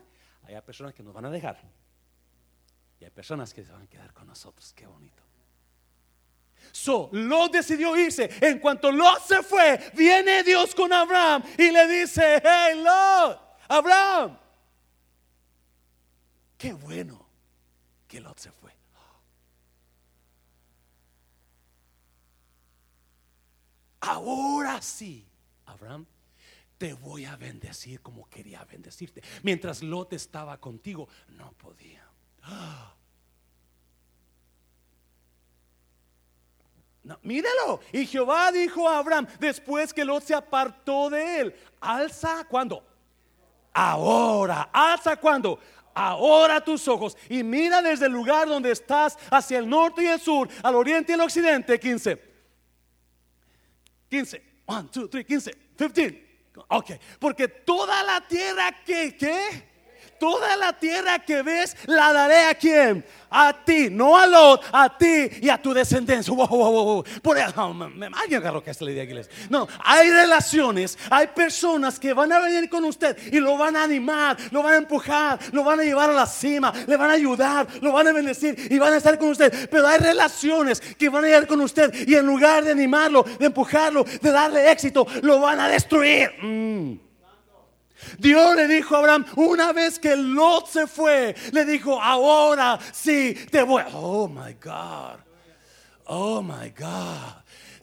hay 0.44 0.61
personas 0.62 0.94
que 0.94 1.02
nos 1.02 1.14
van 1.14 1.24
a 1.26 1.30
dejar. 1.30 1.61
Y 3.00 3.04
hay 3.04 3.11
personas 3.11 3.54
que 3.54 3.64
se 3.64 3.72
van 3.72 3.82
a 3.82 3.86
quedar 3.86 4.12
con 4.12 4.26
nosotros. 4.26 4.72
Qué 4.74 4.86
bonito. 4.86 5.22
So, 6.72 7.08
Lot 7.12 7.52
decidió 7.52 7.96
irse. 7.96 8.30
En 8.40 8.58
cuanto 8.58 8.92
Lot 8.92 9.22
se 9.26 9.42
fue, 9.42 9.80
viene 9.94 10.42
Dios 10.42 10.74
con 10.74 10.92
Abraham 10.92 11.42
y 11.58 11.70
le 11.70 11.88
dice, 11.88 12.40
hey 12.44 12.80
Lot, 12.82 13.40
Abraham, 13.68 14.38
qué 16.58 16.72
bueno 16.72 17.30
que 18.11 18.20
Lot 18.20 18.38
se 18.40 18.50
fue. 18.50 18.72
Ahora 24.00 24.82
sí, 24.82 25.24
Abraham, 25.66 26.04
te 26.76 26.92
voy 26.94 27.24
a 27.24 27.36
bendecir 27.36 28.00
como 28.00 28.28
quería 28.28 28.64
bendecirte. 28.64 29.22
Mientras 29.44 29.82
Lot 29.82 30.12
estaba 30.12 30.58
contigo, 30.58 31.08
no 31.28 31.52
podía. 31.52 32.04
No, 37.02 37.18
míralo. 37.22 37.80
Y 37.94 38.04
Jehová 38.04 38.52
dijo 38.52 38.86
a 38.86 38.98
Abraham, 38.98 39.26
después 39.38 39.94
que 39.94 40.04
Lot 40.04 40.22
se 40.22 40.34
apartó 40.34 41.08
de 41.08 41.40
él, 41.40 41.56
alza 41.80 42.44
cuando. 42.46 42.84
Ahora, 43.72 44.68
alza 44.70 45.16
cuando 45.16 45.58
ahora 45.95 46.61
tus 46.61 46.86
ojos 46.88 47.16
y 47.28 47.43
mira 47.43 47.82
desde 47.82 48.07
el 48.07 48.12
lugar 48.12 48.49
donde 48.49 48.70
estás 48.70 49.18
hacia 49.30 49.59
el 49.59 49.68
norte 49.68 50.03
y 50.05 50.07
el 50.07 50.20
sur, 50.20 50.49
al 50.62 50.74
oriente 50.74 51.12
y 51.12 51.14
el 51.14 51.20
occidente. 51.20 51.78
15. 51.78 52.20
15. 54.09 54.43
1, 54.66 54.88
2, 54.93 55.11
3, 55.11 55.26
15. 55.26 55.51
15. 55.76 56.30
Ok. 56.68 56.91
Porque 57.18 57.49
toda 57.49 58.03
la 58.03 58.26
tierra 58.26 58.76
que, 58.84 59.16
¿qué? 59.16 59.69
Toda 60.20 60.54
la 60.58 60.74
tierra 60.74 61.18
que 61.18 61.42
ves 61.42 61.74
la 61.86 62.12
daré 62.12 62.44
a 62.44 62.54
quién? 62.54 63.02
A 63.30 63.54
ti, 63.64 63.88
no 63.90 64.18
a 64.18 64.26
Lot, 64.26 64.62
a 64.70 64.98
ti 64.98 65.30
y 65.40 65.48
a 65.48 65.56
tu 65.56 65.72
descendencia. 65.72 66.34
Por 66.34 67.38
eso, 67.38 67.74
me, 67.74 68.10
agarró 68.36 68.62
que 68.62 68.70
la 68.78 68.90
idea 68.90 69.04
iglesia. 69.04 69.32
No, 69.48 69.66
hay 69.82 70.10
relaciones, 70.10 70.98
hay 71.08 71.28
personas 71.28 71.98
que 71.98 72.12
van 72.12 72.30
a 72.32 72.38
venir 72.38 72.68
con 72.68 72.84
usted 72.84 73.16
y 73.32 73.40
lo 73.40 73.56
van 73.56 73.76
a 73.76 73.84
animar, 73.84 74.36
lo 74.50 74.62
van 74.62 74.74
a 74.74 74.76
empujar, 74.76 75.38
lo 75.52 75.64
van 75.64 75.80
a 75.80 75.84
llevar 75.84 76.10
a 76.10 76.12
la 76.12 76.26
cima, 76.26 76.70
le 76.86 76.98
van 76.98 77.08
a 77.08 77.14
ayudar, 77.14 77.66
lo 77.80 77.90
van 77.90 78.08
a 78.08 78.12
bendecir 78.12 78.68
y 78.70 78.78
van 78.78 78.92
a 78.92 78.98
estar 78.98 79.18
con 79.18 79.30
usted. 79.30 79.70
Pero 79.70 79.86
hay 79.86 80.00
relaciones 80.00 80.82
que 80.98 81.08
van 81.08 81.24
a 81.24 81.28
llegar 81.28 81.46
con 81.46 81.62
usted 81.62 81.94
y 82.06 82.14
en 82.14 82.26
lugar 82.26 82.62
de 82.62 82.72
animarlo, 82.72 83.22
de 83.22 83.46
empujarlo, 83.46 84.04
de 84.04 84.30
darle 84.30 84.70
éxito, 84.70 85.06
lo 85.22 85.40
van 85.40 85.60
a 85.60 85.68
destruir. 85.68 86.30
Mm. 86.42 87.09
Dios 88.18 88.57
le 88.57 88.68
dijo 88.68 88.94
a 88.94 88.98
Abraham, 88.98 89.26
una 89.36 89.72
vez 89.72 89.98
que 89.98 90.16
Lot 90.16 90.68
se 90.68 90.86
fue, 90.86 91.34
le 91.53 91.64
dijo, 91.64 92.01
ahora 92.01 92.78
sí 92.92 93.34
te 93.51 93.62
voy. 93.62 93.82
Oh 93.92 94.28
my 94.28 94.55
God. 94.62 95.18
Oh 96.07 96.42
my 96.42 96.70
God. 96.70 97.40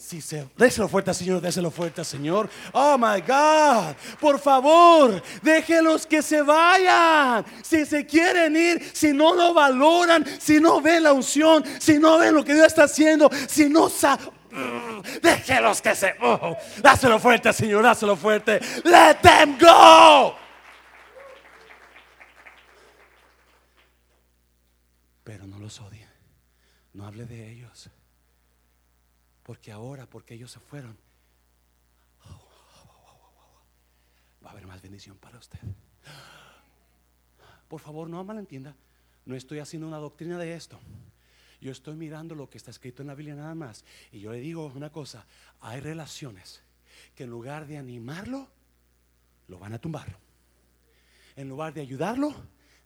Si 0.07 0.22
se, 0.22 0.47
déselo 0.55 0.88
fuerte, 0.88 1.13
Señor, 1.13 1.41
déselo 1.41 1.70
fuerte, 1.70 2.01
Señor. 2.05 2.49
Oh 2.72 2.97
my 2.97 3.20
God, 3.20 3.93
por 4.22 4.39
favor, 4.39 5.22
déjelos 5.41 6.05
que 6.05 6.22
se 6.22 6.41
vayan. 6.41 7.43
Si 7.61 7.86
se 7.86 8.05
quieren 8.05 8.55
ir, 8.55 8.89
si 8.93 9.11
no 9.11 9.36
lo 9.36 9.53
valoran, 9.53 10.26
si 10.39 10.61
no 10.61 10.80
ven 10.80 11.03
la 11.03 11.11
unción, 11.11 11.61
si 11.78 11.99
no 11.99 12.18
ven 12.20 12.36
lo 12.36 12.45
que 12.45 12.53
Dios 12.53 12.68
está 12.68 12.84
haciendo, 12.84 13.30
si 13.49 13.68
no 13.68 13.89
saben, 13.89 14.30
Déjelos 15.22 15.82
que 15.82 15.95
se. 15.95 16.16
Oh, 16.22 16.55
dáselo 16.82 17.20
fuerte, 17.20 17.53
Señor, 17.53 17.84
dáselo 17.84 18.16
fuerte. 18.16 18.60
Let 18.84 19.16
them 19.22 19.58
go. 19.60 20.36
Pero 25.24 25.45
no 25.45 25.60
los 25.60 25.80
odie. 25.82 26.08
No 26.93 27.05
hable 27.05 27.26
de 27.26 27.51
ellos. 27.51 27.89
Porque 29.43 29.72
ahora, 29.72 30.05
porque 30.05 30.34
ellos 30.34 30.51
se 30.51 30.60
fueron, 30.60 30.97
va 34.43 34.49
a 34.49 34.51
haber 34.51 34.68
más 34.68 34.82
bendición 34.82 35.18
para 35.18 35.38
usted. 35.38 35.60
Por 37.68 37.80
favor, 37.80 38.10
no 38.10 38.24
malentienda. 38.24 38.76
No 39.26 39.36
estoy 39.36 39.60
haciendo 39.60 39.88
una 39.88 39.97
doctrina 39.97 40.38
de 40.38 40.55
esto. 40.55 40.80
Yo 41.60 41.72
estoy 41.72 41.95
mirando 41.95 42.36
lo 42.36 42.49
que 42.49 42.58
está 42.58 42.72
escrito 42.72 43.01
en 43.01 43.08
la 43.08 43.16
Biblia 43.16 43.36
nada 43.36 43.55
más. 43.55 43.84
Y 44.12 44.20
yo 44.20 44.32
le 44.32 44.39
digo 44.39 44.72
una 44.76 44.91
cosa, 44.91 45.26
hay 45.60 45.80
relaciones 45.80 46.62
que 47.16 47.24
en 47.24 47.30
lugar 47.30 47.66
de 47.68 47.78
animarlo, 47.78 48.47
lo 49.47 49.60
van 49.60 49.74
a 49.74 49.80
tumbar. 49.80 50.18
En 51.36 51.49
lugar 51.49 51.74
de 51.74 51.82
ayudarlo, 51.82 52.34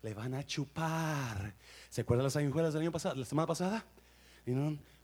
le 0.02 0.14
van 0.14 0.34
a 0.34 0.44
chupar. 0.46 1.54
¿Se 1.90 2.02
acuerdan 2.02 2.26
las 2.26 2.34
sanguijuelas 2.34 2.74
del 2.74 2.84
año 2.84 2.92
pasado, 2.92 3.16
la 3.16 3.26
semana 3.26 3.48
pasada? 3.48 3.86
Y 4.46 4.52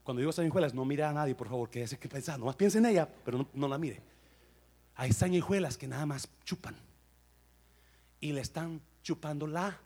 cuando 0.04 0.20
digo 0.20 0.32
sanguijuelas, 0.32 0.74
no 0.74 0.86
mire 0.86 1.04
a 1.04 1.14
nadie, 1.14 1.36
por 1.36 1.48
favor, 1.48 1.70
que 1.70 1.86
que 1.86 2.10
pensar, 2.10 2.40
nomás 2.40 2.56
piense 2.56 2.78
en 2.78 2.86
ella, 2.86 3.08
pero 3.26 3.40
no, 3.40 3.50
no 3.54 3.68
la 3.68 3.78
mire. 3.78 4.02
Hay 4.96 5.12
sanguijuelas 5.12 5.78
que 5.78 5.88
nada 5.88 6.06
más 6.06 6.30
chupan 6.44 6.76
y 8.20 8.32
le 8.32 8.42
están 8.42 8.82
chupando 9.04 9.46
la 9.46 9.80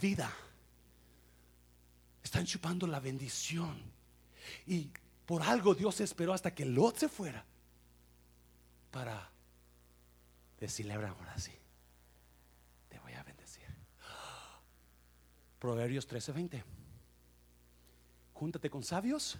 vida. 0.00 0.32
Están 2.22 2.44
chupando 2.46 2.86
la 2.86 3.00
bendición. 3.00 3.80
Y 4.66 4.90
por 5.26 5.42
algo 5.42 5.74
Dios 5.74 6.00
esperó 6.00 6.32
hasta 6.32 6.54
que 6.54 6.64
Lot 6.64 6.98
se 6.98 7.08
fuera 7.08 7.44
para 8.90 9.30
decirle 10.58 10.92
a 10.92 10.96
Abraham, 10.96 11.16
ahora 11.18 11.38
sí, 11.38 11.52
te 12.88 12.98
voy 12.98 13.12
a 13.12 13.22
bendecir. 13.22 13.64
Proverbios 15.58 16.06
13:20. 16.08 16.62
Júntate 18.34 18.70
con 18.70 18.82
sabios, 18.82 19.38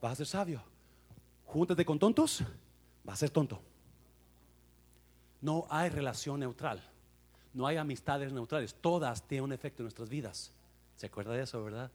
vas 0.00 0.12
a 0.12 0.16
ser 0.16 0.26
sabio. 0.26 0.62
Júntate 1.46 1.84
con 1.84 1.98
tontos, 1.98 2.42
vas 3.04 3.14
a 3.14 3.18
ser 3.18 3.30
tonto. 3.30 3.60
No 5.40 5.66
hay 5.68 5.90
relación 5.90 6.40
neutral. 6.40 6.82
No 7.52 7.66
hay 7.66 7.76
amistades 7.76 8.32
neutrales. 8.32 8.74
Todas 8.80 9.26
tienen 9.26 9.44
un 9.44 9.52
efecto 9.52 9.82
en 9.82 9.84
nuestras 9.84 10.08
vidas. 10.08 10.52
¿Se 11.02 11.06
acuerda 11.06 11.32
de 11.32 11.42
eso, 11.42 11.64
verdad? 11.64 11.90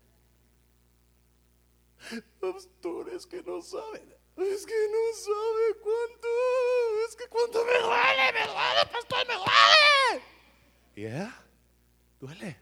Pastores 2.42 3.26
que 3.26 3.42
no 3.42 3.62
saben. 3.62 4.14
Es 4.36 4.66
que 4.66 4.74
no 4.92 5.16
sabe 5.16 5.80
cuánto. 5.82 6.28
Es 7.08 7.16
que 7.16 7.30
cuánto 7.30 7.64
me 7.64 7.72
duele, 7.72 8.34
me 8.34 8.46
duele, 8.48 8.92
pastor, 8.92 9.26
me 9.26 9.34
duele. 9.36 10.26
¿Ya? 10.98 11.42
Duele. 12.20 12.58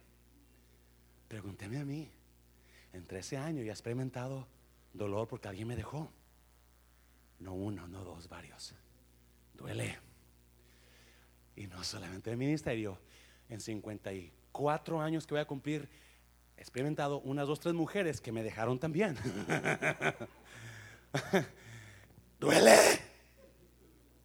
Pregúnteme 1.28 1.80
a 1.80 1.84
mí. 1.84 2.12
En 2.94 3.08
13 3.08 3.38
años 3.38 3.66
ya 3.66 3.72
he 3.72 3.74
experimentado 3.74 4.48
dolor 4.94 5.28
porque 5.28 5.48
alguien 5.48 5.68
me 5.68 5.76
dejó. 5.76 6.12
No 7.40 7.56
uno, 7.56 7.88
no 7.88 8.04
dos, 8.04 8.30
varios. 8.30 8.76
Duele. 9.56 9.98
Y 11.56 11.66
no 11.66 11.84
solamente 11.84 12.30
el 12.30 12.38
ministerio. 12.38 13.00
En 13.50 13.60
54 13.60 15.02
años 15.02 15.26
que 15.26 15.34
voy 15.34 15.42
a 15.42 15.48
cumplir, 15.48 15.90
experimentado 16.58 17.20
unas 17.22 17.48
dos, 17.48 17.60
tres 17.60 17.74
mujeres 17.74 18.22
que 18.22 18.32
me 18.32 18.44
dejaron 18.44 18.80
también. 18.80 19.18
Duele. 22.40 22.78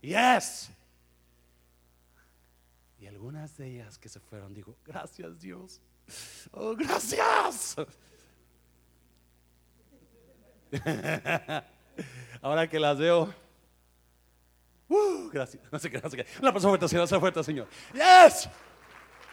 Yes. 0.00 0.70
Y 2.98 3.06
algunas 3.06 3.56
de 3.56 3.68
ellas 3.68 3.98
que 3.98 4.08
se 4.08 4.20
fueron, 4.20 4.52
digo, 4.54 4.76
gracias 4.84 5.40
Dios. 5.40 5.80
Oh, 6.52 6.74
gracias. 6.74 7.76
Ahora 12.42 12.68
que 12.68 12.78
las 12.78 12.98
veo, 12.98 13.34
uh, 14.88 15.28
gracias. 15.30 15.62
No 15.70 15.78
sé 15.78 15.90
qué, 15.90 16.00
no 16.00 16.08
sé 16.10 16.16
qué. 16.16 16.26
Una 16.40 16.52
persona 16.52 16.70
fuerte, 16.70 16.88
Señor, 16.88 17.08
una 17.08 17.20
fuerte, 17.20 17.44
Señor. 17.44 17.68
Yes. 17.92 18.48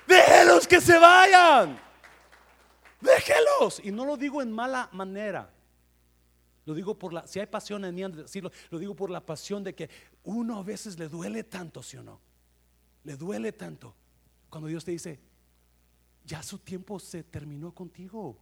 Déjelos 0.08 0.68
que 0.68 0.82
se 0.82 0.98
vayan. 0.98 1.80
Déjelos. 3.02 3.82
Y 3.84 3.92
no 3.92 4.06
lo 4.06 4.18
digo 4.18 4.42
en 4.42 4.52
mala 4.52 4.90
manera. 4.92 5.54
Lo 6.66 6.74
digo 6.74 6.98
por 7.00 7.14
la, 7.14 7.26
si 7.26 7.40
hay 7.40 7.46
pasión 7.46 7.86
en 7.86 7.96
mí, 7.96 8.04
decirlo, 8.12 8.52
lo 8.70 8.78
digo 8.78 8.94
por 8.94 9.10
la 9.10 9.26
pasión 9.26 9.64
de 9.64 9.74
que 9.74 9.90
uno 10.24 10.58
a 10.58 10.64
veces 10.64 11.00
le 11.00 11.08
duele 11.08 11.44
tanto, 11.44 11.82
¿sí 11.82 11.96
o 11.96 12.04
no? 12.04 12.20
Le 13.06 13.16
duele 13.16 13.54
tanto 13.54 13.96
cuando 14.50 14.68
Dios 14.68 14.84
te 14.84 14.92
dice, 14.92 15.20
ya 16.26 16.44
su 16.44 16.60
tiempo 16.60 17.00
se 17.00 17.24
terminó 17.24 17.74
contigo. 17.74 18.38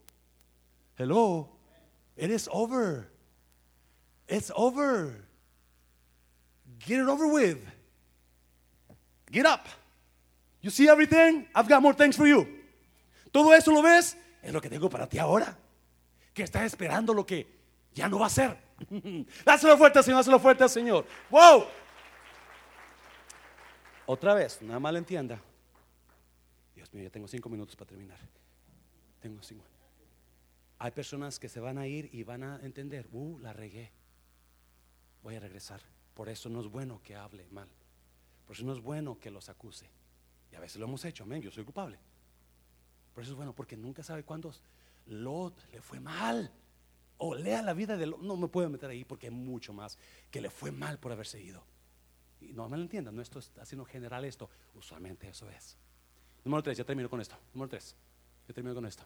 Hello, 0.98 1.52
it 2.18 2.32
is 2.32 2.50
over. 2.52 3.12
It's 4.28 4.52
over. 4.56 5.24
Get 6.80 7.00
it 7.00 7.08
over 7.08 7.28
with. 7.28 7.60
Get 9.32 9.46
up. 9.46 9.68
You 10.62 10.72
see 10.72 10.90
everything? 10.90 11.48
I've 11.54 11.68
got 11.68 11.84
more 11.84 11.94
things 11.94 12.16
for 12.16 12.26
you. 12.26 12.48
Todo 13.32 13.52
eso 13.52 13.72
lo 13.72 13.84
ves, 13.84 14.16
es 14.46 14.54
lo 14.54 14.62
que 14.62 14.70
tengo 14.70 14.90
para 14.90 15.10
ti 15.10 15.18
ahora. 15.18 15.58
Que 16.34 16.44
estás 16.44 16.64
esperando 16.64 17.14
lo 17.14 17.26
que 17.26 17.48
ya 17.92 18.08
no 18.08 18.20
va 18.20 18.28
a 18.28 18.30
ser. 18.30 18.56
Dáselo 19.46 19.76
fuerte, 19.76 20.04
Señor, 20.04 20.20
dáselo 20.20 20.40
fuerte, 20.40 20.70
Señor. 20.70 21.06
Wow. 21.32 21.66
Otra 24.06 24.36
vez, 24.36 24.62
nada 24.62 24.80
mal 24.80 24.96
entienda. 24.98 25.42
Dios 26.76 26.94
mío, 26.94 27.06
ya 27.06 27.10
tengo 27.10 27.28
cinco 27.28 27.50
minutos 27.50 27.76
para 27.76 27.90
terminar. 27.90 28.20
Tengo 29.20 29.42
cinco. 29.42 29.66
Hay 30.78 30.92
personas 30.92 31.40
que 31.40 31.50
se 31.50 31.60
van 31.60 31.80
a 31.80 31.88
ir 31.88 32.10
y 32.14 32.22
van 32.24 32.44
a 32.44 32.60
entender, 32.62 33.08
uh, 33.14 33.40
la 33.40 33.52
regué. 33.52 33.92
Voy 35.24 35.36
a 35.36 35.40
regresar. 35.40 35.82
Por 36.14 36.30
eso 36.30 36.50
no 36.50 36.60
es 36.60 36.68
bueno 36.68 37.02
que 37.02 37.16
hable 37.16 37.48
mal. 37.50 37.70
Por 38.46 38.56
eso 38.56 38.64
no 38.64 38.74
es 38.74 38.80
bueno 38.80 39.18
que 39.20 39.32
los 39.32 39.50
acuse. 39.50 39.90
Y 40.52 40.56
a 40.56 40.60
veces 40.60 40.78
lo 40.78 40.86
hemos 40.86 41.04
hecho, 41.04 41.24
amén, 41.24 41.42
yo 41.42 41.50
soy 41.50 41.64
culpable. 41.64 41.98
Por 43.16 43.24
eso 43.24 43.32
es 43.32 43.38
bueno, 43.38 43.56
porque 43.56 43.78
nunca 43.78 44.04
sabe 44.04 44.24
cuándo 44.24 44.54
Lot 45.08 45.72
le 45.72 45.82
fue 45.82 46.00
mal. 46.00 46.52
O 47.18 47.34
lea 47.34 47.62
la 47.62 47.74
vida 47.74 47.96
de 47.96 48.06
Lot. 48.06 48.22
No 48.22 48.36
me 48.36 48.50
puedo 48.50 48.70
meter 48.70 48.90
ahí 48.90 49.06
porque 49.06 49.28
hay 49.28 49.34
mucho 49.34 49.72
más 49.72 49.98
que 50.30 50.42
le 50.42 50.50
fue 50.50 50.72
mal 50.72 51.00
por 51.00 51.14
haberse 51.14 51.42
ido. 51.42 51.64
Y 52.42 52.52
no 52.52 52.68
me 52.68 52.76
lo 52.76 52.84
entiendan, 52.84 53.16
no 53.16 53.22
esto 53.22 53.40
está 53.40 53.62
haciendo 53.62 53.86
general 53.86 54.26
esto. 54.26 54.50
Usualmente 54.74 55.30
eso 55.30 55.50
es. 55.50 55.78
Número 56.44 56.62
tres, 56.62 56.78
ya 56.78 56.84
termino 56.84 57.10
con 57.10 57.22
esto. 57.22 57.38
Número 57.54 57.70
tres, 57.70 57.96
ya 58.48 58.54
termino 58.54 58.76
con 58.76 58.86
esto. 58.86 59.06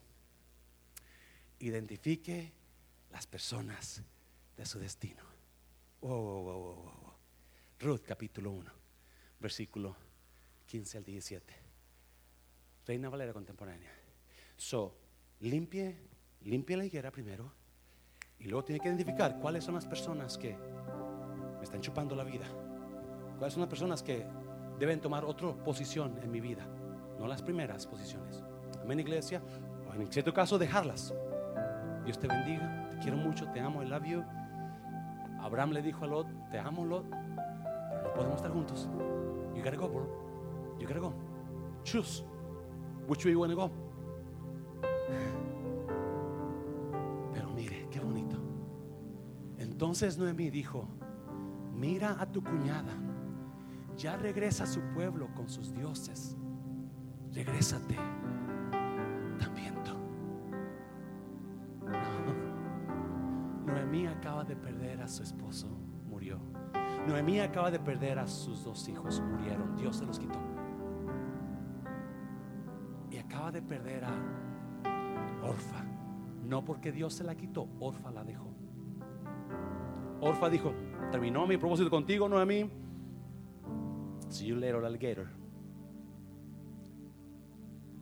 Identifique 1.60 2.51
las 3.12 3.28
personas 3.28 4.01
de 4.57 4.66
su 4.66 4.80
destino. 4.80 5.22
Ruth 7.80 8.01
capítulo 8.07 8.51
1, 8.51 8.72
versículo 9.39 9.95
15 10.66 10.97
al 10.97 11.03
17. 11.03 11.59
Reina 12.89 13.07
Valera 13.07 13.31
contemporánea. 13.33 13.91
So, 14.57 14.95
limpie, 15.41 15.95
limpie 16.41 16.75
la 16.75 16.85
higuera 16.85 17.11
primero 17.11 17.53
y 18.39 18.45
luego 18.45 18.65
tiene 18.65 18.79
que 18.79 18.87
identificar 18.87 19.37
cuáles 19.39 19.63
son 19.63 19.75
las 19.75 19.85
personas 19.85 20.39
que 20.39 20.57
me 20.57 21.63
están 21.63 21.81
chupando 21.81 22.15
la 22.15 22.23
vida. 22.23 22.47
Cuáles 23.37 23.53
son 23.53 23.61
las 23.61 23.69
personas 23.69 24.01
que 24.01 24.25
deben 24.79 24.99
tomar 25.01 25.23
otra 25.23 25.53
posición 25.63 26.19
en 26.23 26.31
mi 26.31 26.41
vida, 26.41 26.65
no 27.19 27.27
las 27.27 27.43
primeras 27.43 27.85
posiciones. 27.85 28.43
Amén, 28.81 28.99
iglesia. 28.99 29.39
O 29.87 29.93
en 29.93 30.11
cierto 30.11 30.33
caso, 30.33 30.57
dejarlas. 30.57 31.13
Dios 32.05 32.17
te 32.17 32.27
bendiga, 32.27 32.89
te 32.89 32.97
quiero 32.97 33.17
mucho, 33.17 33.51
te 33.51 33.59
amo, 33.59 33.83
I 33.83 33.85
love 33.85 34.05
you. 34.05 34.23
Abraham 35.41 35.73
le 35.73 35.83
dijo 35.83 36.05
a 36.05 36.07
Lot, 36.07 36.27
te 36.49 36.57
amo 36.57 36.83
Lot, 36.83 37.07
pero 37.07 38.01
no 38.01 38.13
podemos 38.15 38.37
estar 38.37 38.51
juntos. 38.51 38.89
You 39.55 39.63
gotta 39.63 39.77
go, 39.77 39.87
bro. 39.87 40.75
You 40.79 40.87
gotta 40.87 41.01
go. 41.01 41.13
Choose 41.83 42.25
which 43.10 43.26
way 43.26 43.32
you 43.32 43.55
go. 43.55 43.72
Pero 47.34 47.49
mire, 47.49 47.88
qué 47.89 47.99
bonito. 47.99 48.38
Entonces 49.57 50.18
Noemí 50.18 50.51
dijo, 50.51 50.88
mira 51.74 52.16
a 52.20 52.32
tu 52.32 52.43
cuñada, 52.43 52.93
ya 53.97 54.16
regresa 54.16 54.66
a 54.66 54.68
su 54.68 54.80
pueblo 54.93 55.28
con 55.36 55.49
sus 55.49 55.74
dioses. 55.74 56.38
Regrésate. 57.34 57.95
También 59.39 59.74
tú. 59.84 59.91
Noemí 63.66 64.05
acaba 64.05 64.43
de 64.43 64.55
perder 64.55 65.01
a 65.01 65.07
su 65.07 65.24
esposo, 65.24 65.68
murió. 66.07 66.39
Noemí 67.07 67.39
acaba 67.39 67.72
de 67.72 67.80
perder 67.80 68.20
a 68.20 68.28
sus 68.28 68.64
dos 68.64 68.88
hijos, 68.88 69.20
murieron. 69.22 69.76
Dios 69.76 69.97
se 69.97 70.05
los 70.05 70.20
quitó. 70.20 70.49
Perder 73.70 74.03
a 74.03 74.13
Orfa. 75.43 75.86
No 76.43 76.65
porque 76.65 76.91
Dios 76.91 77.13
se 77.13 77.24
la 77.24 77.36
quitó, 77.36 77.70
Orfa 77.80 78.11
la 78.11 78.24
dejó. 78.24 78.49
Orfa 80.20 80.49
dijo, 80.49 80.74
terminó 81.11 81.47
mi 81.47 81.57
propósito 81.57 81.89
contigo, 81.89 82.28
Noemí. 82.28 82.70
See 84.30 84.47
you 84.47 84.55
later, 84.55 84.84
alligator. 84.84 85.28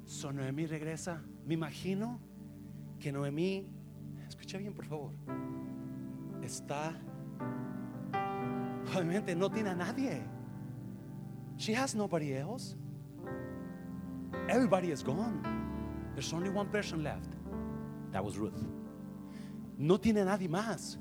So 0.06 0.32
Noemí 0.32 0.66
regresa. 0.66 1.22
Me 1.46 1.54
imagino 1.54 2.20
que 3.00 3.12
Noemí, 3.12 3.68
escucha 4.28 4.58
bien 4.58 4.74
por 4.74 4.86
favor, 4.86 5.12
está, 6.42 6.94
obviamente 8.96 9.36
no 9.36 9.50
tiene 9.52 9.70
a 9.70 9.76
nadie. 9.76 10.22
She 11.58 11.74
has 11.76 11.96
nobody 11.96 12.34
else. 12.34 12.76
Everybody 14.48 14.92
is 14.92 15.04
gone. 15.04 15.57
There's 16.18 16.34
only 16.34 16.50
one 16.50 16.68
person 16.72 17.04
left. 17.04 17.30
That 18.12 18.26
was 18.26 18.40
Ruth. 18.40 18.60
No 19.78 20.00
tiene 20.00 20.26
nadie 20.26 20.50
más. 20.50 20.98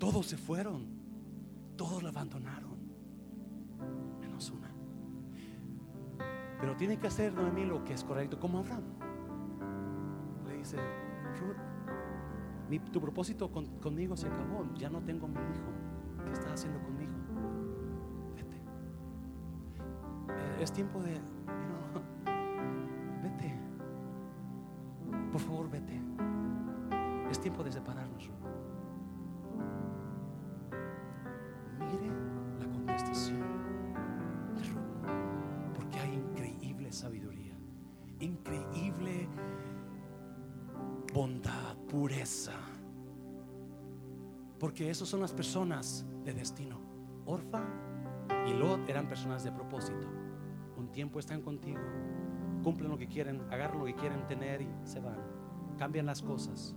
Todos 0.00 0.26
se 0.26 0.36
fueron. 0.36 0.88
Todos 1.76 2.02
la 2.02 2.08
abandonaron. 2.08 2.78
Menos 4.20 4.50
una. 4.50 4.72
Pero 6.58 6.74
tiene 6.76 6.98
que 6.98 7.06
hacer 7.06 7.32
Noemí 7.32 7.64
lo 7.64 7.84
que 7.84 7.92
es 7.92 8.02
correcto, 8.02 8.40
como 8.40 8.58
Abraham. 8.58 8.82
Le 10.48 10.56
dice, 10.56 10.78
Ruth, 11.38 12.80
tu 12.90 13.00
propósito 13.00 13.52
con- 13.52 13.78
conmigo 13.78 14.16
se 14.16 14.26
acabó. 14.26 14.66
Ya 14.74 14.90
no 14.90 15.00
tengo 15.02 15.28
mi 15.28 15.34
hijo. 15.36 16.24
¿Qué 16.24 16.32
estás 16.32 16.54
haciendo 16.54 16.82
conmigo? 16.82 17.12
Vete. 18.34 18.56
Eh, 20.28 20.56
es 20.60 20.72
tiempo 20.72 21.00
de, 21.00 21.20
favor. 25.52 25.70
Es 27.30 27.40
tiempo 27.40 27.64
de 27.64 27.72
separarnos. 27.72 28.30
Mire 31.78 32.10
la 32.58 32.66
contestación 32.70 33.40
de 33.40 33.46
porque 35.74 35.98
hay 35.98 36.14
increíble 36.14 36.92
sabiduría, 36.92 37.54
increíble 38.20 39.28
bondad, 41.14 41.76
pureza. 41.88 42.52
Porque 44.58 44.90
esos 44.90 45.08
son 45.08 45.20
las 45.20 45.32
personas 45.32 46.04
de 46.24 46.34
destino. 46.34 46.78
Orfa 47.24 47.64
y 48.46 48.52
Lot 48.52 48.88
eran 48.88 49.08
personas 49.08 49.42
de 49.42 49.52
propósito. 49.52 50.06
Un 50.76 50.92
tiempo 50.92 51.18
están 51.18 51.40
contigo, 51.40 51.80
cumplen 52.62 52.90
lo 52.90 52.98
que 52.98 53.08
quieren, 53.08 53.40
agarran 53.50 53.78
lo 53.78 53.86
que 53.86 53.94
quieren 53.94 54.26
tener 54.26 54.60
y 54.62 54.68
se 54.84 55.00
van. 55.00 55.31
Cambian 55.82 56.06
las 56.06 56.22
cosas. 56.22 56.76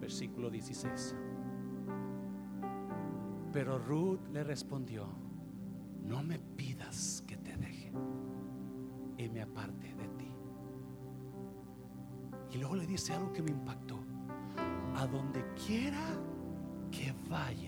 Versículo 0.00 0.50
16. 0.50 1.14
Pero 3.52 3.78
Ruth 3.78 4.18
le 4.32 4.42
respondió, 4.42 5.06
no 6.02 6.24
me 6.24 6.40
pidas 6.40 7.22
que 7.24 7.36
te 7.36 7.56
deje 7.56 7.92
y 9.16 9.28
me 9.28 9.42
aparte 9.42 9.94
de 9.94 10.08
ti. 10.08 10.32
Y 12.50 12.58
luego 12.58 12.74
le 12.74 12.88
dice 12.88 13.14
algo 13.14 13.32
que 13.32 13.42
me 13.42 13.52
impactó. 13.52 14.00
A 14.96 15.06
donde 15.06 15.44
quiera 15.54 16.04
que 16.90 17.14
vayas, 17.30 17.67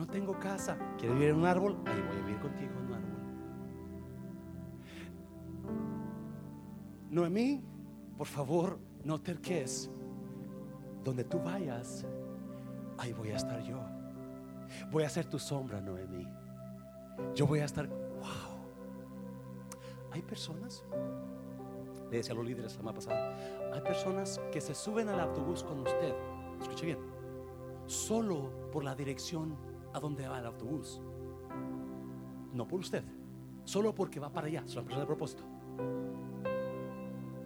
No 0.00 0.06
tengo 0.06 0.38
casa, 0.38 0.78
¿quieres 0.96 1.14
vivir 1.14 1.28
en 1.28 1.36
un 1.36 1.44
árbol? 1.44 1.76
Ahí 1.84 2.00
voy 2.00 2.16
a 2.16 2.20
vivir 2.24 2.40
contigo 2.40 2.72
en 2.72 2.86
un 2.86 2.94
árbol. 2.94 3.20
Noemí, 7.10 7.62
por 8.16 8.26
favor, 8.26 8.78
no 9.04 9.20
terques. 9.20 9.90
Donde 11.04 11.22
tú 11.24 11.38
vayas, 11.40 12.06
ahí 12.96 13.12
voy 13.12 13.28
a 13.28 13.36
estar 13.36 13.62
yo. 13.62 13.78
Voy 14.90 15.04
a 15.04 15.10
ser 15.10 15.26
tu 15.26 15.38
sombra, 15.38 15.82
Noemí. 15.82 16.26
Yo 17.34 17.46
voy 17.46 17.60
a 17.60 17.66
estar, 17.66 17.86
wow. 17.86 18.56
Hay 20.12 20.22
personas, 20.22 20.82
le 22.10 22.16
decía 22.16 22.32
a 22.32 22.36
los 22.36 22.46
líderes 22.46 22.72
la 22.72 22.78
semana 22.78 22.94
pasada, 22.94 23.36
hay 23.70 23.82
personas 23.82 24.40
que 24.50 24.62
se 24.62 24.74
suben 24.74 25.10
al 25.10 25.20
autobús 25.20 25.62
con 25.62 25.80
usted, 25.80 26.14
escuche 26.58 26.86
bien, 26.86 26.98
solo 27.84 28.70
por 28.72 28.82
la 28.82 28.94
dirección 28.94 29.68
a 29.92 30.00
donde 30.00 30.26
va 30.28 30.38
el 30.38 30.46
autobús. 30.46 31.00
No 32.52 32.66
por 32.66 32.80
usted, 32.80 33.04
solo 33.64 33.94
porque 33.94 34.20
va 34.20 34.32
para 34.32 34.46
allá, 34.46 34.62
son 34.66 34.84
personas 34.84 35.02
de 35.02 35.06
propósito. 35.06 35.42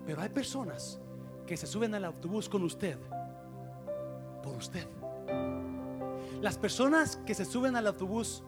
Pero 0.07 0.21
hay 0.21 0.29
personas 0.29 1.01
que 1.47 1.57
se 1.57 1.67
suben 1.67 1.95
al 1.95 2.05
autobús 2.05 2.49
con 2.49 2.63
usted 2.63 2.99
por 4.43 4.57
usted. 4.57 4.87
Las 6.41 6.59
personas 6.59 7.17
que 7.25 7.35
se 7.35 7.45
suben 7.45 7.77
al 7.77 7.87
autobús 7.87 8.43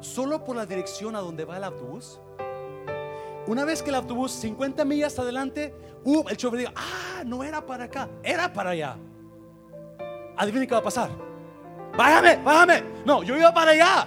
solo 0.00 0.44
por 0.44 0.56
la 0.56 0.66
dirección 0.66 1.16
a 1.16 1.20
donde 1.20 1.44
va 1.44 1.56
el 1.56 1.64
autobús. 1.64 2.20
Una 3.46 3.64
vez 3.64 3.82
que 3.82 3.90
el 3.90 3.96
autobús 3.96 4.32
50 4.32 4.84
millas 4.84 5.18
adelante, 5.18 5.74
uh, 6.04 6.28
el 6.28 6.36
chofer 6.36 6.60
diga, 6.60 6.72
ah, 6.76 7.22
no 7.24 7.42
era 7.42 7.64
para 7.64 7.84
acá, 7.84 8.08
era 8.22 8.52
para 8.52 8.70
allá. 8.70 8.96
Adivine 10.36 10.66
qué 10.66 10.74
va 10.74 10.80
a 10.80 10.84
pasar. 10.84 11.10
Bájame, 11.96 12.36
bájame. 12.36 12.82
No, 13.04 13.22
yo 13.22 13.36
iba 13.36 13.52
para 13.52 13.70
allá. 13.72 14.06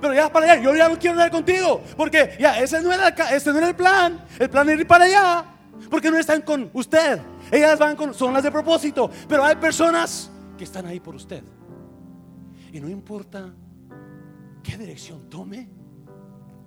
Pero 0.00 0.14
ya 0.14 0.30
para 0.30 0.52
allá, 0.52 0.62
yo 0.62 0.74
ya 0.74 0.88
no 0.88 0.98
quiero 0.98 1.14
andar 1.14 1.30
contigo. 1.30 1.82
Porque 1.96 2.36
ya, 2.38 2.58
ese 2.60 2.80
no 2.82 2.92
era, 2.92 3.08
ese 3.08 3.52
no 3.52 3.58
era 3.58 3.68
el 3.68 3.76
plan. 3.76 4.24
El 4.38 4.50
plan 4.50 4.68
era 4.68 4.80
ir 4.80 4.86
para 4.86 5.04
allá. 5.04 5.44
Porque 5.90 6.10
no 6.10 6.18
están 6.18 6.42
con 6.42 6.70
usted. 6.72 7.20
Ellas 7.50 7.78
van 7.78 7.96
con, 7.96 8.14
son 8.14 8.32
las 8.32 8.42
de 8.42 8.50
propósito. 8.50 9.10
Pero 9.28 9.44
hay 9.44 9.56
personas 9.56 10.30
que 10.56 10.64
están 10.64 10.86
ahí 10.86 11.00
por 11.00 11.14
usted. 11.14 11.42
Y 12.72 12.80
no 12.80 12.88
importa 12.88 13.52
qué 14.62 14.76
dirección 14.76 15.30
tome, 15.30 15.68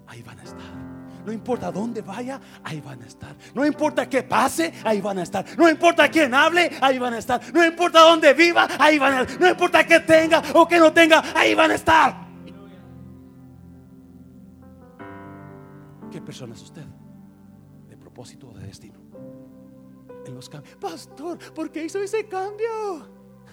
ahí 0.08 0.24
van 0.24 0.40
a 0.40 0.44
estar. 0.44 0.99
No 1.26 1.32
importa 1.32 1.72
dónde 1.72 2.02
vaya, 2.02 2.40
ahí 2.64 2.82
van 2.82 3.02
a 3.04 3.06
estar. 3.06 3.36
No 3.54 3.66
importa 3.66 4.08
qué 4.08 4.24
pase, 4.24 4.74
ahí 4.84 5.02
van 5.02 5.20
a 5.20 5.24
estar. 5.24 5.46
No 5.58 5.70
importa 5.70 6.10
quién 6.10 6.34
hable, 6.34 6.72
ahí 6.82 6.98
van 6.98 7.14
a 7.14 7.18
estar. 7.18 7.42
No 7.54 7.64
importa 7.66 8.02
dónde 8.02 8.34
viva, 8.34 8.68
ahí 8.80 8.98
van 8.98 9.14
a 9.14 9.22
estar. 9.22 9.40
No 9.40 9.50
importa 9.50 9.86
qué 9.86 10.00
tenga 10.00 10.42
o 10.54 10.68
que 10.68 10.80
no 10.80 10.92
tenga, 10.94 11.24
ahí 11.36 11.54
van 11.54 11.72
a 11.72 11.76
estar. 11.76 12.30
¿Qué 16.12 16.22
persona 16.22 16.54
es 16.56 16.62
usted? 16.62 16.86
¿De 17.88 17.98
propósito 17.98 18.50
o 18.50 18.54
de 18.54 18.66
destino? 18.66 19.00
En 20.26 20.36
los 20.36 20.50
cambios. 20.50 20.76
Pastor, 20.78 21.38
¿por 21.54 21.72
qué 21.72 21.86
hizo 21.86 22.02
ese 22.02 22.28
cambio? 22.28 23.08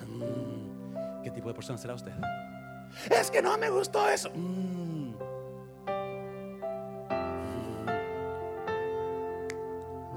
Mm, 0.06 1.22
¿Qué 1.22 1.30
tipo 1.30 1.48
de 1.48 1.54
persona 1.54 1.78
será 1.78 1.94
usted? 1.94 2.12
Es 3.10 3.30
que 3.30 3.42
no 3.42 3.58
me 3.58 3.68
gustó 3.68 4.08
eso. 4.08 4.30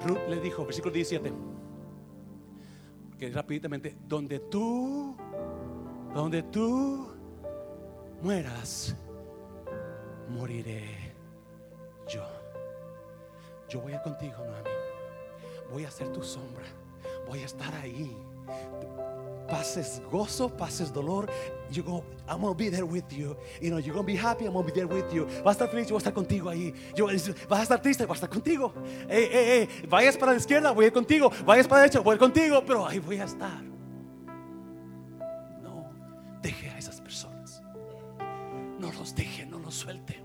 Ruth 0.06 0.28
le 0.30 0.40
dijo, 0.40 0.66
versículo 0.66 0.94
17, 0.94 1.32
que 3.18 3.30
rápidamente, 3.30 3.98
donde 4.08 4.40
tú, 4.40 5.16
donde 6.14 6.44
tú 6.44 7.08
mueras, 8.22 8.96
moriré 10.30 11.14
yo. 12.08 12.24
Yo 13.68 13.82
voy 13.82 13.94
a 13.94 14.02
contigo, 14.02 14.38
Noemi. 14.38 14.70
Voy 15.72 15.86
a 15.86 15.92
ser 15.92 16.12
tu 16.12 16.24
sombra. 16.24 16.66
Voy 17.28 17.40
a 17.40 17.46
estar 17.46 17.74
ahí. 17.76 18.16
Pases 19.50 20.02
gozo, 20.12 20.50
pases 20.50 20.94
dolor. 20.94 21.28
You 21.72 21.84
go, 21.84 22.04
I'm 22.28 22.42
gonna 22.42 22.54
be 22.54 22.70
there 22.70 22.86
with 22.86 23.12
you. 23.12 23.36
You 23.62 23.72
know, 23.72 23.78
you're 23.78 23.94
gonna 23.94 24.06
be 24.06 24.16
happy, 24.16 24.46
I'm 24.46 24.54
gonna 24.54 24.66
be 24.66 24.72
there 24.72 24.88
with 24.88 25.12
you. 25.14 25.26
Vas 25.44 25.60
a 25.60 25.66
estar 25.66 25.70
feliz, 25.70 25.88
yo 25.88 25.96
voy 25.96 25.98
a 25.98 26.10
estar 26.10 26.14
contigo 26.14 26.50
ahí. 26.50 26.74
Yo, 26.96 27.08
vas 27.48 27.60
a 27.60 27.64
estar 27.64 27.82
triste, 27.82 28.06
voy 28.06 28.14
a 28.14 28.16
estar 28.16 28.30
contigo. 28.30 28.74
Ey, 29.10 29.24
ey, 29.32 29.50
ey, 29.50 29.70
vayas 29.88 30.18
para 30.18 30.34
la 30.34 30.38
izquierda, 30.38 30.72
voy 30.72 30.86
a 30.86 30.88
ir 30.88 30.94
contigo. 30.94 31.32
Vayas 31.46 31.68
para 31.68 31.82
la 31.82 31.84
derecha, 31.84 32.00
voy 32.00 32.18
contigo. 32.18 32.64
Pero 32.66 32.86
ahí 32.86 33.00
voy 33.00 33.20
a 33.20 33.26
estar. 33.26 33.64
No 35.62 35.92
deje 36.42 36.70
a 36.70 36.78
esas 36.78 37.02
personas. 37.02 37.62
No 38.80 38.92
los 38.92 39.16
deje, 39.16 39.46
no 39.46 39.60
los 39.60 39.76
suelte. 39.76 40.22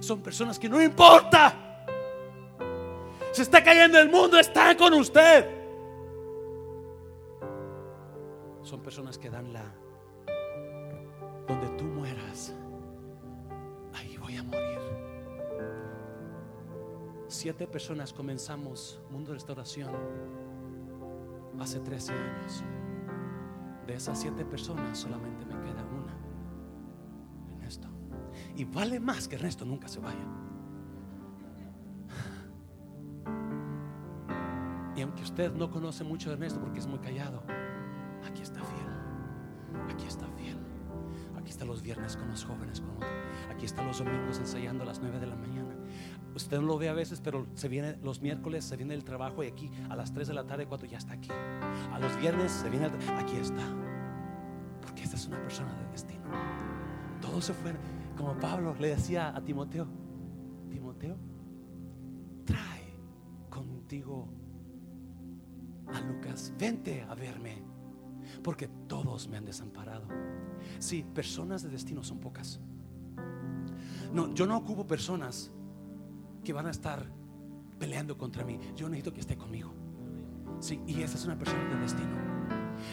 Son 0.00 0.20
personas 0.20 0.58
que 0.58 0.68
no 0.68 0.82
importa. 0.82 1.54
Se 3.32 3.42
está 3.42 3.64
cayendo 3.64 3.98
el 3.98 4.10
mundo, 4.10 4.38
están 4.38 4.76
con 4.76 4.94
usted. 4.94 5.63
Son 8.64 8.80
personas 8.80 9.18
que 9.18 9.28
dan 9.28 9.52
la... 9.52 9.62
Donde 11.46 11.68
tú 11.76 11.84
mueras, 11.84 12.54
ahí 13.92 14.16
voy 14.16 14.36
a 14.36 14.42
morir. 14.42 14.78
Siete 17.28 17.66
personas 17.66 18.14
comenzamos 18.14 19.02
Mundo 19.10 19.28
de 19.28 19.34
Restauración 19.34 19.90
hace 21.60 21.78
13 21.80 22.12
años. 22.14 22.64
De 23.86 23.94
esas 23.94 24.18
siete 24.18 24.46
personas 24.46 24.96
solamente 24.98 25.44
me 25.44 25.60
queda 25.60 25.84
una. 25.84 26.16
Ernesto. 27.56 27.88
Y 28.56 28.64
vale 28.64 28.98
más 28.98 29.28
que 29.28 29.36
Ernesto 29.36 29.66
nunca 29.66 29.88
se 29.88 30.00
vaya. 30.00 30.26
Y 34.96 35.02
aunque 35.02 35.22
usted 35.22 35.52
no 35.52 35.70
conoce 35.70 36.02
mucho 36.02 36.30
de 36.30 36.36
Ernesto 36.36 36.60
porque 36.60 36.78
es 36.78 36.86
muy 36.86 37.00
callado, 37.00 37.42
viernes 41.84 42.16
con 42.16 42.28
los 42.28 42.44
jóvenes. 42.44 42.80
Con. 42.80 42.90
Aquí 43.54 43.64
está 43.66 43.84
los 43.84 43.98
domingos 43.98 44.38
ensayando 44.38 44.82
a 44.82 44.86
las 44.86 45.00
9 45.00 45.20
de 45.20 45.26
la 45.26 45.36
mañana. 45.36 45.76
Usted 46.34 46.58
no 46.60 46.66
lo 46.66 46.78
ve 46.78 46.88
a 46.88 46.94
veces, 46.94 47.20
pero 47.20 47.46
se 47.54 47.68
viene 47.68 47.96
los 48.02 48.20
miércoles, 48.20 48.64
se 48.64 48.76
viene 48.76 48.94
el 48.94 49.04
trabajo 49.04 49.44
y 49.44 49.46
aquí 49.46 49.70
a 49.88 49.94
las 49.94 50.12
3 50.12 50.26
de 50.26 50.34
la 50.34 50.44
tarde, 50.44 50.66
cuando 50.66 50.86
ya 50.86 50.98
está 50.98 51.12
aquí. 51.14 51.28
A 51.92 51.98
los 52.00 52.16
viernes 52.18 52.50
se 52.50 52.68
viene, 52.70 52.86
el- 52.86 53.08
aquí 53.16 53.36
está. 53.36 53.62
Porque 54.82 55.04
esta 55.04 55.14
es 55.16 55.26
una 55.28 55.40
persona 55.40 55.72
de 55.74 55.86
destino. 55.92 56.24
Todos 57.20 57.44
se 57.44 57.52
fueron. 57.54 57.80
Como 58.16 58.34
Pablo 58.38 58.74
le 58.80 58.88
decía 58.88 59.34
a 59.36 59.40
Timoteo, 59.44 59.86
Timoteo, 60.70 61.16
trae 62.44 62.98
contigo 63.50 64.28
a 65.92 66.00
Lucas, 66.00 66.52
vente 66.58 67.02
a 67.02 67.14
verme. 67.14 67.62
Porque 68.42 68.68
todos 68.86 69.28
me 69.28 69.36
han 69.36 69.44
desamparado. 69.44 70.06
Sí, 70.78 71.04
personas 71.14 71.62
de 71.62 71.68
destino 71.68 72.02
son 72.02 72.20
pocas. 72.20 72.60
No, 74.12 74.32
yo 74.34 74.46
no 74.46 74.56
ocupo 74.56 74.86
personas 74.86 75.50
que 76.44 76.52
van 76.52 76.66
a 76.66 76.70
estar 76.70 77.04
peleando 77.78 78.16
contra 78.16 78.44
mí. 78.44 78.58
Yo 78.76 78.88
necesito 78.88 79.12
que 79.12 79.20
esté 79.20 79.36
conmigo. 79.36 79.72
Sí, 80.60 80.80
y 80.86 81.02
esa 81.02 81.16
es 81.16 81.24
una 81.24 81.36
persona 81.36 81.62
de 81.74 81.80
destino. 81.80 82.24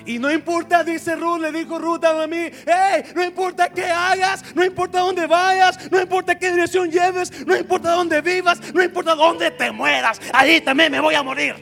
Y 0.05 0.19
no 0.19 0.31
importa, 0.31 0.83
dice 0.83 1.15
Ruth, 1.15 1.39
le 1.39 1.51
dijo 1.51 1.77
Ruth 1.77 2.03
a 2.05 2.27
mí, 2.27 2.49
hey, 2.65 3.03
no 3.15 3.23
importa 3.23 3.69
qué 3.69 3.85
hagas, 3.85 4.55
no 4.55 4.63
importa 4.63 4.99
dónde 4.99 5.27
vayas, 5.27 5.91
no 5.91 6.01
importa 6.01 6.37
qué 6.37 6.51
dirección 6.51 6.89
lleves, 6.89 7.45
no 7.45 7.55
importa 7.55 7.91
dónde 7.91 8.21
vivas, 8.21 8.73
no 8.73 8.83
importa 8.83 9.15
dónde 9.15 9.51
te 9.51 9.71
mueras, 9.71 10.19
ahí 10.33 10.61
también 10.61 10.91
me 10.91 10.99
voy 10.99 11.15
a 11.15 11.23
morir. 11.23 11.55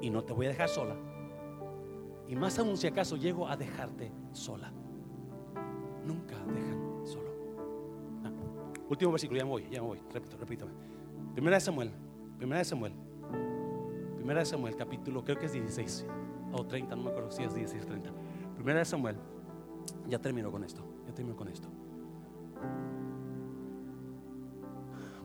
Y 0.00 0.10
no 0.10 0.22
te 0.22 0.32
voy 0.32 0.46
a 0.46 0.50
dejar 0.50 0.68
sola. 0.68 0.94
Y 2.30 2.36
más 2.36 2.56
aún 2.60 2.76
si 2.76 2.86
acaso 2.86 3.16
llego 3.16 3.48
a 3.48 3.56
dejarte 3.56 4.12
sola. 4.30 4.70
Nunca 6.06 6.36
dejan 6.46 7.04
solo. 7.04 7.28
Ah, 8.24 8.30
último 8.88 9.10
versículo, 9.10 9.40
ya 9.40 9.44
me 9.44 9.50
voy, 9.50 9.64
ya 9.68 9.82
me 9.82 9.88
voy, 9.88 9.98
repito, 10.14 10.36
repítame. 10.36 10.70
Primera 11.32 11.56
de 11.56 11.60
Samuel, 11.60 11.90
primera 12.38 12.60
de 12.60 12.64
Samuel, 12.64 12.92
primera 14.14 14.38
de 14.38 14.46
Samuel, 14.46 14.76
capítulo, 14.76 15.24
creo 15.24 15.40
que 15.40 15.46
es 15.46 15.52
16 15.54 16.06
o 16.52 16.64
30, 16.64 16.94
no 16.94 17.02
me 17.02 17.10
acuerdo 17.10 17.32
si 17.32 17.42
es 17.42 17.52
16 17.52 17.82
o 17.82 17.86
30. 17.86 18.10
Primera 18.54 18.78
de 18.78 18.84
Samuel, 18.84 19.16
ya 20.08 20.20
termino 20.20 20.52
con 20.52 20.62
esto, 20.62 20.84
ya 21.08 21.12
termino 21.12 21.36
con 21.36 21.48
esto. 21.48 21.66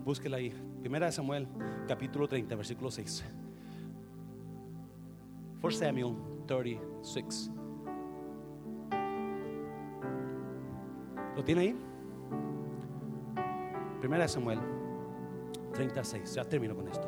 Búsquela 0.03 0.37
ahí. 0.37 0.51
Primera 0.81 1.05
de 1.05 1.11
Samuel, 1.11 1.47
capítulo 1.87 2.27
30, 2.27 2.55
versículo 2.55 2.89
6. 2.89 3.23
For 5.61 5.71
Samuel 5.71 6.34
36. 6.45 7.51
¿Lo 11.35 11.43
tiene 11.43 11.61
ahí? 11.61 11.75
Primera 13.99 14.23
de 14.23 14.29
Samuel 14.29 14.59
36. 15.73 16.33
Ya 16.33 16.45
termino 16.45 16.75
con 16.75 16.87
esto. 16.87 17.07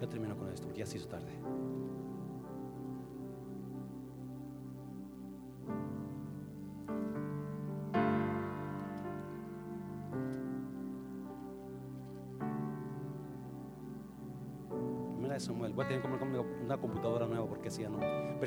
Ya 0.00 0.08
termino 0.08 0.36
con 0.36 0.48
esto 0.48 0.66
porque 0.66 0.80
ya 0.80 0.86
se 0.86 0.98
hizo 0.98 1.08
tarde. 1.08 1.32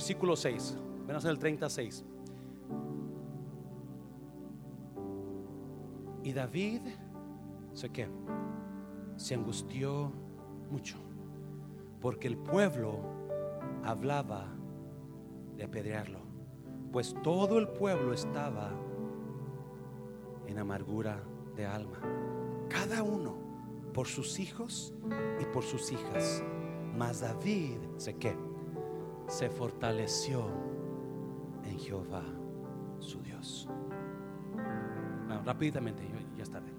Versículo 0.01 0.35
6. 0.35 0.77
Ven 1.05 1.15
a 1.15 1.19
hacer 1.19 1.29
el 1.29 1.37
36. 1.37 2.03
Y 6.23 6.33
David, 6.33 6.81
sé 7.73 7.91
qué, 7.91 8.07
se 9.15 9.35
angustió 9.35 10.11
mucho 10.71 10.97
porque 12.01 12.27
el 12.27 12.35
pueblo 12.35 12.99
hablaba 13.83 14.47
de 15.55 15.65
apedrearlo, 15.65 16.21
pues 16.91 17.15
todo 17.21 17.59
el 17.59 17.67
pueblo 17.67 18.11
estaba 18.11 18.71
en 20.47 20.57
amargura 20.57 21.21
de 21.55 21.67
alma, 21.67 21.99
cada 22.69 23.03
uno 23.03 23.35
por 23.93 24.07
sus 24.07 24.39
hijos 24.39 24.95
y 25.39 25.45
por 25.53 25.61
sus 25.61 25.91
hijas. 25.91 26.43
Mas 26.97 27.19
David, 27.19 27.77
sé 27.97 28.15
qué, 28.15 28.35
se 29.31 29.49
fortaleció 29.49 30.45
en 31.63 31.79
Jehová, 31.79 32.21
su 32.99 33.21
Dios. 33.21 33.69
No, 35.29 35.41
rápidamente, 35.43 36.03
ya 36.35 36.43
es 36.43 36.51
tarde. 36.51 36.69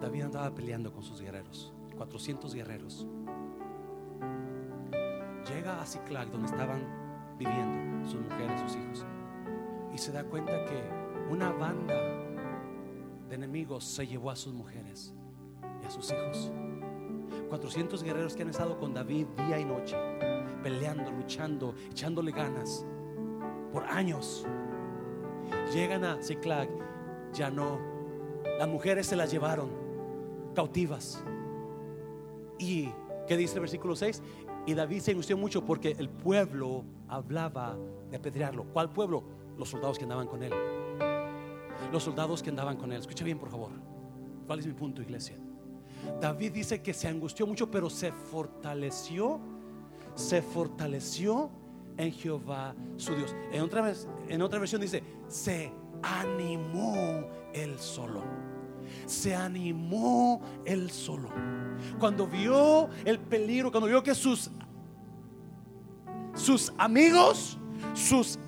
David 0.00 0.22
andaba 0.22 0.54
peleando 0.54 0.90
con 0.90 1.02
sus 1.02 1.20
guerreros, 1.20 1.74
400 1.98 2.54
guerreros. 2.54 3.06
Llega 5.52 5.82
a 5.82 5.86
Ciclac, 5.86 6.30
donde 6.30 6.46
estaban 6.46 6.82
viviendo 7.38 8.08
sus 8.08 8.20
mujeres, 8.22 8.58
sus 8.62 8.76
hijos, 8.76 9.06
y 9.94 9.98
se 9.98 10.12
da 10.12 10.24
cuenta 10.24 10.64
que 10.64 10.82
una 11.30 11.52
banda 11.52 11.94
de 13.28 13.34
enemigos 13.34 13.84
se 13.84 14.06
llevó 14.06 14.30
a 14.30 14.36
sus 14.36 14.54
mujeres 14.54 15.14
y 15.82 15.86
a 15.86 15.90
sus 15.90 16.10
hijos. 16.10 16.50
400 17.50 18.02
guerreros 18.02 18.34
que 18.34 18.42
han 18.42 18.50
estado 18.50 18.78
con 18.78 18.94
David 18.94 19.26
día 19.36 19.58
y 19.58 19.64
noche, 19.64 19.96
peleando, 20.68 21.10
luchando, 21.10 21.74
echándole 21.90 22.30
ganas 22.30 22.84
por 23.72 23.84
años. 23.84 24.46
Llegan 25.72 26.04
a 26.04 26.22
Ciclac, 26.22 26.68
ya 27.32 27.50
no. 27.50 27.78
Las 28.58 28.68
mujeres 28.68 29.06
se 29.06 29.16
las 29.16 29.30
llevaron 29.30 29.70
cautivas. 30.54 31.24
¿Y 32.58 32.90
qué 33.26 33.38
dice 33.38 33.54
el 33.54 33.60
versículo 33.60 33.96
6? 33.96 34.22
Y 34.66 34.74
David 34.74 35.00
se 35.00 35.12
angustió 35.12 35.38
mucho 35.38 35.64
porque 35.64 35.96
el 35.98 36.10
pueblo 36.10 36.84
hablaba 37.08 37.78
de 38.10 38.18
apedrearlo. 38.18 38.64
¿Cuál 38.64 38.90
pueblo? 38.90 39.24
Los 39.56 39.70
soldados 39.70 39.96
que 39.96 40.04
andaban 40.04 40.26
con 40.26 40.42
él. 40.42 40.52
Los 41.90 42.02
soldados 42.02 42.42
que 42.42 42.50
andaban 42.50 42.76
con 42.76 42.92
él. 42.92 43.00
Escucha 43.00 43.24
bien, 43.24 43.38
por 43.38 43.48
favor. 43.48 43.70
¿Cuál 44.46 44.58
es 44.58 44.66
mi 44.66 44.74
punto, 44.74 45.00
iglesia? 45.00 45.36
David 46.20 46.52
dice 46.52 46.82
que 46.82 46.92
se 46.92 47.08
angustió 47.08 47.46
mucho, 47.46 47.70
pero 47.70 47.88
se 47.88 48.12
fortaleció, 48.12 49.40
se 50.18 50.42
fortaleció 50.42 51.50
en 51.96 52.12
Jehová 52.12 52.74
su 52.96 53.14
Dios. 53.14 53.34
En 53.52 53.62
otra, 53.62 53.82
vez, 53.82 54.08
en 54.28 54.42
otra 54.42 54.58
versión 54.58 54.80
dice, 54.80 55.02
se 55.28 55.72
animó 56.02 57.24
él 57.54 57.78
solo. 57.78 58.24
Se 59.06 59.34
animó 59.34 60.40
él 60.64 60.90
solo. 60.90 61.30
Cuando 61.98 62.26
vio 62.26 62.88
el 63.04 63.18
peligro, 63.20 63.70
cuando 63.70 63.88
vio 63.88 64.02
que 64.02 64.14
sus 64.14 64.50
sus 66.34 66.72
amigos, 66.78 67.58
sus 67.94 68.38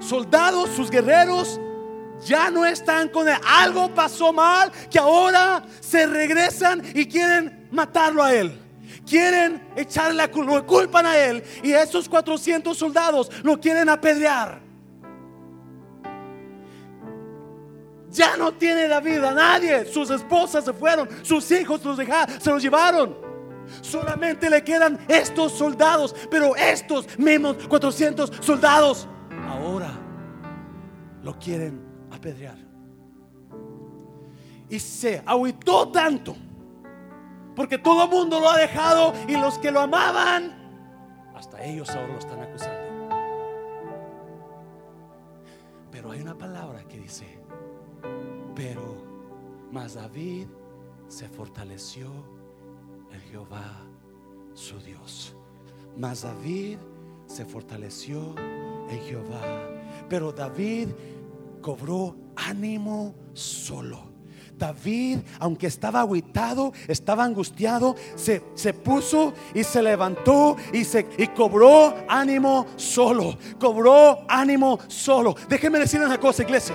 soldados, 0.00 0.70
sus 0.70 0.90
guerreros 0.90 1.60
ya 2.24 2.50
no 2.50 2.64
están 2.64 3.08
con 3.08 3.28
él. 3.28 3.36
Algo 3.46 3.94
pasó 3.94 4.32
mal 4.32 4.72
que 4.90 4.98
ahora 4.98 5.64
se 5.80 6.06
regresan 6.06 6.82
y 6.94 7.06
quieren 7.06 7.68
matarlo 7.70 8.22
a 8.22 8.34
él. 8.34 8.67
Quieren 9.08 9.68
echarle 9.74 10.14
la 10.14 10.26
lo 10.26 10.66
culpan 10.66 11.06
a 11.06 11.16
él. 11.16 11.42
Y 11.62 11.72
esos 11.72 12.08
400 12.08 12.76
soldados 12.76 13.30
lo 13.42 13.58
quieren 13.58 13.88
apedrear. 13.88 14.60
Ya 18.10 18.36
no 18.36 18.52
tiene 18.52 18.88
David 18.88 19.22
a 19.24 19.32
nadie. 19.32 19.84
Sus 19.86 20.10
esposas 20.10 20.64
se 20.64 20.72
fueron, 20.72 21.08
sus 21.22 21.50
hijos 21.52 21.84
los 21.84 21.96
dejaron, 21.96 22.40
se 22.40 22.50
los 22.50 22.62
llevaron. 22.62 23.16
Solamente 23.82 24.48
le 24.48 24.64
quedan 24.64 24.98
estos 25.08 25.52
soldados, 25.52 26.14
pero 26.30 26.56
estos 26.56 27.18
mismos 27.18 27.56
400 27.68 28.32
soldados 28.40 29.06
ahora 29.46 29.90
lo 31.22 31.38
quieren 31.38 31.80
apedrear. 32.10 32.56
Y 34.70 34.78
se 34.78 35.22
agüitó 35.24 35.88
tanto, 35.88 36.36
porque 37.58 37.76
todo 37.76 38.04
el 38.04 38.10
mundo 38.10 38.38
lo 38.38 38.48
ha 38.48 38.56
dejado 38.56 39.12
y 39.26 39.32
los 39.32 39.58
que 39.58 39.72
lo 39.72 39.80
amaban, 39.80 40.54
hasta 41.34 41.60
ellos 41.64 41.90
ahora 41.90 42.12
lo 42.12 42.18
están 42.20 42.40
acusando. 42.40 42.88
Pero 45.90 46.12
hay 46.12 46.20
una 46.20 46.38
palabra 46.38 46.84
que 46.84 47.00
dice, 47.00 47.40
pero 48.54 49.02
mas 49.72 49.94
David 49.94 50.46
se 51.08 51.28
fortaleció 51.28 52.12
en 53.10 53.20
Jehová 53.22 53.82
su 54.54 54.78
Dios. 54.78 55.34
Mas 55.96 56.22
David 56.22 56.78
se 57.26 57.44
fortaleció 57.44 58.36
en 58.88 59.00
Jehová. 59.00 59.68
Pero 60.08 60.30
David 60.30 60.90
cobró 61.60 62.14
ánimo 62.36 63.16
solo. 63.32 64.07
David, 64.58 65.18
aunque 65.38 65.66
estaba 65.66 66.00
aguitado, 66.00 66.72
estaba 66.88 67.24
angustiado, 67.24 67.96
se, 68.16 68.42
se, 68.54 68.74
puso 68.74 69.32
y 69.54 69.64
se 69.64 69.82
levantó 69.82 70.56
y, 70.72 70.84
se, 70.84 71.06
y 71.16 71.28
cobró 71.28 71.94
ánimo 72.08 72.66
solo. 72.76 73.38
Cobró 73.58 74.24
ánimo 74.28 74.78
solo. 74.88 75.36
Déjenme 75.48 75.78
decir 75.78 76.00
una 76.00 76.18
cosa, 76.18 76.42
iglesia. 76.42 76.74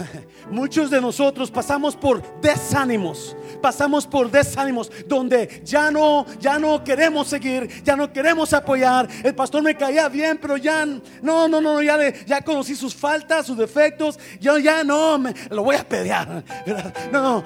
Muchos 0.50 0.90
de 0.90 1.00
nosotros 1.00 1.50
pasamos 1.50 1.96
por 1.96 2.22
desánimos, 2.40 3.36
pasamos 3.60 4.06
por 4.06 4.30
desánimos 4.30 4.90
donde 5.06 5.62
ya 5.64 5.90
no, 5.90 6.26
ya 6.40 6.58
no 6.58 6.82
queremos 6.82 7.28
seguir, 7.28 7.82
ya 7.82 7.96
no 7.96 8.12
queremos 8.12 8.52
apoyar. 8.52 9.08
El 9.22 9.34
pastor 9.34 9.62
me 9.62 9.76
caía 9.76 10.08
bien, 10.08 10.38
pero 10.40 10.56
ya 10.56 10.86
no, 10.86 11.48
no, 11.48 11.60
no, 11.60 11.82
ya, 11.82 11.98
ya 12.24 12.42
conocí 12.42 12.74
sus 12.74 12.94
faltas, 12.94 13.46
sus 13.46 13.56
defectos. 13.56 14.18
Yo 14.40 14.58
ya 14.58 14.84
no, 14.84 15.18
me, 15.18 15.34
lo 15.50 15.64
voy 15.64 15.76
a 15.76 15.86
pelear. 15.88 16.42
No, 17.12 17.42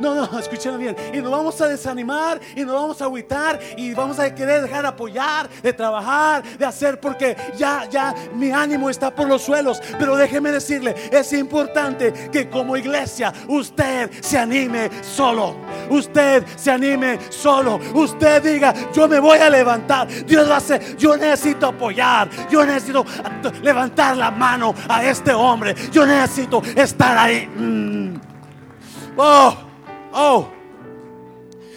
no, 0.00 0.14
no, 0.14 0.14
no, 0.30 0.38
escúchame 0.38 0.78
bien. 0.78 0.96
Y 1.12 1.18
nos 1.18 1.30
vamos 1.30 1.60
a 1.60 1.68
desanimar 1.68 2.40
y 2.54 2.64
nos 2.64 2.74
vamos 2.74 3.00
a 3.00 3.04
agüitar 3.04 3.58
y 3.76 3.94
vamos 3.94 4.18
a 4.18 4.34
querer 4.34 4.62
dejar 4.62 4.82
de 4.82 4.88
apoyar, 4.88 5.48
de 5.62 5.72
trabajar, 5.72 6.42
de 6.58 6.64
hacer, 6.64 7.00
porque 7.00 7.36
ya, 7.56 7.88
ya 7.88 8.14
mi 8.34 8.50
ánimo 8.50 8.90
está 8.90 9.14
por 9.14 9.28
los 9.28 9.42
suelos. 9.42 9.80
Pero 9.98 10.16
déjeme 10.16 10.52
decirle, 10.52 10.94
es 11.10 11.32
importante 11.32 11.85
que 12.32 12.48
como 12.48 12.76
iglesia 12.76 13.32
usted 13.48 14.10
se 14.20 14.38
anime 14.38 14.90
solo. 15.02 15.56
Usted 15.90 16.44
se 16.56 16.70
anime 16.70 17.18
solo. 17.30 17.78
Usted 17.94 18.42
diga, 18.42 18.74
yo 18.92 19.08
me 19.08 19.20
voy 19.20 19.38
a 19.38 19.50
levantar. 19.50 20.08
Dios 20.26 20.48
va 20.48 20.54
a 20.54 20.58
hacer, 20.58 20.96
yo 20.96 21.16
necesito 21.16 21.68
apoyar. 21.68 22.28
Yo 22.50 22.64
necesito 22.64 23.04
levantar 23.62 24.16
la 24.16 24.30
mano 24.30 24.74
a 24.88 25.04
este 25.04 25.32
hombre. 25.32 25.74
Yo 25.92 26.06
necesito 26.06 26.62
estar 26.74 27.16
ahí. 27.16 27.46
Mm. 27.46 28.20
Oh, 29.16 29.56
oh. 30.12 30.55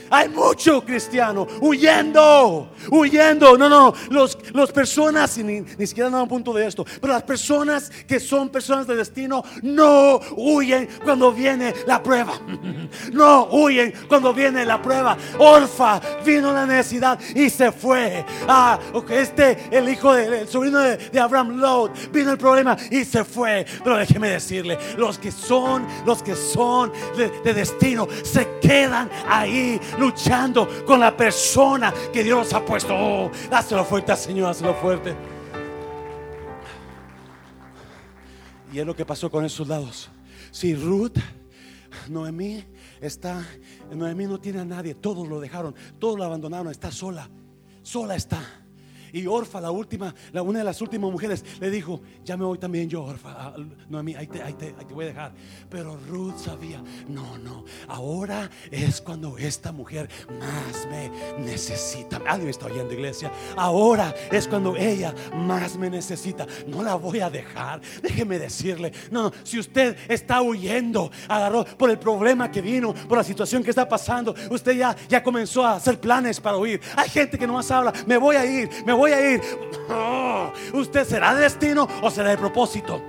Hay 0.10 0.30
mucho 0.30 0.84
cristiano 0.84 1.48
huyendo, 1.62 2.70
huyendo. 2.92 3.58
No, 3.58 3.70
no, 3.70 3.94
los, 4.10 4.38
los 4.54 4.72
personas, 4.72 5.38
ni, 5.38 5.62
ni 5.62 5.88
siquiera 5.88 6.10
no 6.10 6.24
un 6.24 6.30
punto 6.30 6.54
de 6.54 6.66
esto, 6.66 6.86
pero 7.00 7.14
las 7.14 7.24
personas 7.24 7.92
que 8.08 8.20
son 8.20 8.50
personas 8.50 8.88
de 8.88 8.96
destino 8.96 9.44
no 9.62 10.20
huyen 10.36 10.88
cuando 11.04 11.32
viene 11.32 11.74
la 11.86 12.02
prueba. 12.02 12.34
No 13.14 13.48
huyen 13.52 13.94
cuando 14.08 14.34
viene 14.34 14.66
la 14.66 14.82
prueba. 14.82 15.18
Orfa 15.38 16.02
vino 16.26 16.52
la 16.52 16.66
necesidad 16.66 17.20
y 17.36 17.50
se 17.50 17.72
fue. 17.72 18.26
Ah, 18.48 18.80
este, 19.10 19.70
el 19.72 19.90
hijo 19.90 20.14
del 20.14 20.48
sobrino 20.48 20.80
de, 20.80 21.20
Abraham 21.20 21.60
Lot, 21.60 22.12
vino 22.12 22.32
el 22.32 22.38
problema 22.38 22.78
y 22.90 23.06
se 23.06 23.24
fue. 23.24 23.66
Pero 23.84 23.98
déjeme 23.98 24.30
decirle, 24.30 24.78
los 24.98 25.18
que 25.20 25.32
son, 25.32 25.86
los 26.06 26.24
que 26.24 26.36
son 26.36 26.92
de, 27.18 27.30
de 27.44 27.54
destino, 27.54 28.08
se 28.24 28.48
quedan 28.62 29.10
ahí 29.28 29.80
luchando 30.00 30.68
con 30.86 31.00
la 31.00 31.16
persona 31.16 31.94
que 32.12 32.24
Dios 32.24 32.54
ha 32.54 32.64
puesto. 32.66 32.96
Oh, 32.96 33.32
dáselo 33.50 33.84
fuerte, 33.86 34.16
Señor, 34.16 34.48
dáselo 34.48 34.74
fuerte. 34.76 35.16
Y 38.72 38.80
es 38.80 38.86
lo 38.86 38.96
que 38.96 39.06
pasó 39.06 39.30
con 39.30 39.46
esos 39.46 39.68
lados. 39.68 40.10
Si 40.52 40.76
Ruth, 40.76 41.18
Noemí 42.08 42.64
está, 43.02 43.46
Noemí 43.92 44.26
no 44.26 44.40
tiene 44.40 44.60
a 44.60 44.66
nadie, 44.66 44.96
todos 44.96 45.28
lo 45.28 45.40
dejaron, 45.40 45.76
todos 46.00 46.18
lo 46.18 46.24
abandonaron, 46.24 46.72
está 46.72 46.92
sola, 46.92 47.30
sola 47.84 48.16
está. 48.16 48.59
Y 49.14 49.28
Orfa, 49.28 49.62
la 49.62 49.72
última, 49.72 50.14
la, 50.32 50.42
una 50.42 50.60
de 50.60 50.66
las 50.66 50.82
últimas 50.82 51.12
mujeres, 51.12 51.46
le 51.60 51.70
dijo, 51.70 52.02
ya 52.26 52.38
me 52.38 52.46
voy 52.46 52.58
también 52.58 52.90
yo, 52.90 53.04
Orfa. 53.04 53.36
Ah, 53.38 53.56
no, 53.90 54.00
a 54.00 54.04
mí, 54.04 54.16
ahí 54.16 54.28
te, 54.28 54.42
ahí, 54.42 54.54
te, 54.54 54.74
voy 54.94 55.06
a 55.06 55.08
dejar. 55.10 55.32
Pero 55.70 55.98
Ruth 56.10 56.38
sabía, 56.38 56.82
no, 57.08 57.38
no, 57.38 57.66
ahora 57.88 58.50
es 58.72 59.00
cuando 59.00 59.38
esta 59.38 59.72
mujer 59.72 60.10
más 60.40 60.88
me 60.90 61.12
necesita. 61.40 62.18
Alguien 62.18 62.46
me 62.46 62.52
está 62.52 62.66
oyendo, 62.66 62.94
iglesia. 62.94 63.32
Ahora 63.56 64.16
es 64.32 64.48
cuando 64.48 64.76
ella 64.76 65.14
más 65.36 65.78
me 65.78 65.90
necesita. 65.90 66.48
No 66.68 66.82
la 66.82 66.96
voy 66.96 67.20
a 67.20 67.30
dejar. 67.30 67.82
Déjeme 68.02 68.40
decirle, 68.40 68.92
no, 69.12 69.20
no, 69.22 69.34
si 69.44 69.60
usted 69.60 69.98
está 70.08 70.42
huyendo, 70.42 71.12
agarró 71.28 71.66
por 71.66 71.90
el 71.90 72.00
problema 72.00 72.50
que 72.50 72.62
vino, 72.62 72.94
por 72.94 73.18
la 73.18 73.24
situación 73.24 73.62
que 73.62 73.70
está 73.70 73.88
pasando, 73.88 74.34
usted 74.50 74.72
ya, 74.78 74.96
ya 75.10 75.22
comenzó 75.22 75.66
a 75.66 75.76
hacer 75.76 76.00
planes 76.00 76.40
para 76.40 76.56
huir. 76.58 76.80
Hay 76.96 77.10
gente 77.10 77.38
que 77.38 77.46
nomás 77.46 77.70
habla, 77.70 77.92
me 78.06 78.18
voy 78.18 78.38
a 78.38 78.46
ir, 78.46 78.70
me 78.86 78.94
voy 78.94 78.99
a 79.06 79.34
ir. 79.34 79.42
¿Usted 80.74 81.06
será 81.06 81.34
de 81.36 81.42
destino 81.42 81.88
o 82.02 82.10
será 82.10 82.30
de 82.30 82.38
propósito? 82.38 83.02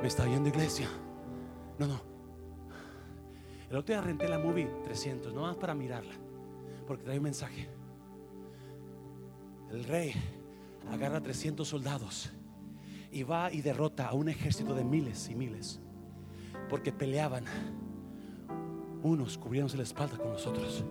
¿Me 0.00 0.06
está 0.06 0.24
viendo 0.24 0.48
iglesia? 0.48 0.88
No, 1.78 1.86
no. 1.86 2.00
El 3.70 3.76
otro 3.76 3.94
día 3.94 4.00
renté 4.00 4.28
la 4.28 4.38
movie 4.38 4.66
300, 4.84 5.34
no 5.34 5.42
más 5.42 5.56
para 5.56 5.74
mirarla, 5.74 6.14
porque 6.86 7.04
trae 7.04 7.18
un 7.18 7.24
mensaje. 7.24 7.68
El 9.70 9.84
rey 9.84 10.14
agarra 10.90 11.20
300 11.20 11.68
soldados 11.68 12.30
y 13.10 13.22
va 13.22 13.52
y 13.52 13.60
derrota 13.60 14.08
a 14.08 14.14
un 14.14 14.28
ejército 14.28 14.74
de 14.74 14.84
miles 14.84 15.28
y 15.28 15.34
miles, 15.34 15.80
porque 16.68 16.92
peleaban. 16.92 17.44
Unos 19.02 19.38
cubriéndose 19.38 19.76
la 19.76 19.84
espalda 19.84 20.16
con 20.16 20.32
los 20.32 20.44
otros 20.46 20.84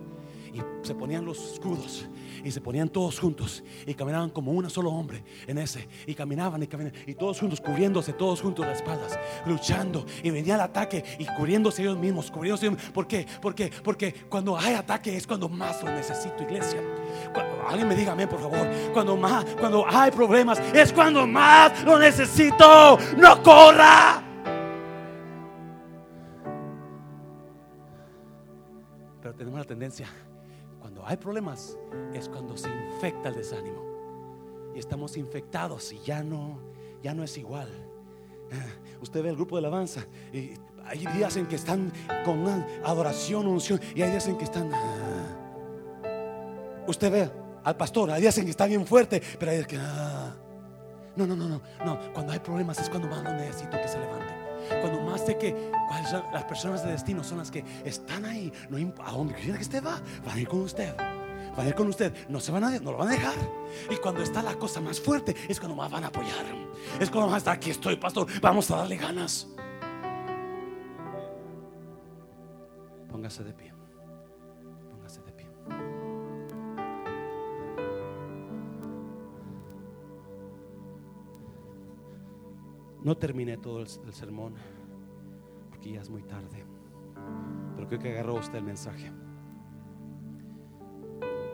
y 0.52 0.86
se 0.86 0.94
ponían 0.94 1.24
los 1.24 1.52
escudos 1.52 2.08
y 2.44 2.50
se 2.50 2.60
ponían 2.60 2.88
todos 2.88 3.18
juntos 3.18 3.62
y 3.86 3.94
caminaban 3.94 4.30
como 4.30 4.52
un 4.52 4.68
solo 4.70 4.90
hombre 4.90 5.22
en 5.46 5.58
ese. 5.58 5.88
Y 6.06 6.14
caminaban 6.14 6.62
y 6.62 6.66
caminaban 6.66 6.98
y 7.06 7.14
todos 7.14 7.40
juntos 7.40 7.60
cubriéndose 7.60 8.12
todos 8.12 8.40
juntos 8.40 8.66
las 8.66 8.76
espaldas 8.76 9.18
luchando. 9.46 10.04
Y 10.22 10.30
venía 10.30 10.54
el 10.54 10.60
ataque 10.60 11.04
y 11.18 11.26
cubriéndose 11.26 11.82
ellos 11.82 11.98
mismos 11.98 12.30
cubriéndose 12.30 12.66
ellos 12.66 12.80
¿por 12.92 13.06
qué? 13.06 13.26
porque 13.40 13.70
porque 13.82 14.12
cuando 14.28 14.56
hay 14.56 14.74
ataque 14.74 15.16
es 15.16 15.26
cuando 15.26 15.48
más 15.48 15.82
lo 15.82 15.90
necesito 15.90 16.42
iglesia. 16.42 16.80
Alguien 17.68 17.88
me 17.88 17.94
diga 17.94 18.12
amén 18.12 18.28
por 18.28 18.40
favor. 18.40 18.68
Cuando 18.92 19.16
más 19.16 19.44
cuando 19.58 19.84
hay 19.88 20.10
problemas 20.10 20.60
es 20.74 20.92
cuando 20.92 21.26
más 21.26 21.82
lo 21.84 21.98
necesito. 21.98 22.98
No 23.16 23.42
corra 23.42 24.24
pero 29.20 29.34
tenemos 29.34 29.58
la 29.58 29.66
tendencia 29.66 30.06
cuando 30.88 31.06
hay 31.06 31.18
problemas 31.18 31.76
es 32.14 32.30
cuando 32.30 32.56
se 32.56 32.70
infecta 32.70 33.28
el 33.28 33.34
desánimo. 33.34 34.72
Y 34.74 34.78
estamos 34.78 35.18
infectados 35.18 35.92
y 35.92 35.98
ya 35.98 36.22
no, 36.22 36.58
ya 37.02 37.12
no 37.12 37.22
es 37.22 37.36
igual. 37.36 37.68
Ah, 38.50 38.64
usted 39.02 39.22
ve 39.22 39.28
el 39.28 39.36
grupo 39.36 39.56
de 39.56 39.66
alabanza 39.66 40.06
y 40.32 40.54
hay 40.86 41.04
días 41.14 41.36
en 41.36 41.46
que 41.46 41.56
están 41.56 41.92
con 42.24 42.46
adoración, 42.82 43.46
unción, 43.46 43.78
y 43.94 44.00
hay 44.00 44.12
días 44.12 44.28
en 44.28 44.38
que 44.38 44.44
están. 44.44 44.70
Ah. 44.72 45.36
Usted 46.86 47.12
ve 47.12 47.30
al 47.64 47.76
pastor, 47.76 48.10
hay 48.10 48.22
días 48.22 48.38
en 48.38 48.46
que 48.46 48.50
está 48.52 48.64
bien 48.64 48.86
fuerte, 48.86 49.22
pero 49.38 49.50
hay 49.50 49.58
días 49.58 49.68
que. 49.68 49.76
Ah. 49.78 50.34
No, 51.16 51.26
no, 51.26 51.36
no, 51.36 51.48
no, 51.50 51.60
no. 51.84 52.12
Cuando 52.14 52.32
hay 52.32 52.38
problemas 52.38 52.78
es 52.78 52.88
cuando 52.88 53.08
más 53.08 53.22
lo 53.22 53.34
necesito 53.34 53.76
que 53.76 53.88
se 53.88 53.98
levante. 53.98 54.32
Más 55.18 55.26
sé 55.26 55.38
que 55.38 55.70
las 56.32 56.44
personas 56.44 56.84
de 56.84 56.92
destino 56.92 57.24
son 57.24 57.38
las 57.38 57.50
que 57.50 57.64
están 57.84 58.24
ahí, 58.24 58.52
a 59.04 59.12
donde 59.12 59.34
quiera 59.34 59.56
que 59.56 59.62
usted 59.62 59.84
va, 59.84 60.00
van 60.24 60.36
a 60.36 60.40
ir 60.40 60.48
con 60.48 60.60
usted. 60.60 60.94
Van 61.56 61.66
a 61.66 61.68
ir 61.68 61.74
con 61.74 61.88
usted, 61.88 62.14
no 62.28 62.38
se 62.38 62.52
van 62.52 62.62
a, 62.62 62.78
no 62.78 62.92
lo 62.92 62.98
van 62.98 63.08
a 63.08 63.12
dejar. 63.12 63.34
Y 63.90 63.96
cuando 63.96 64.22
está 64.22 64.42
la 64.42 64.54
cosa 64.54 64.80
más 64.80 65.00
fuerte, 65.00 65.34
es 65.48 65.58
cuando 65.58 65.76
más 65.76 65.90
van 65.90 66.04
a 66.04 66.08
apoyar. 66.08 66.44
Es 67.00 67.10
cuando 67.10 67.30
más 67.30 67.46
aquí 67.48 67.70
estoy, 67.70 67.96
pastor, 67.96 68.28
vamos 68.40 68.70
a 68.70 68.76
darle 68.76 68.96
ganas. 68.96 69.48
Póngase 73.10 73.42
de 73.42 73.52
pie. 73.52 73.72
Póngase 74.90 75.22
de 75.22 75.32
pie. 75.32 75.46
No 83.02 83.16
terminé 83.16 83.56
todo 83.56 83.80
el, 83.80 83.88
sermón 84.12 84.54
es 85.96 86.10
muy 86.10 86.22
tarde. 86.22 86.64
Pero 87.74 87.88
creo 87.88 88.00
que 88.00 88.12
agarró 88.12 88.34
usted 88.34 88.58
el 88.58 88.64
mensaje. 88.64 89.10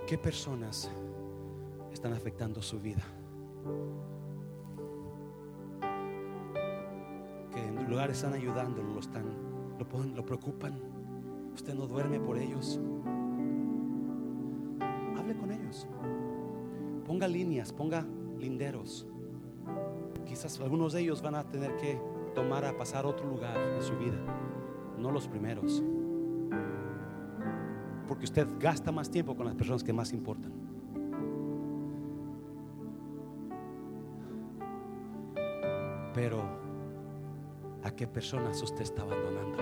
¿Qué 0.07 0.19
personas 0.19 0.91
están 1.93 2.13
afectando 2.13 2.61
su 2.63 2.81
vida? 2.81 3.03
Que 7.53 7.67
en 7.67 7.89
lugares 7.89 8.17
están 8.19 8.35
ayudándolo, 8.35 8.93
lo 8.93 9.01
están, 9.01 9.25
lo, 9.79 10.05
lo 10.05 10.27
preocupan. 10.27 10.79
Usted 11.55 11.75
no 11.75 11.87
duerme 11.87 12.21
por 12.21 12.37
ellos. 12.37 12.81
Hable 15.17 15.37
con 15.37 15.51
ellos. 15.51 15.87
Ponga 17.07 17.29
líneas, 17.29 17.73
ponga 17.73 18.07
linderos 18.39 19.07
quizás 20.35 20.59
algunos 20.61 20.93
de 20.93 21.03
ellos 21.03 21.23
van 21.23 21.37
a 21.37 21.49
tener 21.49 21.77
que 21.77 21.97
tomar 22.35 22.65
a 22.65 22.77
pasar 22.77 23.07
otro 23.07 23.27
lugar 23.27 23.57
en 23.57 23.83
su 23.83 23.97
vida, 23.97 24.19
no 24.99 25.11
los 25.11 25.29
primeros. 25.29 25.83
Porque 28.07 28.25
usted 28.25 28.47
gasta 28.59 28.93
más 28.93 29.11
tiempo 29.11 29.35
con 29.35 29.47
las 29.47 29.55
personas 29.55 29.83
que 29.83 29.93
más 29.93 30.13
importan. 30.13 30.53
Pero, 36.13 36.43
¿a 37.83 37.91
qué 37.91 38.07
personas 38.07 38.63
usted 38.63 38.83
está 38.83 39.03
abandonando? 39.03 39.59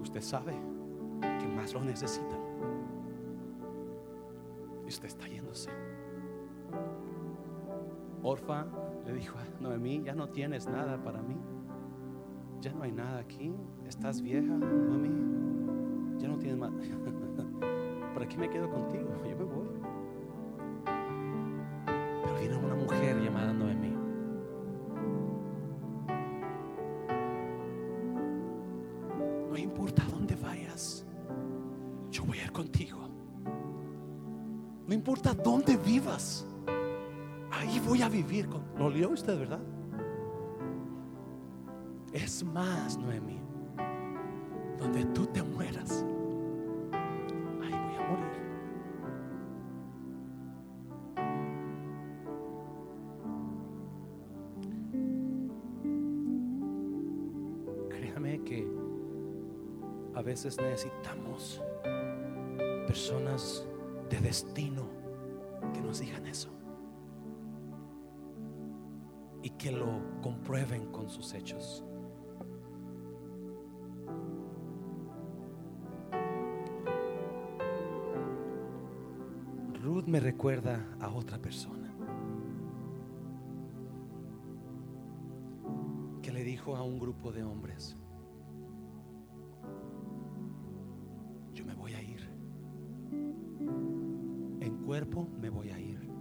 Usted 0.00 0.22
sabe 0.22 0.54
que 1.40 1.46
más 1.48 1.74
lo 1.74 1.82
necesitan 1.84 2.53
Le 9.06 9.12
dijo 9.12 9.38
a 9.38 9.62
Noemí, 9.62 10.02
ya 10.02 10.12
no 10.14 10.28
tienes 10.28 10.66
nada 10.66 11.00
para 11.02 11.22
mí. 11.22 11.36
Ya 12.60 12.72
no 12.72 12.82
hay 12.82 12.90
nada 12.90 13.20
aquí. 13.20 13.54
Estás 13.86 14.20
vieja, 14.20 14.52
Noemí. 14.52 16.18
Ya 16.20 16.26
no 16.28 16.38
tienes 16.38 16.58
más. 16.58 16.72
¿Para 18.14 18.26
qué 18.26 18.36
me 18.36 18.50
quedo 18.50 18.68
contigo? 18.68 19.08
Yo 19.30 19.36
me 19.36 19.44
voy. 19.44 19.68
Pero 22.24 22.38
viene 22.40 22.56
una 22.56 22.74
mujer 22.74 23.20
llamada 23.22 23.52
Noemí. 23.52 23.94
No 29.50 29.56
importa 29.56 30.02
dónde 30.10 30.34
vayas, 30.34 31.06
yo 32.10 32.24
voy 32.24 32.38
a 32.38 32.44
ir 32.44 32.52
contigo. 32.52 32.98
No 34.88 34.92
importa 34.92 35.32
dónde 35.34 35.76
vivas, 35.76 36.43
vivir. 38.14 38.48
Con... 38.48 38.62
¿Lo 38.78 38.88
leyó 38.88 39.10
usted, 39.10 39.38
verdad? 39.38 39.60
Es 42.12 42.44
más, 42.44 42.96
Noemí, 42.96 43.40
donde 44.78 45.04
tú 45.06 45.26
te 45.26 45.42
mueras, 45.42 46.04
ahí 47.60 47.72
voy 47.72 47.96
a 47.96 48.08
morir. 48.08 48.34
Créame 57.90 58.40
que 58.44 58.64
a 60.14 60.22
veces 60.22 60.56
necesitamos 60.60 61.60
personas 62.86 63.66
de 64.08 64.20
destino 64.20 64.84
que 65.72 65.80
nos 65.80 65.98
digan 65.98 66.26
eso 66.26 66.63
y 69.44 69.50
que 69.50 69.70
lo 69.70 70.00
comprueben 70.22 70.86
con 70.90 71.10
sus 71.10 71.34
hechos. 71.34 71.84
Ruth 79.82 80.06
me 80.06 80.18
recuerda 80.18 80.96
a 80.98 81.10
otra 81.10 81.38
persona 81.38 81.94
que 86.22 86.32
le 86.32 86.42
dijo 86.42 86.74
a 86.74 86.82
un 86.82 86.98
grupo 86.98 87.30
de 87.30 87.44
hombres, 87.44 87.98
yo 91.52 91.66
me 91.66 91.74
voy 91.74 91.92
a 91.92 92.02
ir, 92.02 92.26
en 94.60 94.78
cuerpo 94.86 95.28
me 95.38 95.50
voy 95.50 95.68
a 95.68 95.78
ir, 95.78 96.13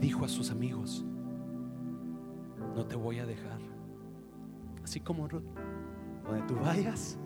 dijo 0.00 0.24
a 0.24 0.28
sus 0.28 0.50
amigos, 0.50 1.04
no 2.74 2.86
te 2.86 2.96
voy 2.96 3.18
a 3.18 3.26
dejar. 3.26 3.60
Así 4.82 5.00
como 5.00 5.28
donde 5.28 6.42
tú 6.48 6.56
vayas, 6.56 7.18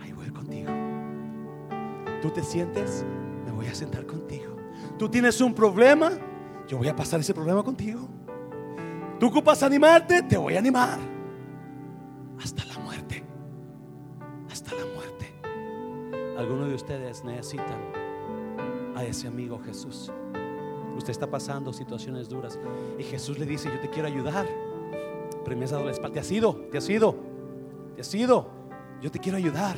ahí 0.00 0.12
voy 0.12 0.28
contigo. 0.30 0.70
Tú 2.20 2.30
te 2.30 2.42
sientes, 2.42 3.04
me 3.46 3.52
voy 3.52 3.66
a 3.66 3.74
sentar 3.74 4.04
contigo. 4.06 4.56
Tú 4.98 5.08
tienes 5.08 5.40
un 5.40 5.54
problema, 5.54 6.10
yo 6.66 6.78
voy 6.78 6.88
a 6.88 6.96
pasar 6.96 7.20
ese 7.20 7.32
problema 7.32 7.62
contigo. 7.62 8.08
Tú 9.18 9.28
ocupas 9.28 9.62
animarte, 9.62 10.22
te 10.22 10.36
voy 10.36 10.56
a 10.56 10.58
animar. 10.58 10.98
Hasta 12.42 12.64
la 12.64 12.78
muerte. 12.80 13.22
Hasta 14.50 14.74
la 14.74 14.84
muerte. 14.94 15.32
Algunos 16.36 16.68
de 16.68 16.74
ustedes 16.74 17.24
necesitan 17.24 17.80
a 18.96 19.04
ese 19.04 19.28
amigo 19.28 19.60
Jesús. 19.64 20.12
Usted 21.02 21.10
está 21.10 21.26
pasando 21.26 21.72
situaciones 21.72 22.28
duras 22.28 22.60
y 22.96 23.02
Jesús 23.02 23.36
le 23.36 23.44
dice, 23.44 23.68
yo 23.68 23.80
te 23.80 23.90
quiero 23.90 24.06
ayudar. 24.06 24.46
Pero 25.44 25.56
me 25.56 25.64
has 25.64 25.72
dado 25.72 25.84
la 25.84 25.90
espalda. 25.90 26.14
Te 26.14 26.20
has 26.20 26.30
ido, 26.30 26.54
te 26.70 26.78
has 26.78 26.88
ido, 26.88 27.16
te 27.96 28.02
has 28.02 28.14
ido. 28.14 28.46
Yo 29.00 29.10
te 29.10 29.18
quiero 29.18 29.36
ayudar. 29.36 29.74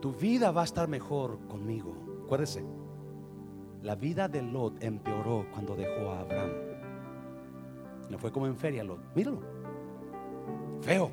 Tu 0.00 0.12
vida 0.12 0.52
va 0.52 0.60
a 0.60 0.64
estar 0.66 0.86
mejor 0.86 1.40
conmigo. 1.48 1.96
Acuérdese, 2.26 2.64
la 3.82 3.96
vida 3.96 4.28
de 4.28 4.40
Lot 4.40 4.80
empeoró 4.84 5.46
cuando 5.50 5.74
dejó 5.74 6.12
a 6.12 6.20
Abraham. 6.20 6.52
No 8.08 8.18
fue 8.20 8.30
como 8.30 8.46
en 8.46 8.54
feria 8.56 8.84
Lot. 8.84 9.00
Míralo. 9.16 9.40
Feo. 10.80 11.10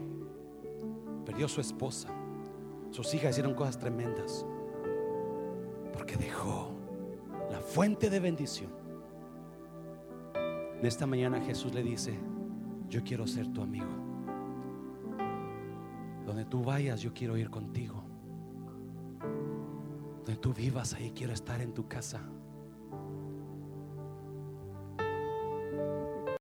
Perdió 1.26 1.48
su 1.48 1.60
esposa. 1.60 2.10
Sus 2.92 3.12
hijas 3.16 3.32
hicieron 3.32 3.56
cosas 3.56 3.80
tremendas. 3.80 4.46
Porque 5.92 6.16
dejó 6.18 6.77
fuente 7.78 8.10
de 8.10 8.20
bendición. 8.20 8.72
En 10.80 10.84
esta 10.84 11.06
mañana 11.06 11.40
Jesús 11.40 11.76
le 11.76 11.84
dice, 11.84 12.18
yo 12.90 13.04
quiero 13.04 13.28
ser 13.28 13.54
tu 13.54 13.62
amigo. 13.62 13.86
Donde 16.26 16.44
tú 16.46 16.64
vayas, 16.64 17.02
yo 17.02 17.14
quiero 17.14 17.38
ir 17.38 17.52
contigo. 17.52 18.04
Donde 20.26 20.38
tú 20.38 20.56
vivas, 20.56 20.96
ahí 20.96 21.12
quiero 21.12 21.34
estar 21.34 21.62
en 21.62 21.76
tu 21.76 21.88
casa. 21.88 22.28